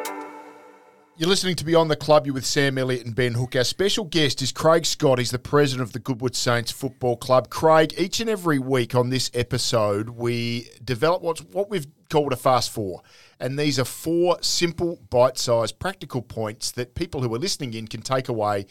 You're 1.17 1.29
listening 1.29 1.55
to 1.55 1.63
Beyond 1.63 1.89
the 1.89 1.95
Club. 1.95 2.25
You're 2.25 2.33
with 2.33 2.45
Sam 2.45 2.77
Elliott 2.77 3.05
and 3.05 3.15
Ben 3.15 3.35
Hook. 3.35 3.55
Our 3.55 3.63
special 3.63 4.03
guest 4.03 4.41
is 4.41 4.51
Craig 4.51 4.85
Scott. 4.85 5.17
He's 5.17 5.31
the 5.31 5.39
president 5.39 5.87
of 5.87 5.93
the 5.93 5.99
Goodwood 5.99 6.35
Saints 6.35 6.73
Football 6.73 7.15
Club. 7.15 7.49
Craig, 7.49 7.93
each 7.97 8.19
and 8.19 8.29
every 8.29 8.59
week 8.59 8.95
on 8.95 9.11
this 9.11 9.31
episode, 9.33 10.09
we 10.09 10.67
develop 10.83 11.21
what's 11.21 11.39
what 11.39 11.69
we've 11.69 11.87
called 12.09 12.33
a 12.33 12.35
fast 12.35 12.69
four. 12.69 13.01
And 13.39 13.57
these 13.57 13.79
are 13.79 13.85
four 13.85 14.39
simple, 14.41 14.99
bite 15.09 15.37
sized, 15.37 15.79
practical 15.79 16.21
points 16.21 16.71
that 16.71 16.95
people 16.95 17.21
who 17.21 17.33
are 17.33 17.39
listening 17.39 17.73
in 17.75 17.87
can 17.87 18.01
take 18.01 18.27
away 18.27 18.65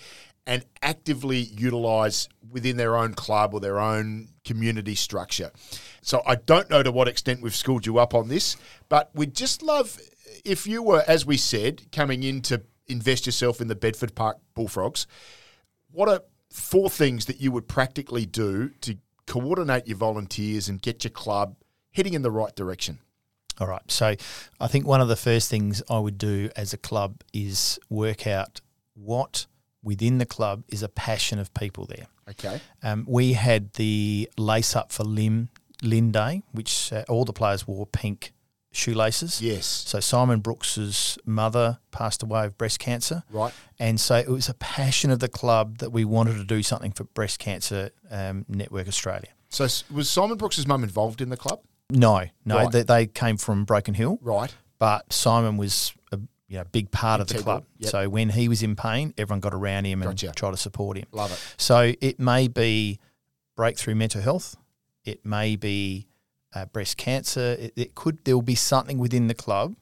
and 0.47 0.67
actively 0.83 1.39
utilise 1.39 2.29
within 2.51 2.77
their 2.77 2.95
own 2.95 3.15
club 3.15 3.55
or 3.55 3.61
their 3.61 3.81
own 3.81 4.29
community 4.45 4.95
structure. 4.95 5.51
So 6.03 6.23
I 6.27 6.35
don't 6.35 6.69
know 6.69 6.83
to 6.83 6.93
what 6.93 7.09
extent 7.09 7.41
we've 7.41 7.57
schooled 7.57 7.87
you 7.87 7.99
up 7.99 8.13
on 8.13 8.29
this, 8.29 8.59
but 8.91 9.09
we'd 9.15 9.35
just 9.35 9.63
love 9.63 9.99
if 10.45 10.67
you 10.67 10.83
were, 10.83 11.05
as 11.07 11.25
we 11.27 11.37
said, 11.37 11.91
coming 11.93 12.23
in 12.23 12.43
to 12.43 12.63
invest 12.87 13.27
yourself 13.27 13.61
in 13.61 13.69
the 13.69 13.75
Bedford 13.75 14.15
Park 14.15 14.39
Bullfrogs, 14.55 15.07
what 15.91 16.09
are 16.09 16.21
four 16.51 16.91
things 16.91 17.27
that 17.27 17.41
you 17.41 17.51
would 17.53 17.69
practically 17.69 18.27
do 18.27 18.71
to 18.81 18.97
coordinate 19.27 19.87
your 19.87 19.97
volunteers 19.97 20.69
and 20.69 20.81
get 20.81 21.05
your 21.05 21.11
club 21.11 21.57
heading 21.93 22.15
in 22.15 22.23
the 22.23 22.31
right 22.31 22.55
direction? 22.55 22.99
All 23.61 23.69
right. 23.69 23.89
So 23.91 24.15
I 24.61 24.67
think 24.67 24.87
one 24.87 25.01
of 25.01 25.09
the 25.09 25.17
first 25.17 25.49
things 25.49 25.83
I 25.89 25.99
would 25.99 26.19
do 26.19 26.51
as 26.57 26.73
a 26.73 26.77
club 26.77 27.23
is 27.33 27.79
work 27.89 28.27
out 28.27 28.61
what 28.95 29.47
within 29.83 30.19
the 30.19 30.27
club 30.27 30.65
is 30.69 30.83
a 30.83 30.89
passion 30.89 31.39
of 31.39 31.53
people 31.55 31.87
there. 31.87 32.07
Okay. 32.29 32.61
Um, 32.83 33.05
we 33.09 33.35
had 33.35 33.73
the 33.75 34.29
Lace 34.37 34.75
Up 34.75 34.91
for 34.91 35.05
Limb 35.05 35.51
Lynn 35.83 36.11
Day, 36.11 36.43
which 36.53 36.93
uh, 36.93 37.05
all 37.09 37.25
the 37.25 37.33
players 37.33 37.67
wore 37.67 37.87
pink 37.87 38.33
shoelaces. 38.75 39.41
Yes. 39.41 39.67
So 39.67 40.01
Simon 40.01 40.41
Brooks's 40.41 41.17
mother 41.25 41.79
passed 41.91 42.23
away 42.23 42.47
of 42.47 42.59
breast 42.59 42.79
cancer. 42.79 43.23
Right. 43.31 43.53
And 43.79 44.01
so 44.01 44.17
it 44.17 44.29
was 44.29 44.49
a 44.49 44.55
passion 44.55 45.11
of 45.11 45.19
the 45.21 45.29
club 45.29 45.79
that 45.79 45.91
we 45.91 46.05
wanted 46.05 46.37
to 46.37 46.45
do 46.45 46.63
something 46.63 46.93
for 46.93 47.05
Breast 47.05 47.39
Cancer 47.39 47.91
um, 48.11 48.45
Network 48.49 48.89
Australia. 48.89 49.29
So 49.49 49.65
was 49.93 50.11
Simon 50.11 50.37
Brooks's 50.37 50.67
mum 50.67 50.83
involved 50.83 51.21
in 51.21 51.29
the 51.29 51.37
club? 51.37 51.61
No, 51.91 52.25
no, 52.45 52.57
Right. 52.57 52.73
they, 52.73 52.83
they 52.83 53.07
came 53.07 53.37
from 53.37 53.65
Broken 53.65 53.95
Hill, 53.95 54.19
Right. 54.23 54.53
but 54.79 55.13
Simon 55.13 55.57
was 55.57 55.93
a 56.13 56.19
you 56.49 56.59
know 56.59 56.65
big 56.73 56.91
part 56.91 57.21
of 57.21 57.29
the 57.29 57.39
club. 57.39 57.65
yep. 57.79 57.91
So 57.91 58.09
when 58.09 58.31
he 58.31 58.49
was 58.49 58.63
in 58.63 58.75
pain, 58.75 59.15
everyone 59.17 59.41
got 59.41 59.55
around 59.55 59.85
him 59.85 60.03
and 60.03 60.19
tried 60.19 60.51
to 60.51 60.57
support 60.57 60.97
him. 60.97 61.07
Love 61.13 61.31
it. 61.33 61.55
So 61.57 61.93
it 62.01 62.19
may 62.19 62.49
be 62.49 62.99
breakthrough 63.57 63.95
mental 63.95 64.21
health. 64.23 64.57
It 65.05 65.25
may 65.25 65.57
be 65.57 66.07
uh, 66.55 66.67
breast 66.67 66.97
cancer. 66.97 67.57
It, 67.59 67.73
it 67.77 67.95
could 67.95 68.25
there 68.25 68.37
will 68.37 68.43
be 68.43 68.55
something 68.55 68.99
within 68.99 69.27
the 69.27 69.35
club 69.35 69.77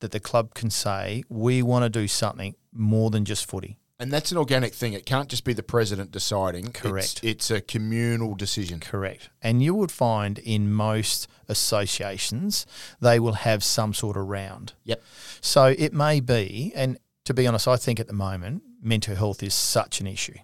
that 0.00 0.10
the 0.12 0.20
club 0.20 0.54
can 0.54 0.70
say 0.70 1.22
we 1.28 1.62
want 1.62 1.84
to 1.84 1.88
do 1.88 2.06
something 2.06 2.54
more 2.72 3.10
than 3.10 3.24
just 3.24 3.48
footy. 3.48 3.78
And 3.98 4.12
that's 4.12 4.30
an 4.30 4.36
organic 4.36 4.74
thing. 4.74 4.92
It 4.92 5.06
can't 5.06 5.28
just 5.28 5.44
be 5.44 5.54
the 5.54 5.62
president 5.62 6.10
deciding. 6.12 6.66
It's- 6.66 6.82
Correct. 6.82 7.20
It's, 7.22 7.50
a 7.50 7.62
communal 7.62 8.34
decision. 8.34 8.78
Correct. 8.78 9.30
And 9.40 9.62
you 9.62 9.74
would 9.74 9.90
find 9.90 10.38
in 10.38 10.70
most 10.70 11.28
associations 11.48 12.66
they 13.00 13.18
will 13.18 13.32
have 13.32 13.64
some 13.64 13.94
sort 13.94 14.16
of 14.16 14.26
round. 14.26 14.74
Yep. 14.84 15.02
So 15.40 15.74
it 15.78 15.94
may 15.94 16.20
be, 16.20 16.72
and 16.74 16.98
to 17.24 17.32
be 17.32 17.46
honest, 17.46 17.66
I 17.66 17.76
think 17.76 17.98
at 17.98 18.06
the 18.06 18.12
moment 18.12 18.62
mental 18.82 19.16
health 19.16 19.42
is 19.42 19.54
such 19.54 20.00
an 20.00 20.06
issue, 20.06 20.36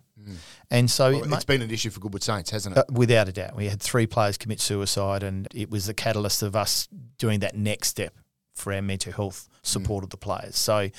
and 0.70 0.90
so 0.90 1.12
Mm. 1.12 1.20
Well, 1.20 1.32
it 1.32 1.36
it's 1.36 1.44
been 1.44 1.62
an 1.62 1.70
issue 1.70 1.90
for 1.90 2.00
Goodwood 2.00 2.22
Saints, 2.22 2.50
hasn't 2.50 2.76
it? 2.76 2.80
Uh, 2.80 2.84
without 2.90 3.28
a 3.28 3.32
doubt, 3.32 3.56
we 3.56 3.68
had 3.68 3.80
three 3.80 4.06
players 4.06 4.38
commit 4.38 4.60
suicide, 4.60 5.22
and 5.22 5.48
it 5.54 5.70
was 5.70 5.86
the 5.86 5.94
catalyst 5.94 6.42
of 6.42 6.56
us 6.56 6.88
doing 7.18 7.40
that 7.40 7.56
next 7.56 7.88
step 7.88 8.14
for 8.54 8.72
our 8.72 8.82
mental 8.82 9.12
health 9.12 9.48
support 9.62 10.04
of 10.04 10.10
the 10.10 10.16
players. 10.16 10.56
So, 10.56 10.90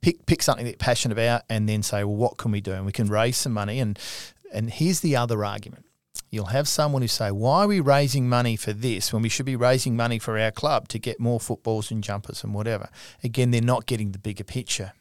pick 0.00 0.26
pick 0.26 0.42
something 0.42 0.64
that 0.64 0.70
you're 0.72 0.78
passionate 0.78 1.14
about, 1.16 1.42
and 1.48 1.68
then 1.68 1.82
say, 1.82 2.04
well, 2.04 2.16
what 2.16 2.36
can 2.36 2.52
we 2.52 2.60
do? 2.60 2.72
And 2.72 2.86
we 2.86 2.92
can 2.92 3.08
raise 3.08 3.36
some 3.36 3.52
money. 3.52 3.80
And 3.80 3.98
and 4.52 4.70
here's 4.70 5.00
the 5.00 5.16
other 5.16 5.44
argument: 5.44 5.86
you'll 6.30 6.46
have 6.46 6.68
someone 6.68 7.02
who 7.02 7.08
say, 7.08 7.30
why 7.30 7.64
are 7.64 7.68
we 7.68 7.80
raising 7.80 8.28
money 8.28 8.56
for 8.56 8.72
this 8.72 9.12
when 9.12 9.22
we 9.22 9.28
should 9.28 9.46
be 9.46 9.56
raising 9.56 9.96
money 9.96 10.18
for 10.18 10.38
our 10.38 10.50
club 10.50 10.88
to 10.88 10.98
get 10.98 11.18
more 11.18 11.40
footballs 11.40 11.90
and 11.90 12.04
jumpers 12.04 12.44
and 12.44 12.54
whatever? 12.54 12.88
Again, 13.24 13.50
they're 13.50 13.60
not 13.60 13.86
getting 13.86 14.12
the 14.12 14.18
bigger 14.18 14.44
picture, 14.44 14.92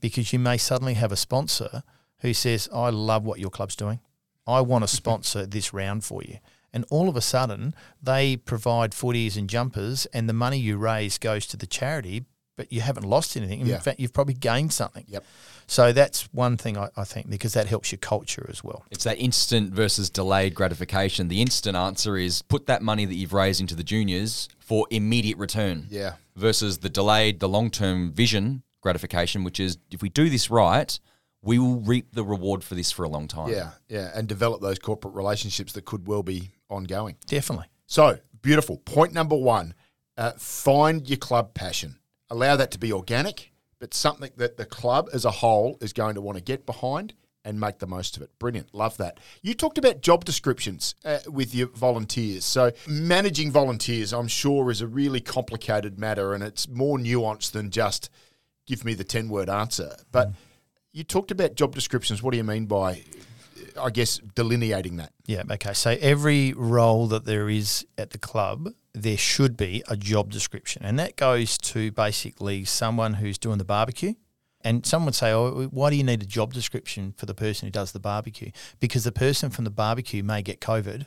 because 0.00 0.32
you 0.32 0.38
may 0.38 0.56
suddenly 0.56 0.94
have 0.94 1.12
a 1.12 1.16
sponsor 1.16 1.82
who 2.20 2.32
says, 2.34 2.68
I 2.72 2.90
love 2.90 3.24
what 3.24 3.38
your 3.38 3.50
club's 3.50 3.76
doing. 3.76 4.00
I 4.46 4.60
want 4.60 4.84
to 4.84 4.88
sponsor 5.02 5.46
this 5.46 5.72
round 5.72 6.04
for 6.04 6.22
you. 6.22 6.38
And 6.72 6.84
all 6.90 7.08
of 7.08 7.16
a 7.16 7.20
sudden, 7.22 7.74
they 8.02 8.36
provide 8.36 8.90
footies 8.92 9.36
and 9.36 9.48
jumpers, 9.48 10.06
and 10.12 10.28
the 10.28 10.32
money 10.34 10.58
you 10.58 10.76
raise 10.76 11.16
goes 11.16 11.46
to 11.48 11.56
the 11.56 11.66
charity, 11.66 12.24
but 12.56 12.70
you 12.72 12.80
haven't 12.82 13.04
lost 13.04 13.36
anything. 13.36 13.60
In 13.60 13.66
Yeah. 13.66 13.78
fact, 13.80 13.98
you've 13.98 14.12
probably 14.12 14.34
gained 14.34 14.72
something. 14.74 15.04
Yep. 15.08 15.24
So 15.66 15.92
that's 15.92 16.22
one 16.32 16.56
thing 16.56 16.76
I, 16.76 16.90
I 16.96 17.04
think 17.04 17.28
because 17.30 17.54
that 17.54 17.66
helps 17.66 17.92
your 17.92 17.98
culture 17.98 18.46
as 18.50 18.62
well. 18.62 18.84
It's 18.90 19.04
that 19.04 19.18
instant 19.18 19.72
versus 19.72 20.10
delayed 20.10 20.54
gratification. 20.54 21.28
The 21.28 21.40
instant 21.42 21.76
answer 21.76 22.16
is 22.16 22.42
put 22.42 22.66
that 22.66 22.82
money 22.82 23.04
that 23.04 23.14
you've 23.14 23.32
raised 23.32 23.60
into 23.60 23.74
the 23.74 23.82
juniors 23.84 24.48
for 24.58 24.86
immediate 24.90 25.38
return. 25.38 25.86
Yeah. 25.90 26.14
Versus 26.36 26.78
the 26.78 26.88
delayed, 26.90 27.40
the 27.40 27.48
long 27.48 27.70
term 27.70 28.12
vision 28.12 28.62
gratification, 28.82 29.44
which 29.44 29.58
is 29.58 29.78
if 29.90 30.02
we 30.02 30.08
do 30.10 30.28
this 30.30 30.50
right, 30.50 30.98
we 31.46 31.58
will 31.60 31.76
reap 31.76 32.12
the 32.12 32.24
reward 32.24 32.64
for 32.64 32.74
this 32.74 32.90
for 32.90 33.04
a 33.04 33.08
long 33.08 33.28
time. 33.28 33.50
Yeah. 33.50 33.70
Yeah. 33.88 34.10
And 34.14 34.26
develop 34.28 34.60
those 34.60 34.78
corporate 34.78 35.14
relationships 35.14 35.72
that 35.74 35.84
could 35.84 36.06
well 36.06 36.24
be 36.24 36.50
ongoing. 36.68 37.16
Definitely. 37.26 37.66
So, 37.86 38.18
beautiful. 38.42 38.78
Point 38.78 39.12
number 39.12 39.36
one 39.36 39.74
uh, 40.18 40.32
find 40.32 41.08
your 41.08 41.18
club 41.18 41.54
passion. 41.54 41.98
Allow 42.28 42.56
that 42.56 42.72
to 42.72 42.78
be 42.78 42.92
organic, 42.92 43.52
but 43.78 43.94
something 43.94 44.32
that 44.36 44.56
the 44.56 44.64
club 44.64 45.08
as 45.12 45.24
a 45.24 45.30
whole 45.30 45.78
is 45.80 45.92
going 45.92 46.16
to 46.16 46.20
want 46.20 46.36
to 46.36 46.42
get 46.42 46.66
behind 46.66 47.14
and 47.44 47.60
make 47.60 47.78
the 47.78 47.86
most 47.86 48.16
of 48.16 48.22
it. 48.22 48.36
Brilliant. 48.40 48.74
Love 48.74 48.96
that. 48.96 49.20
You 49.40 49.54
talked 49.54 49.78
about 49.78 50.00
job 50.00 50.24
descriptions 50.24 50.96
uh, 51.04 51.18
with 51.28 51.54
your 51.54 51.68
volunteers. 51.68 52.44
So, 52.44 52.72
managing 52.88 53.52
volunteers, 53.52 54.12
I'm 54.12 54.26
sure, 54.26 54.68
is 54.72 54.80
a 54.80 54.88
really 54.88 55.20
complicated 55.20 55.96
matter 55.96 56.34
and 56.34 56.42
it's 56.42 56.66
more 56.66 56.98
nuanced 56.98 57.52
than 57.52 57.70
just 57.70 58.10
give 58.66 58.84
me 58.84 58.94
the 58.94 59.04
10 59.04 59.28
word 59.28 59.48
answer. 59.48 59.94
But 60.10 60.32
you 60.96 61.04
talked 61.04 61.30
about 61.30 61.54
job 61.54 61.74
descriptions. 61.74 62.22
What 62.22 62.30
do 62.30 62.38
you 62.38 62.44
mean 62.44 62.64
by, 62.64 63.02
I 63.78 63.90
guess, 63.90 64.16
delineating 64.34 64.96
that? 64.96 65.12
Yeah. 65.26 65.42
Okay. 65.50 65.74
So 65.74 65.98
every 66.00 66.54
role 66.54 67.06
that 67.08 67.26
there 67.26 67.50
is 67.50 67.86
at 67.98 68.10
the 68.10 68.18
club, 68.18 68.72
there 68.94 69.18
should 69.18 69.58
be 69.58 69.84
a 69.88 69.96
job 69.96 70.30
description, 70.30 70.82
and 70.86 70.98
that 70.98 71.16
goes 71.16 71.58
to 71.58 71.92
basically 71.92 72.64
someone 72.64 73.14
who's 73.14 73.36
doing 73.36 73.58
the 73.58 73.64
barbecue. 73.64 74.14
And 74.62 74.86
someone 74.86 75.06
would 75.06 75.14
say, 75.14 75.32
"Oh, 75.32 75.68
why 75.70 75.90
do 75.90 75.96
you 75.96 76.02
need 76.02 76.22
a 76.22 76.26
job 76.26 76.54
description 76.54 77.12
for 77.16 77.26
the 77.26 77.34
person 77.34 77.66
who 77.66 77.70
does 77.70 77.92
the 77.92 78.00
barbecue?" 78.00 78.50
Because 78.80 79.04
the 79.04 79.12
person 79.12 79.50
from 79.50 79.64
the 79.64 79.70
barbecue 79.70 80.22
may 80.22 80.40
get 80.40 80.60
COVID, 80.60 81.06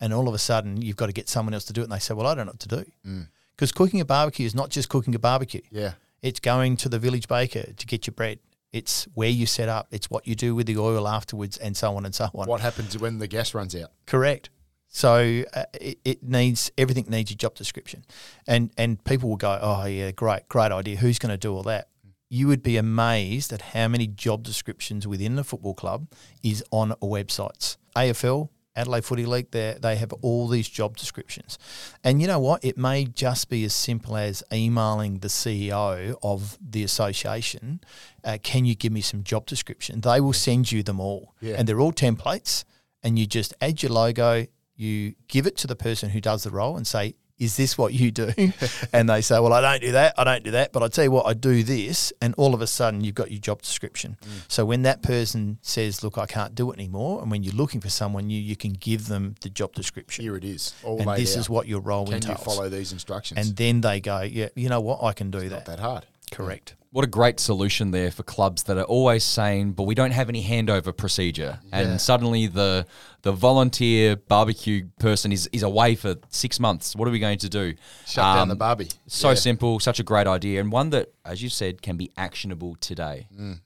and 0.00 0.12
all 0.12 0.28
of 0.28 0.34
a 0.34 0.38
sudden 0.38 0.82
you've 0.82 0.96
got 0.96 1.06
to 1.06 1.12
get 1.12 1.30
someone 1.30 1.54
else 1.54 1.64
to 1.64 1.72
do 1.72 1.80
it. 1.80 1.84
And 1.84 1.92
they 1.92 1.98
say, 1.98 2.12
"Well, 2.12 2.26
I 2.26 2.34
don't 2.34 2.44
know 2.44 2.52
what 2.52 2.60
to 2.60 2.68
do," 2.68 2.84
mm. 3.06 3.28
because 3.56 3.72
cooking 3.72 4.02
a 4.02 4.04
barbecue 4.04 4.44
is 4.44 4.54
not 4.54 4.68
just 4.68 4.90
cooking 4.90 5.14
a 5.14 5.18
barbecue. 5.18 5.62
Yeah. 5.70 5.94
It's 6.20 6.40
going 6.40 6.76
to 6.76 6.90
the 6.90 6.98
village 6.98 7.26
baker 7.26 7.72
to 7.72 7.86
get 7.86 8.06
your 8.06 8.12
bread. 8.12 8.38
It's 8.72 9.04
where 9.14 9.28
you 9.28 9.46
set 9.46 9.68
up. 9.68 9.88
It's 9.90 10.10
what 10.10 10.26
you 10.26 10.34
do 10.34 10.54
with 10.54 10.66
the 10.66 10.78
oil 10.78 11.08
afterwards, 11.08 11.56
and 11.56 11.76
so 11.76 11.96
on 11.96 12.04
and 12.04 12.14
so 12.14 12.28
on. 12.34 12.46
What 12.46 12.60
happens 12.60 12.96
when 12.96 13.18
the 13.18 13.26
gas 13.26 13.54
runs 13.54 13.74
out? 13.74 13.90
Correct. 14.06 14.50
So 14.88 15.44
uh, 15.54 15.64
it, 15.74 15.98
it 16.04 16.22
needs 16.22 16.70
everything 16.76 17.06
needs 17.08 17.30
a 17.30 17.36
job 17.36 17.54
description, 17.54 18.04
and 18.46 18.70
and 18.76 19.02
people 19.04 19.28
will 19.28 19.36
go, 19.36 19.58
oh 19.60 19.86
yeah, 19.86 20.10
great, 20.10 20.48
great 20.48 20.72
idea. 20.72 20.96
Who's 20.96 21.18
going 21.18 21.30
to 21.30 21.36
do 21.38 21.54
all 21.54 21.62
that? 21.64 21.88
You 22.28 22.46
would 22.48 22.62
be 22.62 22.76
amazed 22.76 23.52
at 23.52 23.60
how 23.60 23.88
many 23.88 24.06
job 24.06 24.44
descriptions 24.44 25.06
within 25.06 25.34
the 25.34 25.42
football 25.42 25.74
club 25.74 26.08
is 26.42 26.62
on 26.70 26.90
websites. 27.02 27.76
AFL, 27.96 28.50
Adelaide 28.76 29.04
Footy 29.04 29.26
League, 29.26 29.50
they 29.50 29.76
they 29.80 29.96
have 29.96 30.12
all 30.22 30.46
these 30.48 30.68
job 30.68 30.96
descriptions, 30.96 31.58
and 32.04 32.20
you 32.20 32.26
know 32.28 32.38
what? 32.38 32.64
It 32.64 32.78
may 32.78 33.04
just 33.04 33.48
be 33.48 33.64
as 33.64 33.74
simple 33.74 34.16
as 34.16 34.42
emailing 34.52 35.18
the 35.18 35.28
CEO 35.28 36.14
of 36.22 36.56
the 36.60 36.84
association. 36.84 37.80
Uh, 38.24 38.38
Can 38.42 38.64
you 38.64 38.74
give 38.74 38.92
me 38.92 39.00
some 39.00 39.22
job 39.24 39.46
description? 39.46 40.00
They 40.00 40.20
will 40.20 40.32
send 40.32 40.70
you 40.70 40.82
them 40.82 41.00
all, 41.00 41.34
Yeah. 41.40 41.54
and 41.58 41.66
they're 41.68 41.80
all 41.80 41.92
templates 41.92 42.64
and 43.02 43.18
you 43.18 43.26
just 43.26 43.54
add 43.60 43.82
your 43.82 43.92
logo, 43.92 44.46
you 44.76 45.14
give 45.26 45.46
it 45.46 45.56
to 45.56 45.66
the 45.66 45.76
person 45.76 46.10
who 46.10 46.20
does 46.20 46.42
the 46.42 46.50
role 46.50 46.76
and 46.76 46.86
say, 46.86 47.14
is 47.40 47.56
this 47.56 47.76
what 47.76 47.94
you 47.94 48.10
do? 48.10 48.30
and 48.92 49.08
they 49.08 49.22
say, 49.22 49.40
well, 49.40 49.52
I 49.52 49.60
don't 49.60 49.80
do 49.80 49.92
that. 49.92 50.14
I 50.16 50.24
don't 50.24 50.44
do 50.44 50.52
that. 50.52 50.72
But 50.72 50.82
I 50.82 50.88
tell 50.88 51.04
you 51.04 51.10
what, 51.10 51.26
I 51.26 51.32
do 51.32 51.62
this. 51.62 52.12
And 52.20 52.34
all 52.36 52.54
of 52.54 52.60
a 52.60 52.66
sudden, 52.66 53.02
you've 53.02 53.14
got 53.14 53.30
your 53.30 53.40
job 53.40 53.62
description. 53.62 54.18
Mm. 54.22 54.28
So 54.48 54.64
when 54.64 54.82
that 54.82 55.02
person 55.02 55.58
says, 55.62 56.04
look, 56.04 56.18
I 56.18 56.26
can't 56.26 56.54
do 56.54 56.70
it 56.70 56.74
anymore, 56.74 57.22
and 57.22 57.30
when 57.30 57.42
you're 57.42 57.54
looking 57.54 57.80
for 57.80 57.88
someone 57.88 58.26
new, 58.26 58.38
you 58.38 58.56
can 58.56 58.74
give 58.74 59.08
them 59.08 59.34
the 59.40 59.48
job 59.48 59.74
description. 59.74 60.22
Here 60.22 60.36
it 60.36 60.44
is. 60.44 60.74
All 60.84 60.98
and 60.98 61.06
laid 61.06 61.20
this 61.20 61.36
out. 61.36 61.40
is 61.40 61.50
what 61.50 61.66
your 61.66 61.80
role 61.80 62.06
Can 62.06 62.20
you 62.22 62.34
follow 62.34 62.68
these 62.68 62.92
instructions? 62.92 63.40
and 63.40 63.56
then 63.56 63.80
they 63.80 64.00
go, 64.00 64.20
yeah, 64.20 64.48
you 64.54 64.68
know 64.68 64.80
what, 64.80 65.02
I 65.02 65.12
can 65.14 65.30
do 65.30 65.40
not 65.40 65.50
that. 65.50 65.64
that 65.66 65.80
hard. 65.80 66.06
Correct. 66.30 66.74
What 66.92 67.04
a 67.04 67.08
great 67.08 67.38
solution 67.38 67.92
there 67.92 68.10
for 68.10 68.24
clubs 68.24 68.64
that 68.64 68.76
are 68.76 68.84
always 68.84 69.22
saying, 69.22 69.72
but 69.72 69.84
we 69.84 69.94
don't 69.94 70.10
have 70.10 70.28
any 70.28 70.42
handover 70.42 70.96
procedure. 70.96 71.60
Yeah. 71.64 71.78
And 71.78 72.00
suddenly 72.00 72.48
the 72.48 72.84
the 73.22 73.32
volunteer 73.32 74.16
barbecue 74.16 74.86
person 74.98 75.32
is, 75.32 75.48
is 75.52 75.62
away 75.62 75.94
for 75.94 76.16
six 76.30 76.58
months. 76.58 76.96
What 76.96 77.06
are 77.08 77.10
we 77.10 77.18
going 77.18 77.38
to 77.38 77.48
do? 77.48 77.74
Shut 78.06 78.22
down 78.22 78.38
Um, 78.38 78.48
the 78.48 78.56
barbie. 78.56 78.88
So 79.06 79.28
Yeah. 79.30 79.34
simple, 79.34 79.80
such 79.80 80.00
a 80.00 80.02
great 80.02 80.26
idea, 80.26 80.60
and 80.60 80.72
one 80.72 80.90
that, 80.90 81.12
as 81.24 81.42
you 81.42 81.48
said, 81.50 81.82
can 81.82 81.96
be 81.96 82.10
actionable 82.16 82.76
today. 82.80 83.26
Mm, 83.38 83.60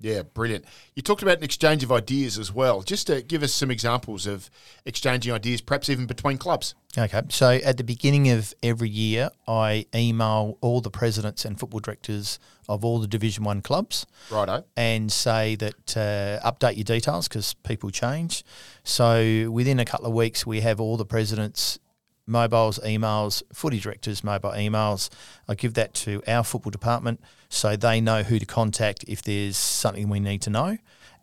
Yeah, 0.00 0.22
brilliant. 0.22 0.64
You 0.94 1.02
talked 1.02 1.22
about 1.22 1.38
an 1.38 1.44
exchange 1.44 1.82
of 1.82 1.92
ideas 1.92 2.38
as 2.38 2.50
well. 2.52 2.80
Just 2.82 3.06
to 3.08 3.20
give 3.20 3.42
us 3.42 3.52
some 3.52 3.70
examples 3.70 4.26
of 4.26 4.48
exchanging 4.86 5.30
ideas, 5.32 5.60
perhaps 5.60 5.90
even 5.90 6.06
between 6.06 6.38
clubs. 6.38 6.74
Okay, 6.96 7.20
so 7.28 7.50
at 7.50 7.76
the 7.76 7.84
beginning 7.84 8.30
of 8.30 8.54
every 8.62 8.88
year, 8.88 9.28
I 9.46 9.84
email 9.94 10.56
all 10.62 10.80
the 10.80 10.90
presidents 10.90 11.44
and 11.44 11.60
football 11.60 11.80
directors 11.80 12.38
of 12.66 12.82
all 12.84 12.98
the 12.98 13.06
Division 13.06 13.44
One 13.44 13.60
clubs 13.60 14.06
Righto. 14.30 14.64
and 14.76 15.12
say 15.12 15.54
that 15.56 15.96
uh, 15.96 16.40
update 16.50 16.76
your 16.76 16.84
details 16.84 17.28
because 17.28 17.52
people 17.54 17.90
change. 17.90 18.42
So 18.88 19.50
within 19.50 19.78
a 19.78 19.84
couple 19.84 20.06
of 20.06 20.14
weeks, 20.14 20.46
we 20.46 20.62
have 20.62 20.80
all 20.80 20.96
the 20.96 21.04
presidents' 21.04 21.78
mobiles, 22.26 22.78
emails, 22.78 23.42
footy 23.52 23.78
directors' 23.78 24.24
mobile 24.24 24.52
emails. 24.52 25.10
I 25.46 25.56
give 25.56 25.74
that 25.74 25.92
to 25.94 26.22
our 26.26 26.42
football 26.42 26.70
department 26.70 27.20
so 27.50 27.76
they 27.76 28.00
know 28.00 28.22
who 28.22 28.38
to 28.38 28.46
contact 28.46 29.04
if 29.06 29.20
there's 29.20 29.58
something 29.58 30.08
we 30.08 30.20
need 30.20 30.40
to 30.42 30.50
know, 30.50 30.78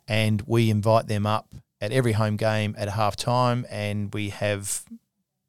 and 0.07 0.43
we 0.45 0.70
invite 0.70 1.07
them 1.07 1.26
up 1.26 1.55
at 1.82 1.91
every 1.91 2.11
home 2.11 2.38
game 2.38 2.76
at 2.78 2.88
half 2.89 3.16
time, 3.16 3.66
and 3.72 4.13
we 4.13 4.30
have 4.30 4.86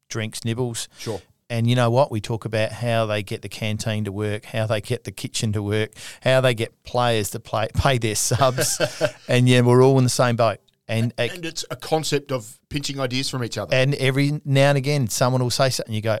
drinks, 0.09 0.43
nibbles. 0.43 0.89
Sure. 0.97 1.21
And 1.51 1.69
you 1.69 1.75
know 1.75 1.91
what? 1.91 2.09
We 2.09 2.19
talk 2.19 2.45
about 2.45 2.71
how 2.71 3.05
they 3.05 3.21
get 3.21 3.43
the 3.43 3.47
canteen 3.47 4.05
to 4.05 4.11
work, 4.11 4.45
how 4.45 4.65
they 4.65 4.81
get 4.81 5.03
the 5.03 5.11
kitchen 5.11 5.53
to 5.53 5.61
work, 5.61 5.91
how 6.23 6.41
they 6.41 6.55
get 6.55 6.83
players 6.83 7.29
to 7.29 7.39
play, 7.39 7.67
pay 7.75 7.99
their 7.99 8.15
subs, 8.15 8.81
and 9.27 9.47
yeah, 9.47 9.61
we're 9.61 9.83
all 9.83 9.99
in 9.99 10.03
the 10.03 10.09
same 10.09 10.35
boat. 10.35 10.57
And 10.87 11.13
uh, 11.17 11.27
And 11.33 11.45
it's 11.45 11.65
a 11.69 11.75
concept 11.75 12.31
of 12.31 12.59
pinching 12.69 12.99
ideas 12.99 13.29
from 13.29 13.43
each 13.43 13.57
other. 13.57 13.75
and 13.75 13.93
every 13.95 14.41
now 14.45 14.69
and 14.69 14.77
again, 14.77 15.07
someone 15.09 15.41
will 15.43 15.49
say 15.51 15.69
something. 15.69 15.93
You 15.93 16.01
go, 16.01 16.19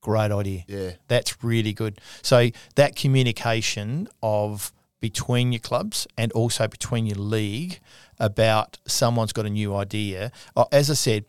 great 0.00 0.32
idea. 0.32 0.64
yeah. 0.66 0.90
That's 1.08 1.42
really 1.44 1.72
good. 1.72 2.00
So 2.22 2.50
that 2.74 2.96
communication 2.96 4.08
of 4.22 4.72
between 5.00 5.52
your 5.52 5.60
clubs 5.60 6.06
and 6.16 6.32
also 6.32 6.66
between 6.66 7.06
your 7.06 7.18
league 7.18 7.78
about 8.18 8.78
someone's 8.86 9.32
got 9.32 9.46
a 9.46 9.50
new 9.50 9.74
idea. 9.76 10.32
Uh, 10.56 10.64
As 10.72 10.90
I 10.90 10.94
said, 10.94 11.24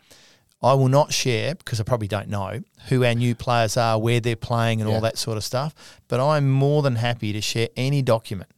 I 0.61 0.73
will 0.73 0.87
not 0.89 1.13
share 1.13 1.53
because 1.55 1.79
I 1.79 1.83
probably 1.83 2.07
don't 2.07 2.27
know 2.29 2.61
who 2.89 3.05
our 3.05 3.13
new 3.13 3.35
players 3.35 3.77
are, 3.77 3.97
where 3.99 4.19
they're 4.19 4.35
playing, 4.35 4.81
and 4.81 4.89
Yeah. 4.89 4.95
all 4.95 5.01
that 5.01 5.17
sort 5.17 5.37
of 5.37 5.43
stuff. 5.43 5.73
But 6.07 6.19
I'm 6.19 6.49
more 6.49 6.81
than 6.81 6.95
happy 6.95 7.31
to 7.33 7.41
share 7.41 7.69
any 7.77 8.01
document 8.01 8.49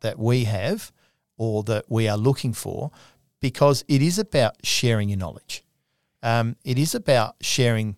that 0.00 0.18
we 0.18 0.44
have 0.44 0.90
or 1.36 1.62
that 1.64 1.84
we 1.88 2.08
are 2.08 2.16
looking 2.16 2.52
for 2.54 2.90
because 3.40 3.84
it 3.88 4.02
is 4.02 4.18
about 4.18 4.56
sharing 4.64 5.08
your 5.08 5.18
knowledge. 5.18 5.64
Um, 6.22 6.56
it 6.64 6.78
is 6.78 6.94
about 6.94 7.36
sharing 7.40 7.96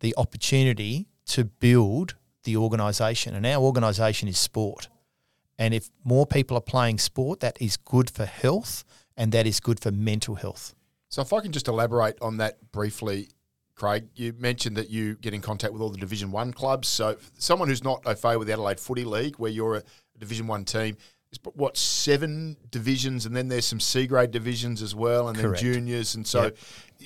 the 0.00 0.14
opportunity 0.16 1.08
to 1.26 1.44
build 1.44 2.16
the 2.44 2.56
organisation. 2.56 3.34
And 3.34 3.46
our 3.46 3.62
organisation 3.62 4.28
is 4.28 4.38
sport. 4.38 4.88
And 5.58 5.72
if 5.72 5.90
more 6.04 6.26
people 6.26 6.56
are 6.56 6.62
playing 6.62 6.98
sport, 6.98 7.40
that 7.40 7.56
is 7.60 7.76
good 7.76 8.10
for 8.10 8.26
health 8.26 8.84
and 9.16 9.32
that 9.32 9.46
is 9.46 9.60
good 9.60 9.80
for 9.80 9.90
mental 9.90 10.34
health. 10.34 10.74
So 11.08 11.22
if 11.22 11.32
I 11.32 11.40
can 11.40 11.52
just 11.52 11.68
elaborate 11.68 12.18
on 12.20 12.38
that 12.38 12.72
briefly, 12.72 13.28
Craig, 13.76 14.08
you 14.14 14.34
mentioned 14.38 14.76
that 14.76 14.90
you 14.90 15.14
get 15.16 15.34
in 15.34 15.40
contact 15.40 15.72
with 15.72 15.82
all 15.82 15.90
the 15.90 15.98
Division 15.98 16.30
One 16.30 16.52
clubs. 16.52 16.88
So 16.88 17.16
someone 17.38 17.68
who's 17.68 17.84
not 17.84 18.02
au 18.06 18.14
fait 18.14 18.36
with 18.36 18.46
the 18.46 18.52
Adelaide 18.52 18.80
Footy 18.80 19.04
League, 19.04 19.36
where 19.36 19.50
you're 19.50 19.76
a, 19.76 19.78
a 19.78 20.18
Division 20.18 20.46
One 20.46 20.64
team, 20.64 20.96
is 21.34 21.52
what 21.54 21.76
seven 21.76 22.56
divisions, 22.70 23.26
and 23.26 23.36
then 23.36 23.48
there's 23.48 23.66
some 23.66 23.80
C 23.80 24.06
grade 24.06 24.30
divisions 24.30 24.82
as 24.82 24.94
well, 24.94 25.28
and 25.28 25.38
Correct. 25.38 25.62
then 25.62 25.72
juniors, 25.74 26.14
and 26.14 26.26
so 26.26 26.44
Yep. 26.44 26.56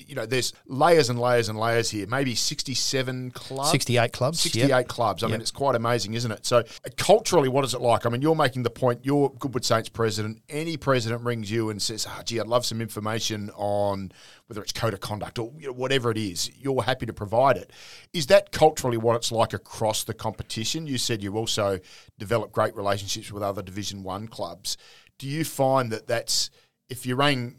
You 0.07 0.15
know 0.15 0.25
there's 0.25 0.53
layers 0.65 1.09
and 1.09 1.19
layers 1.19 1.49
and 1.49 1.59
layers 1.59 1.89
here. 1.89 2.07
Maybe 2.07 2.35
67 2.35 3.31
clubs. 3.31 3.71
68 3.71 4.13
clubs. 4.13 4.39
68 4.41 4.67
yep. 4.67 4.87
clubs. 4.87 5.23
I 5.23 5.27
mean, 5.27 5.41
it's 5.41 5.51
quite 5.51 5.75
amazing, 5.75 6.13
isn't 6.13 6.31
it? 6.31 6.45
So, 6.45 6.59
uh, 6.59 6.63
culturally, 6.97 7.49
what 7.49 7.63
is 7.65 7.73
it 7.73 7.81
like? 7.81 8.05
I 8.05 8.09
mean, 8.09 8.21
you're 8.21 8.35
making 8.35 8.63
the 8.63 8.69
point, 8.69 9.01
you're 9.03 9.29
Goodwood 9.29 9.65
Saints 9.65 9.89
president. 9.89 10.41
Any 10.49 10.77
president 10.77 11.23
rings 11.23 11.51
you 11.51 11.69
and 11.69 11.81
says, 11.81 12.07
oh, 12.09 12.21
gee, 12.23 12.39
I'd 12.39 12.47
love 12.47 12.65
some 12.65 12.81
information 12.81 13.51
on 13.55 14.11
whether 14.47 14.63
it's 14.63 14.71
code 14.71 14.95
of 14.95 14.99
conduct 14.99 15.37
or 15.37 15.51
you 15.59 15.67
know, 15.67 15.73
whatever 15.73 16.09
it 16.09 16.17
is, 16.17 16.49
you're 16.59 16.81
happy 16.81 17.05
to 17.05 17.13
provide 17.13 17.55
it. 17.55 17.71
Is 18.13 18.27
that 18.27 18.51
culturally 18.51 18.97
what 18.97 19.15
it's 19.15 19.31
like 19.31 19.53
across 19.53 20.03
the 20.03 20.13
competition? 20.13 20.87
You 20.87 20.97
said 20.97 21.21
you 21.21 21.37
also 21.37 21.79
develop 22.17 22.51
great 22.51 22.75
relationships 22.75 23.31
with 23.31 23.43
other 23.43 23.61
Division 23.61 24.01
1 24.01 24.27
clubs. 24.27 24.75
Do 25.19 25.27
you 25.27 25.45
find 25.45 25.91
that 25.91 26.07
that's, 26.07 26.49
if 26.89 27.05
you 27.05 27.15
rang, 27.15 27.57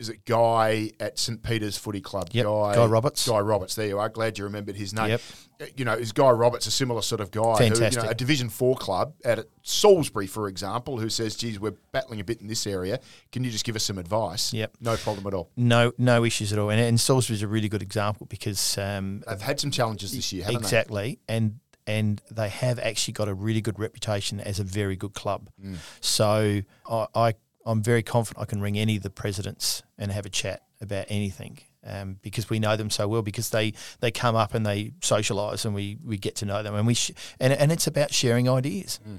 is 0.00 0.08
it 0.08 0.24
Guy 0.24 0.90
at 0.98 1.18
St 1.18 1.42
Peter's 1.42 1.76
Footy 1.76 2.00
Club? 2.00 2.30
Yep, 2.32 2.46
Guy 2.46 2.86
Roberts. 2.86 3.28
Guy 3.28 3.38
Roberts, 3.38 3.74
there 3.74 3.86
you 3.86 3.98
are. 3.98 4.08
Glad 4.08 4.38
you 4.38 4.44
remembered 4.44 4.76
his 4.76 4.94
name. 4.94 5.10
Yep. 5.10 5.20
Uh, 5.60 5.64
You 5.76 5.84
know, 5.84 5.92
is 5.92 6.12
Guy 6.12 6.30
Roberts 6.30 6.66
a 6.66 6.70
similar 6.70 7.02
sort 7.02 7.20
of 7.20 7.30
guy? 7.30 7.42
Who, 7.58 7.64
you 7.64 7.70
Fantastic. 7.70 8.02
know, 8.02 8.08
a 8.08 8.14
Division 8.14 8.48
Four 8.48 8.76
club 8.76 9.12
at 9.24 9.44
Salisbury, 9.62 10.26
for 10.26 10.48
example, 10.48 10.98
who 10.98 11.10
says, 11.10 11.36
"Geez, 11.36 11.60
we're 11.60 11.76
battling 11.92 12.18
a 12.18 12.24
bit 12.24 12.40
in 12.40 12.46
this 12.46 12.66
area. 12.66 12.98
Can 13.30 13.44
you 13.44 13.50
just 13.50 13.64
give 13.64 13.76
us 13.76 13.84
some 13.84 13.98
advice?" 13.98 14.52
Yep. 14.54 14.78
No 14.80 14.96
problem 14.96 15.26
at 15.26 15.34
all. 15.34 15.50
No, 15.56 15.92
no 15.98 16.24
issues 16.24 16.52
at 16.52 16.58
all. 16.58 16.70
And, 16.70 16.80
and 16.80 16.98
Salisbury's 16.98 17.42
a 17.42 17.48
really 17.48 17.68
good 17.68 17.82
example 17.82 18.26
because 18.26 18.78
um, 18.78 19.22
They've 19.28 19.40
had 19.40 19.60
some 19.60 19.70
challenges 19.70 20.12
this 20.12 20.32
year, 20.32 20.44
haven't 20.44 20.62
exactly, 20.62 21.18
and 21.28 21.60
and 21.86 22.22
they 22.30 22.48
have 22.48 22.78
actually 22.78 23.12
got 23.12 23.28
a 23.28 23.34
really 23.34 23.60
good 23.60 23.78
reputation 23.78 24.40
as 24.40 24.60
a 24.60 24.64
very 24.64 24.96
good 24.96 25.12
club. 25.12 25.50
Mm. 25.62 25.76
So 26.00 26.60
I, 26.88 27.06
I 27.14 27.34
I'm 27.66 27.82
very 27.82 28.02
confident 28.02 28.42
I 28.42 28.46
can 28.46 28.60
ring 28.60 28.78
any 28.78 28.96
of 28.96 29.02
the 29.02 29.10
presidents 29.10 29.82
and 29.98 30.10
have 30.10 30.26
a 30.26 30.30
chat 30.30 30.62
about 30.80 31.06
anything. 31.08 31.58
Um, 31.82 32.18
because 32.20 32.50
we 32.50 32.58
know 32.58 32.76
them 32.76 32.90
so 32.90 33.08
well, 33.08 33.22
because 33.22 33.50
they, 33.50 33.72
they 34.00 34.10
come 34.10 34.36
up 34.36 34.52
and 34.52 34.66
they 34.66 34.92
socialise 35.00 35.64
and 35.64 35.74
we, 35.74 35.96
we 36.04 36.18
get 36.18 36.36
to 36.36 36.44
know 36.44 36.62
them 36.62 36.74
and 36.74 36.86
we 36.86 36.92
sh- 36.92 37.12
and 37.38 37.54
and 37.54 37.72
it's 37.72 37.86
about 37.86 38.12
sharing 38.12 38.50
ideas. 38.50 39.00
they? 39.02 39.16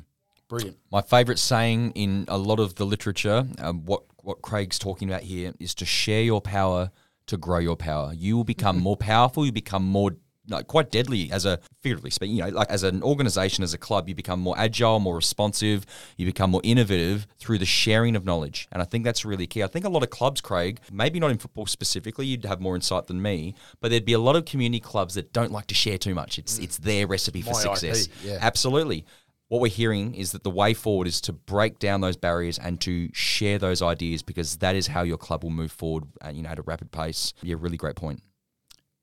Brilliant. 0.48 0.78
My 0.92 1.02
favourite 1.02 1.40
saying 1.40 1.92
in 1.96 2.26
a 2.28 2.38
lot 2.38 2.60
of 2.60 2.76
the 2.76 2.86
literature, 2.86 3.48
um, 3.58 3.86
what 3.86 4.04
what 4.22 4.44
Craig's 4.44 4.78
talking 4.78 5.10
about 5.10 5.22
here, 5.22 5.54
is 5.60 5.74
to 5.76 5.86
share 5.86 6.22
your 6.22 6.42
power 6.42 6.92
to 7.28 7.38
grow 7.38 7.60
your 7.60 7.78
power. 7.78 8.14
You 8.14 8.38
will 8.38 8.44
become 8.44 8.78
more 8.88 8.98
powerful. 8.98 9.46
You 9.46 9.52
become 9.52 9.84
more 9.84 10.12
like 10.52 10.68
quite 10.68 10.92
deadly 10.92 11.32
as 11.32 11.46
a 11.46 11.60
figuratively 11.82 12.12
speaking. 12.12 12.36
You 12.36 12.44
know, 12.44 12.50
like 12.50 12.70
as 12.70 12.84
an 12.84 13.04
organisation, 13.04 13.64
as 13.64 13.74
a 13.74 13.78
club, 13.78 14.08
you 14.08 14.16
become 14.16 14.40
more 14.40 14.58
agile, 14.58 15.00
more 15.00 15.16
responsive. 15.16 15.86
You 16.18 16.26
become 16.26 16.52
more 16.52 16.62
innovative 16.64 17.28
through 17.40 17.58
the 17.58 17.66
sharing 17.66 18.16
of 18.16 18.26
knowledge, 18.26 18.68
and 18.72 18.82
I 18.82 18.86
think 18.86 19.04
that's 19.04 19.26
really 19.26 19.48
key. 19.48 19.64
I 19.64 19.68
think 19.68 19.86
a 19.86 19.90
lot 19.90 20.04
of 20.04 20.10
clubs, 20.10 20.42
Craig, 20.42 20.80
maybe 20.92 21.20
not 21.20 21.32
in 21.32 21.38
football 21.38 21.66
specifically, 21.66 22.26
you'd 22.26 22.46
have 22.46 22.62
more 22.62 22.76
insight 22.76 23.08
than 23.08 23.22
me, 23.22 23.56
but 23.80 23.92
there'd 23.92 24.06
be 24.06 24.14
a 24.14 24.20
lot 24.20 24.36
of 24.36 24.46
community 24.46 24.80
clubs 24.80 25.16
that 25.16 25.34
don't 25.34 25.52
like 25.52 25.68
to 25.68 25.76
share 25.76 25.98
too 25.98 26.16
much. 26.16 26.38
It's 26.38 26.60
it's 26.60 26.78
their 26.78 27.08
recipe 27.08 27.42
for 27.42 27.54
My 27.54 27.60
success. 27.60 28.08
IP, 28.08 28.12
yeah. 28.24 28.38
Absolutely. 28.42 29.06
What 29.52 29.60
we're 29.60 29.68
hearing 29.68 30.16
is 30.16 30.32
that 30.32 30.44
the 30.44 30.50
way 30.50 30.74
forward 30.74 31.08
is 31.08 31.20
to 31.22 31.34
break 31.34 31.78
down 31.78 32.00
those 32.00 32.16
barriers 32.16 32.58
and 32.58 32.80
to 32.82 33.10
share 33.12 33.60
those 33.60 33.82
ideas 33.82 34.24
because 34.24 34.56
that 34.58 34.78
is 34.78 34.88
how 34.88 35.02
your 35.02 35.18
club 35.18 35.44
will 35.44 35.50
move 35.50 35.74
forward, 35.74 36.06
uh, 36.26 36.30
you 36.30 36.42
know, 36.42 36.50
at 36.50 36.58
a 36.58 36.62
rapid 36.62 36.92
pace. 36.92 37.34
Yeah, 37.42 37.58
really 37.60 37.76
great 37.76 37.98
point. 37.98 38.24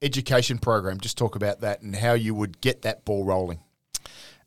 Education 0.03 0.59
program. 0.59 1.01
Just 1.01 1.19
talk 1.19 1.35
about 1.37 1.61
that 1.61 1.83
and 1.83 1.97
how 1.97 2.13
you 2.13 2.35
would 2.35 2.61
get 2.61 2.83
that 2.83 3.05
ball 3.05 3.25
rolling. 3.25 3.61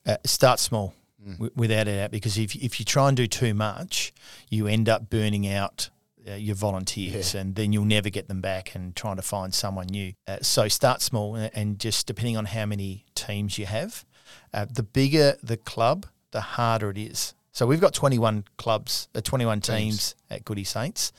uh, 0.05 0.17
start 0.25 0.59
small 0.59 0.93
Mm. 1.23 1.33
w- 1.33 1.51
without 1.55 1.87
a 1.87 1.95
doubt 1.97 2.09
because 2.09 2.35
if, 2.39 2.55
if 2.55 2.79
you 2.79 2.85
try 2.85 3.07
and 3.07 3.15
do 3.15 3.27
too 3.27 3.53
much 3.53 4.11
you 4.49 4.65
end 4.65 4.89
up 4.89 5.07
burning 5.11 5.47
out 5.47 5.91
uh, 6.27 6.33
your 6.33 6.55
volunteers 6.55 7.35
and 7.35 7.53
then 7.53 7.71
you'll 7.71 7.85
never 7.85 8.09
get 8.09 8.27
them 8.27 8.41
back 8.41 8.73
and 8.73 8.95
trying 8.95 9.17
to 9.17 9.21
find 9.21 9.53
someone 9.53 9.85
new 9.85 10.13
uh, 10.27 10.37
so 10.41 10.67
start 10.67 10.99
small 11.03 11.35
and, 11.35 11.51
and 11.53 11.77
just 11.77 12.07
depending 12.07 12.35
on 12.35 12.45
how 12.45 12.65
many 12.65 13.05
teams 13.13 13.59
you 13.59 13.67
have 13.67 14.03
uh, 14.51 14.65
the 14.73 14.81
bigger 14.81 15.35
the 15.43 15.57
club 15.57 16.07
the 16.31 16.41
harder 16.41 16.89
it 16.89 16.97
is 16.97 17.35
so 17.51 17.65
we've 17.67 17.81
got 17.81 17.93
21 17.93 18.45
clubs 18.57 19.07
uh, 19.15 19.21
21 19.21 19.61
teams, 19.61 19.67
Teams. 19.67 20.15
at 20.29 20.45
Goody 20.45 20.63
Saints 20.63 21.11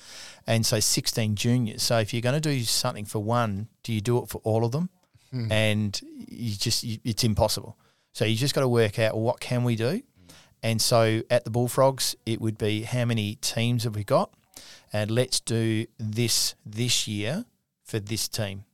and 0.47 0.65
so 0.65 0.81
16 0.81 1.35
juniors 1.37 1.83
so 1.83 1.99
if 1.99 2.13
you're 2.13 2.23
going 2.23 2.41
to 2.41 2.41
do 2.41 2.63
something 2.65 3.05
for 3.05 3.23
one 3.23 3.69
do 3.83 3.93
you 3.93 4.01
do 4.01 4.19
it 4.19 4.29
for 4.29 4.41
all 4.45 4.65
of 4.65 4.73
them 4.73 4.89
and 5.51 5.99
you 6.03 6.55
just 6.55 6.85
you, 6.85 6.99
it's 7.05 7.25
impossible. 7.25 7.79
So 8.13 8.27
you 8.27 8.37
just 8.37 8.55
got 8.55 8.61
to 8.61 8.69
work 8.69 8.99
out 8.99 9.15
well, 9.15 9.23
what 9.23 9.41
can 9.41 9.65
we 9.65 9.77
do. 9.77 10.03
And 10.63 10.81
so 10.81 11.23
at 11.31 11.45
the 11.45 11.51
Bullfrogs, 11.51 12.15
it 12.27 12.39
would 12.41 12.59
be 12.59 12.83
how 12.83 13.07
many 13.07 13.37
teams 13.37 13.85
have 13.85 13.97
we 13.97 14.05
got, 14.05 14.31
and 14.93 15.11
let's 15.11 15.41
do 15.41 15.87
this 15.99 16.55
this 16.67 17.09
year 17.09 17.47
for 17.83 17.99
this 17.99 18.29
team, 18.29 18.65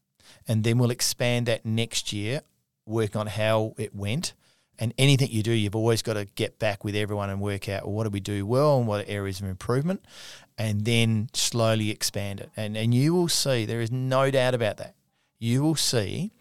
and 0.49 0.65
then 0.65 0.79
we'll 0.79 0.91
expand 0.91 1.47
that 1.47 1.65
next 1.65 2.13
year. 2.13 2.43
work 2.85 3.15
on 3.15 3.27
how 3.29 3.75
it 3.79 3.95
went. 3.95 4.33
And 4.79 4.95
anything 4.97 5.31
you 5.31 5.43
do, 5.43 5.53
you've 5.53 5.75
always 5.75 6.03
got 6.03 6.15
to 6.15 6.25
get 6.25 6.59
back 6.59 6.85
with 6.85 6.95
everyone 6.95 7.31
and 7.31 7.41
work 7.41 7.69
out 7.69 7.85
well, 7.85 7.95
what 7.95 8.05
do 8.05 8.11
we 8.11 8.21
do 8.21 8.47
well 8.47 8.79
and 8.79 8.87
what 8.87 9.05
are 9.05 9.11
areas 9.11 9.41
of 9.41 9.47
improvement, 9.49 10.05
and 10.57 10.85
then 10.85 11.29
slowly 11.35 11.91
expand 11.91 12.41
it. 12.41 12.51
And 12.57 12.77
and 12.77 12.95
you 12.95 13.13
will 13.13 13.29
see 13.29 13.65
there 13.65 13.81
is 13.81 13.91
no 13.91 14.31
doubt 14.31 14.55
about 14.55 14.77
that. 14.77 14.95
You 15.39 15.63
will 15.63 15.75
see 15.75 16.33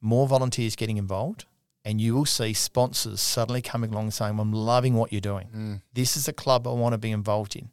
more 0.00 0.28
volunteers 0.28 0.76
getting 0.76 0.96
involved, 0.98 1.46
and 1.84 2.00
you 2.00 2.14
will 2.14 2.26
see 2.26 2.52
sponsors 2.52 3.20
suddenly 3.20 3.62
coming 3.62 3.92
along 3.92 4.10
saying, 4.10 4.38
"I'm 4.38 4.52
loving 4.52 4.94
what 4.94 5.10
you're 5.10 5.20
doing. 5.20 5.48
Mm. 5.54 5.82
This 5.94 6.16
is 6.16 6.28
a 6.28 6.32
club 6.32 6.66
I 6.66 6.72
want 6.72 6.92
to 6.92 6.98
be 6.98 7.10
involved 7.10 7.56
in." 7.56 7.70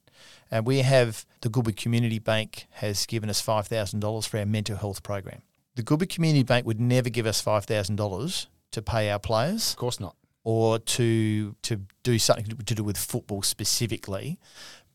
And 0.49 0.65
we 0.65 0.79
have 0.79 1.25
the 1.41 1.49
Goodwood 1.49 1.75
Community 1.75 2.19
Bank 2.19 2.67
has 2.75 3.05
given 3.05 3.29
us 3.29 3.41
five 3.41 3.67
thousand 3.67 3.99
dollars 3.99 4.25
for 4.25 4.37
our 4.37 4.45
mental 4.45 4.77
health 4.77 5.03
program. 5.03 5.41
The 5.75 5.83
Goodwood 5.83 6.09
Community 6.09 6.43
Bank 6.43 6.65
would 6.65 6.79
never 6.79 7.09
give 7.09 7.25
us 7.25 7.41
five 7.41 7.65
thousand 7.65 7.97
dollars 7.97 8.47
to 8.75 8.81
pay 8.81 9.09
our 9.09 9.19
players 9.19 9.71
Of 9.71 9.77
course 9.77 9.99
not. 9.99 10.15
or 10.43 10.79
to 10.79 11.55
to 11.63 11.81
do 12.03 12.19
something 12.19 12.45
to 12.45 12.75
do 12.75 12.83
with 12.83 12.97
football 12.97 13.41
specifically, 13.41 14.37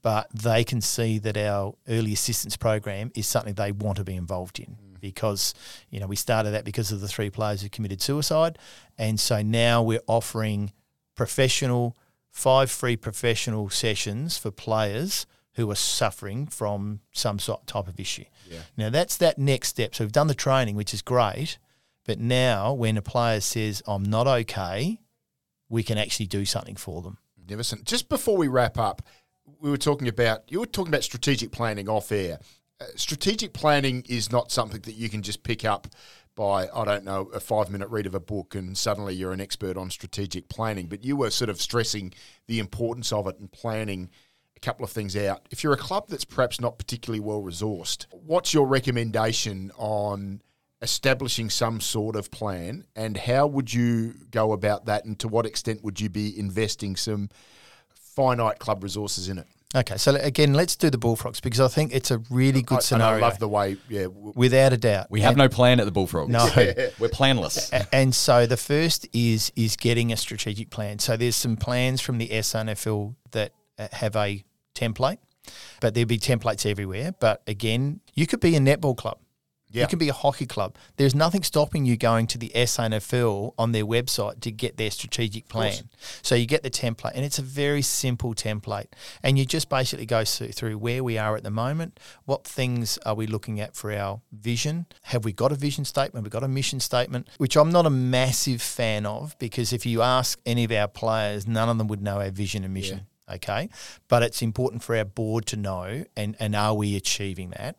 but 0.03 0.29
they 0.35 0.65
can 0.65 0.81
see 0.81 1.19
that 1.19 1.37
our 1.37 1.75
early 1.89 2.13
assistance 2.13 2.57
program 2.57 3.11
is 3.15 3.27
something 3.27 3.55
they 3.55 3.73
want 3.73 3.97
to 3.97 4.05
be 4.05 4.15
involved 4.15 4.59
in 4.59 4.67
mm. 4.67 5.01
because 5.01 5.55
you 5.91 5.99
know 5.99 6.07
we 6.07 6.17
started 6.17 6.51
that 6.51 6.65
because 6.65 6.93
of 6.93 7.01
the 7.01 7.09
three 7.09 7.31
players 7.31 7.63
who 7.63 7.69
committed 7.69 8.01
suicide, 8.01 8.59
and 8.99 9.19
so 9.19 9.43
now 9.43 9.83
we're 9.83 10.07
offering 10.07 10.73
professional 11.17 11.97
five 12.31 12.71
free 12.71 12.97
professional 12.97 13.69
sessions 13.71 14.39
for 14.39 14.51
players 14.51 15.27
who 15.55 15.71
are 15.71 15.75
suffering 15.77 16.47
from 16.47 17.01
some 17.13 17.39
sort 17.39 17.67
type 17.67 17.89
of 17.89 17.99
issue. 17.99 18.25
Yeah. 18.49 18.61
Now 18.77 18.91
that's 18.91 19.17
that 19.17 19.39
next 19.39 19.69
step. 19.69 19.95
So 19.95 20.05
we've 20.05 20.13
done 20.13 20.29
the 20.29 20.35
training, 20.35 20.77
which 20.77 20.95
is 20.95 21.03
great, 21.03 21.59
but 22.11 22.19
now 22.19 22.73
when 22.73 22.97
a 22.97 23.03
player 23.03 23.39
says 23.39 23.85
I'm 23.87 24.03
not 24.03 24.27
okay, 24.27 24.99
we 25.69 25.85
can 25.85 25.97
actually 25.97 26.27
do 26.27 26.45
something 26.45 26.75
for 26.75 27.03
them. 27.03 27.19
Magnificent. 27.39 27.85
Just 27.85 28.09
before 28.09 28.37
we 28.37 28.49
wrap 28.49 28.79
up, 28.79 29.01
we 29.61 29.71
were 29.71 29.77
talking 29.77 30.09
about 30.09 30.43
you 30.49 30.59
were 30.59 30.67
talking 30.67 30.93
about 30.93 31.05
strategic 31.05 31.53
planning 31.53 31.89
off 31.89 32.11
air. 32.11 32.41
Uh, 32.81 32.87
strategic 32.97 33.53
planning 33.53 34.05
is 34.09 34.33
not 34.33 34.51
something 34.51 34.81
that 34.81 34.95
you 34.95 35.09
can 35.09 35.23
just 35.23 35.45
pick 35.45 35.65
up 35.65 35.87
by 36.35 36.67
I 36.75 36.85
don't 36.85 37.05
know 37.05 37.31
a 37.33 37.39
five 37.39 37.71
minute 37.71 37.89
read 37.91 38.07
of 38.07 38.17
a 38.17 38.21
book 38.21 38.57
and 38.57 38.77
suddenly 38.77 39.15
you're 39.15 39.31
an 39.31 39.41
expert 39.41 39.77
on 39.77 39.89
strategic 39.89 40.49
planning. 40.49 40.89
But 40.89 41.05
you 41.05 41.15
were 41.15 41.31
sort 41.31 41.49
of 41.49 41.61
stressing 41.61 42.13
the 42.49 42.59
importance 42.59 43.13
of 43.13 43.29
it 43.29 43.39
and 43.39 43.53
planning 43.53 44.11
a 44.57 44.59
couple 44.59 44.85
of 44.85 44.91
things 44.91 45.17
out. 45.17 45.47
If 45.53 45.63
you're 45.63 45.75
a 45.75 45.77
club 45.77 46.07
that's 46.09 46.25
perhaps 46.25 46.61
not 46.61 46.77
particularly 46.77 47.21
well 47.21 47.41
resourced, 47.41 48.07
what's 48.11 48.53
your 48.53 48.67
recommendation 48.67 49.71
on 49.77 50.43
establishing 50.83 51.51
some 51.51 51.81
sort 51.81 52.17
of 52.17 52.31
plan 52.31 52.85
and 52.97 53.17
how 53.17 53.47
would 53.47 53.73
you 53.73 54.15
go 54.31 54.53
about 54.53 54.87
that 54.87 55.05
and 55.05 55.19
to 55.19 55.29
what 55.29 55.45
extent 55.47 55.85
would 55.85 56.01
you 56.01 56.09
be 56.09 56.39
investing 56.39 56.97
some 56.97 57.29
finite 57.95 58.59
club 58.59 58.83
resources 58.83 59.29
in 59.29 59.39
it. 59.39 59.47
Okay, 59.73 59.97
so 59.99 60.17
again, 60.17 60.53
let's 60.53 60.75
do 60.75 60.91
the 60.91 60.99
bullfrogs 60.99 61.39
because 61.41 61.61
I 61.61 61.69
think 61.69 61.95
it's 61.95 62.11
a 62.11 62.19
really 62.29 62.61
good 62.61 62.79
I- 62.79 62.81
scenario. 62.81 63.19
I 63.19 63.29
love 63.29 63.39
the 63.39 63.47
way, 63.47 63.77
yeah. 63.89 64.05
w- 64.05 64.33
without 64.35 64.73
a 64.73 64.77
doubt. 64.77 65.07
We 65.11 65.21
have 65.21 65.31
And- 65.33 65.39
no 65.39 65.49
plan 65.49 65.79
at 65.79 65.85
the 65.87 65.93
Bullfrogs. 65.93 66.29
No. 66.33 66.49
We're 66.99 67.09
planless. 67.09 67.71
And 67.93 68.13
so 68.13 68.47
the 68.47 68.57
first 68.57 69.07
is 69.13 69.53
is 69.55 69.77
getting 69.77 70.13
a 70.13 70.17
strategic 70.17 70.71
plan. 70.71 70.99
So 70.99 71.17
there's 71.17 71.37
some 71.37 71.57
plans 71.57 72.01
from 72.01 72.19
the 72.19 72.29
SANFL 72.31 73.15
that 73.31 73.53
uh, 73.79 73.87
have 73.93 74.17
a 74.17 74.43
template, 74.75 75.19
but 75.81 75.95
there'd 75.95 76.09
be 76.09 76.19
templates 76.19 76.69
everywhere. 76.69 77.15
But 77.21 77.41
again, 77.47 78.01
you 78.15 78.27
could 78.27 78.41
be 78.41 78.57
a 78.57 78.61
netball 78.61 78.97
club. 78.97 79.19
Yeah. 79.71 79.83
You 79.83 79.89
can 79.89 79.99
be 79.99 80.09
a 80.09 80.13
hockey 80.13 80.47
club. 80.47 80.77
There's 80.97 81.15
nothing 81.15 81.43
stopping 81.43 81.85
you 81.85 81.97
going 81.97 82.27
to 82.29 82.39
the 82.39 82.51
SANFL 82.55 83.55
on 83.57 83.73
their 83.73 83.85
website 83.85 84.41
to 84.41 84.51
get 84.51 84.77
their 84.77 84.91
strategic 84.91 85.49
plan. 85.49 85.75
So 86.23 86.35
you 86.35 86.47
get 86.47 86.63
the 86.63 86.71
template, 86.71 87.13
and 87.15 87.25
it's 87.25 87.39
a 87.39 87.43
very 87.43 87.83
simple 87.83 88.35
template. 88.35 88.87
And 89.23 89.39
you 89.39 89.45
just 89.45 89.69
basically 89.69 90.07
go 90.07 90.25
through, 90.25 90.79
where 90.79 91.05
we 91.05 91.19
are 91.19 91.37
at 91.37 91.43
the 91.43 91.51
moment, 91.51 92.01
what 92.25 92.45
things 92.45 92.99
are 93.07 93.15
we 93.15 93.27
looking 93.27 93.61
at 93.61 93.77
for 93.77 93.93
our 93.93 94.21
vision? 94.33 94.87
Have 95.03 95.25
we 95.25 95.33
got 95.33 95.53
a 95.53 95.57
vision 95.57 95.85
statement? 95.85 96.25
We've 96.25 96.33
we 96.33 96.41
got 96.41 96.45
a 96.45 96.49
mission 96.49 96.81
statement? 96.81 97.29
Which 97.39 97.57
I'm 97.57 97.71
not 97.71 97.87
a 97.87 97.91
massive 97.91 98.63
fan 98.63 99.07
of 99.07 99.39
because 99.39 99.73
if 99.73 99.87
you 99.87 100.03
ask 100.03 100.39
any 100.45 100.65
of 100.65 100.73
our 100.73 100.89
players, 100.89 101.47
none 101.47 101.69
of 101.69 101.79
them 101.79 101.87
would 101.89 102.03
know 102.03 102.21
our 102.21 102.31
vision 102.31 102.65
and 102.65 102.75
mission 102.75 103.07
okay? 103.31 103.69
But 104.09 104.23
it's 104.23 104.43
important 104.43 104.83
for 104.83 104.97
our 104.97 105.05
board 105.05 105.47
to 105.47 105.57
know, 105.57 106.05
and, 106.17 106.37
and 106.39 106.55
are 106.57 106.75
we 106.75 106.97
achieving 106.97 107.51
that? 107.51 107.77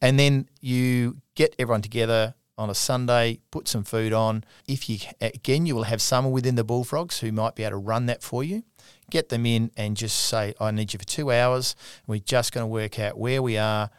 And 0.00 0.18
then 0.18 0.48
you 0.60 1.18
get 1.34 1.54
everyone 1.58 1.82
together 1.82 2.34
on 2.56 2.68
a 2.68 2.74
Sunday, 2.74 3.40
put 3.50 3.68
some 3.68 3.84
food 3.84 4.12
on. 4.12 4.44
If 4.66 4.90
you, 4.90 4.98
again, 5.20 5.64
you 5.64 5.76
will 5.76 5.84
have 5.84 6.02
someone 6.02 6.32
within 6.32 6.56
the 6.56 6.64
Bullfrogs 6.64 7.20
who 7.20 7.30
might 7.30 7.54
be 7.54 7.62
able 7.62 7.72
to 7.72 7.76
run 7.76 8.06
that 8.06 8.22
for 8.22 8.42
you. 8.42 8.64
Get 9.10 9.28
them 9.28 9.46
in 9.46 9.70
and 9.76 9.96
just 9.96 10.18
say, 10.18 10.54
I 10.60 10.70
need 10.72 10.92
you 10.92 10.98
for 10.98 11.06
two 11.06 11.30
hours. 11.30 11.76
We're 12.06 12.18
just 12.18 12.52
going 12.52 12.64
to 12.64 12.68
work 12.68 12.98
out 12.98 13.16
where 13.16 13.40
we 13.40 13.56
are, 13.56 13.90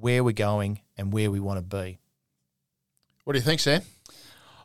where 0.00 0.24
we're 0.24 0.32
going, 0.32 0.80
and 0.98 1.12
where 1.12 1.30
we 1.30 1.40
want 1.40 1.58
to 1.58 1.76
be. 1.76 1.98
What 3.24 3.34
do 3.34 3.38
you 3.38 3.44
think, 3.44 3.60
Sam? 3.60 3.82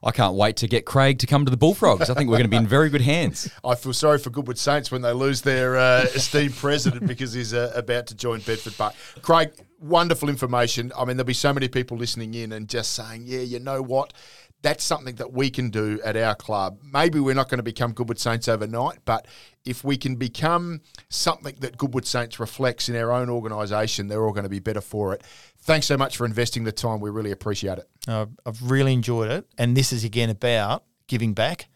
I 0.05 0.11
can't 0.11 0.35
wait 0.35 0.57
to 0.57 0.67
get 0.67 0.85
Craig 0.85 1.17
to 1.19 1.27
come 1.27 1.45
to 1.45 1.51
the 1.51 1.57
Bullfrogs. 1.57 2.11
I 2.11 2.13
think 2.13 2.29
we're 2.29 2.37
going 2.37 2.43
to 2.43 2.47
be 2.47 2.57
in 2.57 2.67
very 2.67 2.89
good 2.91 3.01
hands. 3.01 3.49
I 3.65 3.73
feel 3.73 3.91
sorry 3.91 4.19
for 4.19 4.29
Goodwood 4.29 4.59
Saints 4.59 4.91
when 4.91 5.01
they 5.01 5.11
lose 5.11 5.41
their 5.41 5.77
uh, 5.77 6.01
esteemed 6.13 6.55
president 6.55 7.07
because 7.07 7.33
he's 7.33 7.55
uh, 7.55 7.71
about 7.73 8.05
to 8.07 8.15
join 8.15 8.41
Bedford. 8.41 8.75
But 8.77 8.95
Craig, 9.23 9.51
wonderful 9.79 10.29
information. 10.29 10.91
I 10.95 11.05
mean, 11.05 11.17
there'll 11.17 11.25
be 11.25 11.33
so 11.33 11.51
many 11.53 11.67
people 11.67 11.97
listening 11.97 12.35
in 12.35 12.51
and 12.51 12.69
just 12.69 12.93
saying, 12.93 13.23
"Yeah, 13.25 13.39
you 13.39 13.59
know 13.59 13.81
what." 13.81 14.13
That's 14.65 14.83
something 14.83 15.13
that 15.17 15.31
we 15.31 15.51
can 15.51 15.69
do 15.69 16.01
at 16.03 16.17
our 16.17 16.33
club. 16.33 16.79
Maybe 16.83 17.19
we're 17.19 17.35
not 17.35 17.49
going 17.49 17.59
to 17.59 17.63
become 17.63 17.93
Goodwood 17.93 18.17
Saints 18.17 18.47
overnight, 18.47 18.97
but 19.05 19.27
if 19.63 19.83
we 19.83 19.95
can 19.95 20.15
become 20.15 20.81
something 21.07 21.55
that 21.59 21.77
Goodwood 21.77 22.07
Saints 22.07 22.39
reflects 22.39 22.89
in 22.89 22.95
our 22.95 23.11
own 23.11 23.29
organisation, 23.29 24.07
they're 24.07 24.25
all 24.25 24.31
going 24.31 24.41
to 24.41 24.49
be 24.49 24.57
better 24.57 24.81
for 24.81 25.13
it. 25.13 25.21
Thanks 25.59 25.85
so 25.85 25.97
much 25.97 26.17
for 26.17 26.25
investing 26.25 26.63
the 26.63 26.71
time. 26.71 26.99
We 26.99 27.11
really 27.11 27.29
appreciate 27.29 27.77
it. 27.77 27.87
Uh, 28.07 28.25
I've 28.43 28.59
really 28.63 28.93
enjoyed 28.93 29.29
it. 29.29 29.47
And 29.55 29.77
this 29.77 29.93
is 29.93 30.03
again 30.03 30.31
about 30.31 30.83
giving 31.05 31.35
back, 31.35 31.67